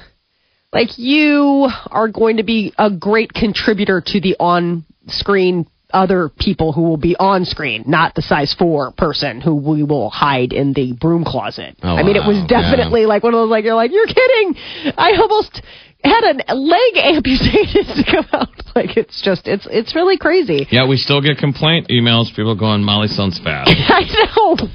Like 0.70 0.98
you 0.98 1.70
are 1.90 2.09
going 2.09 2.37
to 2.37 2.42
be 2.42 2.74
a 2.76 2.90
great 2.90 3.33
contributor 3.33 4.03
to 4.05 4.20
the 4.20 4.37
on-screen." 4.38 5.66
Other 5.92 6.29
people 6.29 6.72
who 6.72 6.83
will 6.83 6.98
be 6.98 7.16
on 7.16 7.44
screen, 7.44 7.83
not 7.85 8.14
the 8.14 8.22
size 8.22 8.55
four 8.57 8.92
person 8.92 9.40
who 9.40 9.57
we 9.57 9.83
will 9.83 10.09
hide 10.09 10.53
in 10.53 10.72
the 10.72 10.92
broom 10.92 11.24
closet. 11.24 11.74
Oh, 11.83 11.96
I 11.96 12.05
mean, 12.05 12.14
it 12.14 12.24
was 12.24 12.37
wow. 12.37 12.46
definitely 12.46 13.07
like 13.07 13.24
one 13.24 13.35
of 13.35 13.38
those 13.38 13.50
like 13.50 13.64
you're 13.64 13.74
like 13.74 13.90
you're 13.90 14.07
kidding. 14.07 14.55
I 14.96 15.16
almost 15.18 15.62
had 16.08 16.42
a 16.48 16.54
leg 16.54 16.96
amputated 16.96 17.86
to 17.96 18.04
come 18.10 18.26
out. 18.32 18.48
Like 18.72 18.96
it's 18.96 19.20
just 19.20 19.48
it's 19.48 19.66
it's 19.68 19.96
really 19.96 20.16
crazy. 20.16 20.64
Yeah, 20.70 20.86
we 20.86 20.96
still 20.96 21.20
get 21.20 21.38
complaint 21.38 21.88
emails. 21.88 22.32
People 22.34 22.54
going, 22.54 22.84
Molly 22.84 23.08
sounds 23.08 23.40
fat. 23.40 23.64
I 23.68 24.04
know. 24.38 24.68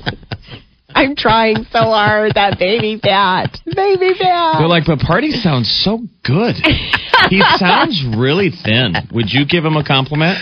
I'm 0.93 1.15
trying 1.15 1.63
so 1.71 1.79
hard. 1.79 2.33
That 2.35 2.59
baby 2.59 2.99
fat, 3.01 3.57
baby 3.65 4.11
fat. 4.19 4.59
They're 4.59 4.67
like, 4.67 4.83
but 4.85 4.99
Party 4.99 5.31
sounds 5.31 5.71
so 5.83 5.99
good. 6.25 6.55
he 7.29 7.41
sounds 7.55 8.03
really 8.17 8.49
thin. 8.49 8.95
Would 9.13 9.31
you 9.31 9.45
give 9.45 9.63
him 9.63 9.77
a 9.77 9.83
compliment? 9.83 10.39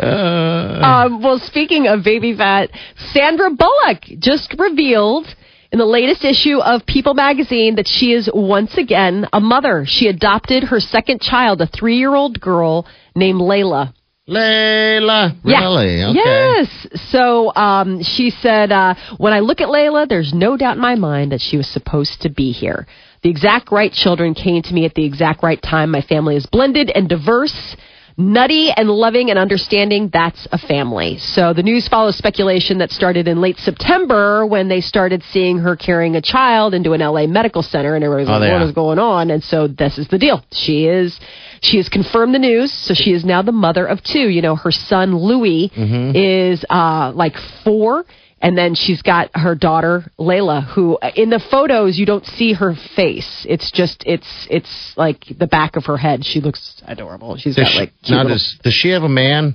Um, 0.00 1.22
well, 1.22 1.38
speaking 1.38 1.86
of 1.86 2.02
baby 2.04 2.36
fat, 2.36 2.70
Sandra 3.12 3.50
Bullock 3.50 4.02
just 4.18 4.54
revealed 4.58 5.26
in 5.74 5.78
the 5.78 5.84
latest 5.84 6.24
issue 6.24 6.60
of 6.60 6.86
People 6.86 7.14
magazine 7.14 7.74
that 7.74 7.88
she 7.88 8.12
is 8.12 8.30
once 8.32 8.76
again 8.76 9.26
a 9.32 9.40
mother. 9.40 9.84
She 9.84 10.06
adopted 10.06 10.62
her 10.62 10.78
second 10.78 11.20
child, 11.20 11.60
a 11.60 11.66
three 11.66 11.98
year 11.98 12.14
old 12.14 12.40
girl 12.40 12.86
named 13.16 13.40
Layla. 13.40 13.92
Layla. 14.28 15.36
Yeah. 15.42 15.58
Really? 15.62 16.04
Okay. 16.04 16.12
Yes. 16.14 16.86
So 17.10 17.52
um, 17.56 18.04
she 18.04 18.30
said, 18.30 18.70
uh, 18.70 18.94
when 19.16 19.32
I 19.32 19.40
look 19.40 19.60
at 19.60 19.66
Layla, 19.66 20.08
there's 20.08 20.32
no 20.32 20.56
doubt 20.56 20.76
in 20.76 20.80
my 20.80 20.94
mind 20.94 21.32
that 21.32 21.40
she 21.40 21.56
was 21.56 21.66
supposed 21.66 22.22
to 22.22 22.28
be 22.28 22.52
here. 22.52 22.86
The 23.24 23.30
exact 23.30 23.72
right 23.72 23.92
children 23.92 24.34
came 24.34 24.62
to 24.62 24.72
me 24.72 24.84
at 24.84 24.94
the 24.94 25.04
exact 25.04 25.42
right 25.42 25.60
time. 25.60 25.90
My 25.90 26.02
family 26.02 26.36
is 26.36 26.46
blended 26.46 26.92
and 26.94 27.08
diverse. 27.08 27.74
Nutty 28.16 28.70
and 28.70 28.88
loving 28.88 29.30
and 29.30 29.38
understanding, 29.38 30.08
that's 30.12 30.46
a 30.52 30.58
family. 30.58 31.18
So 31.18 31.52
the 31.52 31.64
news 31.64 31.88
follows 31.88 32.16
speculation 32.16 32.78
that 32.78 32.90
started 32.90 33.26
in 33.26 33.40
late 33.40 33.56
September 33.58 34.46
when 34.46 34.68
they 34.68 34.80
started 34.80 35.22
seeing 35.32 35.58
her 35.58 35.74
carrying 35.74 36.14
a 36.14 36.22
child 36.22 36.74
into 36.74 36.92
an 36.92 37.00
LA 37.00 37.26
medical 37.26 37.62
center 37.62 37.96
and 37.96 38.04
everybody's 38.04 38.28
Oh, 38.28 38.38
like, 38.38 38.52
what 38.52 38.74
going 38.74 39.00
on? 39.00 39.30
And 39.30 39.42
so 39.42 39.66
this 39.66 39.98
is 39.98 40.06
the 40.08 40.18
deal. 40.18 40.44
She 40.52 40.86
is 40.86 41.18
she 41.62 41.76
has 41.78 41.88
confirmed 41.88 42.34
the 42.34 42.38
news, 42.38 42.72
so 42.72 42.94
she 42.94 43.12
is 43.12 43.24
now 43.24 43.42
the 43.42 43.52
mother 43.52 43.86
of 43.86 44.02
two. 44.02 44.28
You 44.28 44.42
know, 44.42 44.56
her 44.56 44.70
son 44.72 45.16
Louis 45.16 45.70
is 46.14 46.64
uh 46.70 47.12
like 47.14 47.34
four. 47.64 48.04
And 48.40 48.58
then 48.58 48.74
she's 48.74 49.00
got 49.00 49.30
her 49.32 49.54
daughter 49.54 50.04
Layla, 50.18 50.66
who 50.74 50.98
in 51.16 51.30
the 51.30 51.42
photos 51.50 51.98
you 51.98 52.04
don't 52.04 52.26
see 52.26 52.52
her 52.52 52.74
face. 52.94 53.46
It's 53.48 53.70
just 53.72 54.02
it's 54.06 54.46
it's 54.50 54.92
like 54.98 55.24
the 55.38 55.46
back 55.46 55.76
of 55.76 55.86
her 55.86 55.96
head. 55.96 56.26
She 56.26 56.42
looks 56.42 56.82
adorable. 56.86 57.38
She's 57.38 57.56
Does 57.56 57.72
got 57.72 57.80
like 57.80 57.92
cute 58.02 58.10
now, 58.10 58.22
little- 58.24 58.34
does, 58.36 58.58
does 58.62 58.74
she 58.74 58.90
have 58.90 59.02
a 59.02 59.08
man? 59.08 59.54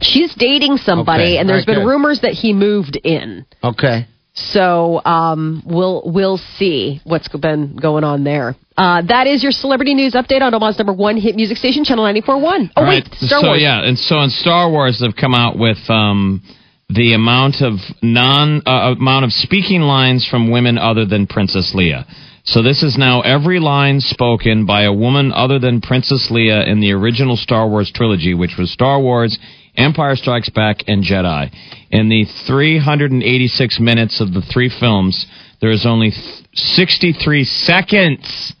she's 0.00 0.32
dating 0.36 0.76
somebody, 0.78 1.22
Okay, 1.24 1.38
and 1.38 1.48
there's 1.48 1.66
right, 1.66 1.76
been 1.78 1.86
rumors 1.86 2.20
that 2.22 2.32
he 2.32 2.52
moved 2.52 2.96
in. 3.02 3.44
Okay. 3.64 4.06
So 4.34 5.04
um, 5.04 5.62
we'll 5.66 6.02
we'll 6.06 6.38
see 6.38 7.00
what's 7.04 7.28
been 7.28 7.76
going 7.76 8.02
on 8.04 8.24
there. 8.24 8.56
Uh, 8.76 9.02
that 9.06 9.26
is 9.26 9.42
your 9.42 9.52
celebrity 9.52 9.92
news 9.94 10.14
update 10.14 10.40
on 10.40 10.54
Omaha's 10.54 10.78
number 10.78 10.94
one 10.94 11.18
hit 11.18 11.36
music 11.36 11.58
station, 11.58 11.84
Channel 11.84 12.04
94.1. 12.04 12.22
Oh 12.24 12.82
All 12.82 12.88
wait, 12.88 13.04
right, 13.04 13.14
Star 13.16 13.40
so 13.40 13.46
Wars. 13.48 13.62
yeah, 13.62 13.84
and 13.84 13.98
so 13.98 14.20
in 14.20 14.30
Star 14.30 14.70
Wars 14.70 14.98
they've 15.00 15.14
come 15.14 15.34
out 15.34 15.58
with 15.58 15.78
um, 15.90 16.42
the 16.88 17.12
amount 17.12 17.60
of 17.60 17.74
non 18.02 18.62
uh, 18.64 18.94
amount 18.98 19.26
of 19.26 19.32
speaking 19.32 19.82
lines 19.82 20.26
from 20.26 20.50
women 20.50 20.78
other 20.78 21.04
than 21.04 21.26
Princess 21.26 21.74
Leia. 21.76 22.06
So 22.44 22.62
this 22.62 22.82
is 22.82 22.96
now 22.98 23.20
every 23.20 23.60
line 23.60 24.00
spoken 24.00 24.66
by 24.66 24.82
a 24.82 24.92
woman 24.92 25.30
other 25.32 25.58
than 25.58 25.80
Princess 25.80 26.28
Leia 26.30 26.66
in 26.66 26.80
the 26.80 26.92
original 26.92 27.36
Star 27.36 27.68
Wars 27.68 27.92
trilogy, 27.94 28.34
which 28.34 28.56
was 28.58 28.72
Star 28.72 29.00
Wars, 29.00 29.38
Empire 29.76 30.16
Strikes 30.16 30.50
Back, 30.50 30.84
and 30.86 31.02
Jedi. 31.02 31.50
In 31.90 32.08
the 32.08 32.24
386 32.46 33.80
minutes 33.80 34.20
of 34.20 34.32
the 34.34 34.42
three 34.42 34.68
films, 34.68 35.26
there 35.60 35.70
is 35.70 35.86
only 35.86 36.10
th- 36.10 36.46
63 36.54 37.44
seconds 37.44 38.54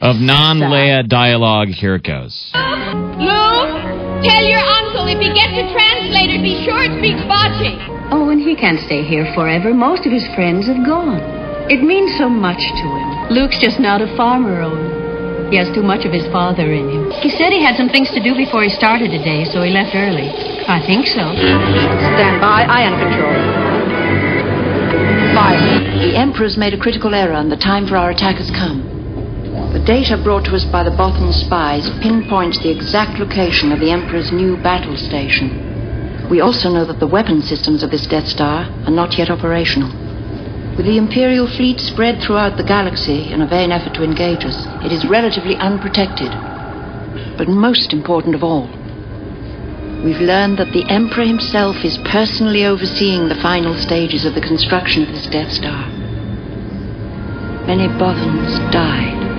of 0.00 0.16
non-Leia 0.16 1.08
dialogue. 1.08 1.68
Here 1.68 1.96
it 1.96 2.04
goes. 2.04 2.50
Luke, 2.54 3.74
tell 4.24 4.44
your 4.44 4.64
uncle 4.64 5.06
if 5.08 5.20
he 5.20 5.32
gets 5.32 5.52
a 5.52 5.68
translator, 5.72 6.40
be 6.40 6.64
sure 6.64 6.80
it 6.82 6.98
speaks 6.98 7.20
Bocce. 7.28 8.10
Oh, 8.10 8.30
and 8.30 8.40
he 8.40 8.54
can't 8.56 8.80
stay 8.80 9.02
here 9.04 9.30
forever. 9.34 9.74
Most 9.74 10.06
of 10.06 10.12
his 10.12 10.26
friends 10.34 10.66
have 10.66 10.84
gone. 10.86 11.20
It 11.70 11.82
means 11.82 12.16
so 12.18 12.28
much 12.28 12.60
to 12.60 12.86
him. 12.88 13.28
Luke's 13.30 13.58
just 13.60 13.80
not 13.80 14.00
a 14.00 14.16
farmer, 14.16 14.62
Owen. 14.62 14.93
He 15.54 15.62
has 15.62 15.70
too 15.70 15.86
much 15.86 16.02
of 16.04 16.10
his 16.10 16.26
father 16.34 16.66
in 16.66 16.90
him. 16.90 17.10
He 17.22 17.30
said 17.30 17.52
he 17.54 17.62
had 17.62 17.76
some 17.76 17.88
things 17.88 18.10
to 18.10 18.18
do 18.18 18.34
before 18.34 18.64
he 18.64 18.68
started 18.68 19.14
today, 19.14 19.44
so 19.44 19.62
he 19.62 19.70
left 19.70 19.94
early. 19.94 20.26
I 20.66 20.82
think 20.82 21.06
so. 21.06 21.30
Stand 21.30 22.42
by. 22.42 22.66
Ion 22.66 22.98
control. 22.98 23.38
Five. 25.30 25.62
The 26.02 26.18
Emperor's 26.18 26.58
made 26.58 26.74
a 26.74 26.76
critical 26.76 27.14
error, 27.14 27.38
and 27.38 27.52
the 27.52 27.56
time 27.56 27.86
for 27.86 27.96
our 27.96 28.10
attack 28.10 28.42
has 28.42 28.50
come. 28.50 28.82
The 29.72 29.78
data 29.78 30.18
brought 30.18 30.42
to 30.46 30.56
us 30.56 30.64
by 30.64 30.82
the 30.82 30.90
Bothan 30.90 31.32
spies 31.32 31.88
pinpoints 32.02 32.58
the 32.58 32.74
exact 32.74 33.20
location 33.20 33.70
of 33.70 33.78
the 33.78 33.92
Emperor's 33.92 34.32
new 34.32 34.56
battle 34.56 34.96
station. 34.96 36.26
We 36.28 36.40
also 36.40 36.68
know 36.68 36.84
that 36.84 36.98
the 36.98 37.06
weapon 37.06 37.42
systems 37.42 37.84
of 37.84 37.92
this 37.92 38.08
Death 38.08 38.26
Star 38.26 38.66
are 38.66 38.90
not 38.90 39.16
yet 39.16 39.30
operational. 39.30 40.03
With 40.76 40.86
the 40.86 40.98
Imperial 40.98 41.46
fleet 41.46 41.78
spread 41.78 42.20
throughout 42.20 42.56
the 42.56 42.64
galaxy 42.64 43.32
in 43.32 43.40
a 43.42 43.46
vain 43.46 43.70
effort 43.70 43.94
to 43.94 44.02
engage 44.02 44.44
us, 44.44 44.66
it 44.84 44.90
is 44.90 45.08
relatively 45.08 45.56
unprotected. 45.56 46.30
But 47.38 47.48
most 47.48 47.92
important 47.92 48.34
of 48.34 48.42
all, 48.42 48.66
we've 50.04 50.20
learned 50.20 50.58
that 50.58 50.72
the 50.72 50.84
Emperor 50.88 51.24
himself 51.24 51.76
is 51.84 51.98
personally 52.04 52.64
overseeing 52.64 53.28
the 53.28 53.40
final 53.40 53.74
stages 53.74 54.24
of 54.24 54.34
the 54.34 54.40
construction 54.40 55.04
of 55.04 55.08
this 55.14 55.26
Death 55.26 55.52
Star. 55.52 55.88
Many 57.66 57.86
Bothans 57.86 58.58
died 58.72 59.33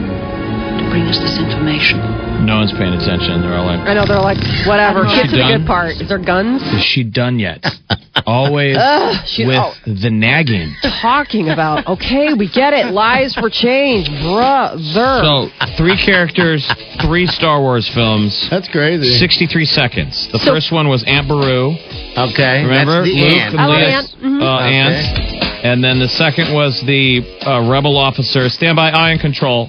bring 0.95 1.07
us 1.11 1.19
this 1.19 1.37
information. 1.37 1.99
No 2.45 2.55
one's 2.63 2.71
paying 2.71 2.93
attention. 2.93 3.41
They're 3.41 3.55
all 3.55 3.65
like, 3.65 3.81
I 3.81 3.93
know 3.93 4.05
they're 4.05 4.23
like 4.23 4.37
whatever. 4.65 5.03
Get 5.03 5.27
she 5.27 5.35
to 5.35 5.43
the 5.43 5.57
good 5.57 5.67
part. 5.67 5.99
Is 5.99 6.07
there 6.07 6.19
guns? 6.23 6.61
Is 6.71 6.83
she 6.85 7.03
done 7.03 7.37
yet? 7.37 7.59
Always 8.25 8.77
Ugh, 8.79 9.27
she- 9.27 9.45
with 9.45 9.57
oh. 9.59 9.73
the 9.85 10.09
nagging. 10.09 10.73
Talking 11.01 11.49
about 11.49 11.85
okay, 11.85 12.33
we 12.33 12.47
get 12.49 12.71
it. 12.73 12.93
Lies 12.93 13.35
for 13.35 13.49
change, 13.49 14.07
brother. 14.23 14.79
So, 15.21 15.49
three 15.75 15.97
characters, 15.97 16.63
three 17.05 17.27
Star 17.27 17.59
Wars 17.59 17.89
films. 17.93 18.47
That's 18.49 18.69
crazy. 18.69 19.17
63 19.19 19.65
seconds. 19.65 20.29
The 20.31 20.39
So- 20.39 20.53
first 20.53 20.71
one 20.71 20.87
was 20.87 21.03
Aunt 21.03 21.27
Beru. 21.27 21.75
Okay. 22.17 22.63
Remember? 22.63 23.03
That's 23.03 23.11
the 23.11 23.19
Luke 23.19 23.33
aunt. 23.33 23.51
and 23.51 23.59
I 23.61 23.65
love 23.65 23.77
Leia's, 23.77 24.15
Aunt. 24.15 24.23
Mhm. 24.23 24.41
uh, 24.41 24.55
Okay. 24.65 24.75
aunt. 24.75 25.41
And 25.65 25.83
then 25.83 25.99
the 25.99 26.07
second 26.09 26.53
was 26.53 26.79
the 26.85 27.21
uh, 27.45 27.67
rebel 27.67 27.97
officer. 27.97 28.47
Stand 28.49 28.75
by, 28.75 28.91
ion 28.91 29.17
control. 29.19 29.67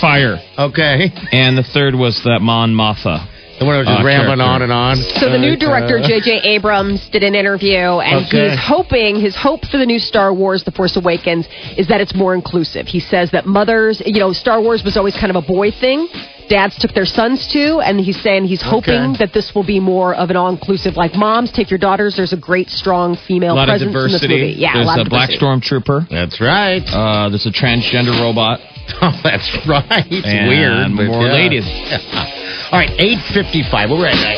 Fire. 0.00 0.38
Okay. 0.58 1.10
And 1.32 1.56
the 1.58 1.62
third 1.64 1.94
was 1.94 2.20
that 2.24 2.40
Mon 2.40 2.74
Mothma. 2.74 3.26
The 3.58 3.66
one 3.66 3.74
that 3.74 3.80
was 3.80 3.88
just 3.88 4.00
Uh, 4.00 4.04
rambling 4.06 4.38
character. 4.38 4.54
on 4.54 4.62
and 4.62 4.72
on. 4.72 4.96
So 5.20 5.28
the 5.28 5.36
new 5.36 5.52
Uh, 5.52 5.56
director 5.56 5.98
uh, 5.98 6.06
J.J. 6.08 6.40
Abrams 6.44 7.06
did 7.10 7.22
an 7.22 7.34
interview, 7.34 7.76
and 8.00 8.24
Okay. 8.24 8.48
he's 8.50 8.58
hoping 8.58 9.20
his 9.20 9.36
hope 9.36 9.66
for 9.66 9.76
the 9.76 9.84
new 9.84 9.98
Star 9.98 10.32
Wars: 10.32 10.62
The 10.64 10.70
Force 10.70 10.96
Awakens 10.96 11.46
is 11.76 11.86
that 11.88 12.00
it's 12.00 12.14
more 12.14 12.32
inclusive. 12.34 12.86
He 12.88 13.00
says 13.00 13.30
that 13.32 13.44
mothers, 13.44 14.00
you 14.06 14.18
know, 14.18 14.32
Star 14.32 14.62
Wars 14.62 14.82
was 14.82 14.96
always 14.96 15.14
kind 15.14 15.28
of 15.28 15.36
a 15.36 15.42
boy 15.46 15.72
thing. 15.72 16.08
Dads 16.48 16.76
took 16.78 16.94
their 16.94 17.04
sons 17.06 17.46
to, 17.48 17.80
and 17.80 18.00
he's 18.00 18.18
saying 18.22 18.44
he's 18.46 18.62
hoping 18.62 19.10
Okay. 19.10 19.18
that 19.18 19.32
this 19.34 19.54
will 19.54 19.62
be 19.62 19.78
more 19.78 20.14
of 20.14 20.30
an 20.30 20.36
all-inclusive. 20.36 20.96
Like 20.96 21.14
moms, 21.14 21.52
take 21.52 21.70
your 21.70 21.78
daughters. 21.78 22.16
There's 22.16 22.32
a 22.32 22.36
great, 22.38 22.70
strong 22.70 23.14
female 23.14 23.52
A 23.52 23.56
lot 23.56 23.68
of 23.68 23.78
presence 23.78 23.94
in 23.94 24.10
this 24.12 24.22
movie. 24.22 24.54
Yeah, 24.58 24.72
There's 24.72 24.84
a 24.84 24.88
lot 24.88 24.98
a 24.98 25.02
of 25.02 25.08
black 25.10 25.28
diversity. 25.30 25.44
stormtrooper. 25.80 26.08
That's 26.08 26.40
right. 26.40 26.82
Uh, 26.92 27.28
there's 27.28 27.46
a 27.46 27.52
transgender 27.52 28.18
robot. 28.20 28.58
Oh, 29.02 29.12
that's 29.24 29.48
right. 29.66 30.06
It's 30.10 30.26
And 30.26 30.48
weird. 30.48 30.96
but 30.96 31.06
more 31.06 31.26
yeah. 31.26 31.32
ladies. 31.32 31.64
All 32.72 32.78
right, 32.78 32.90
855. 32.98 33.90
We're 33.90 33.96
be 33.96 34.02
right 34.04 34.14
back. 34.14 34.36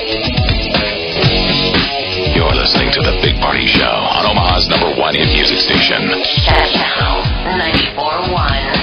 You're 2.35 2.55
listening 2.55 2.91
to 2.93 3.01
The 3.03 3.19
Big 3.23 3.37
Party 3.41 3.67
Show 3.67 3.83
on 3.85 4.25
Omaha's 4.31 4.69
number 4.69 4.89
one 4.99 5.15
hit 5.15 5.29
music 5.29 5.59
station. 5.59 6.01
Channel 6.47 7.23
94.1. 7.59 8.82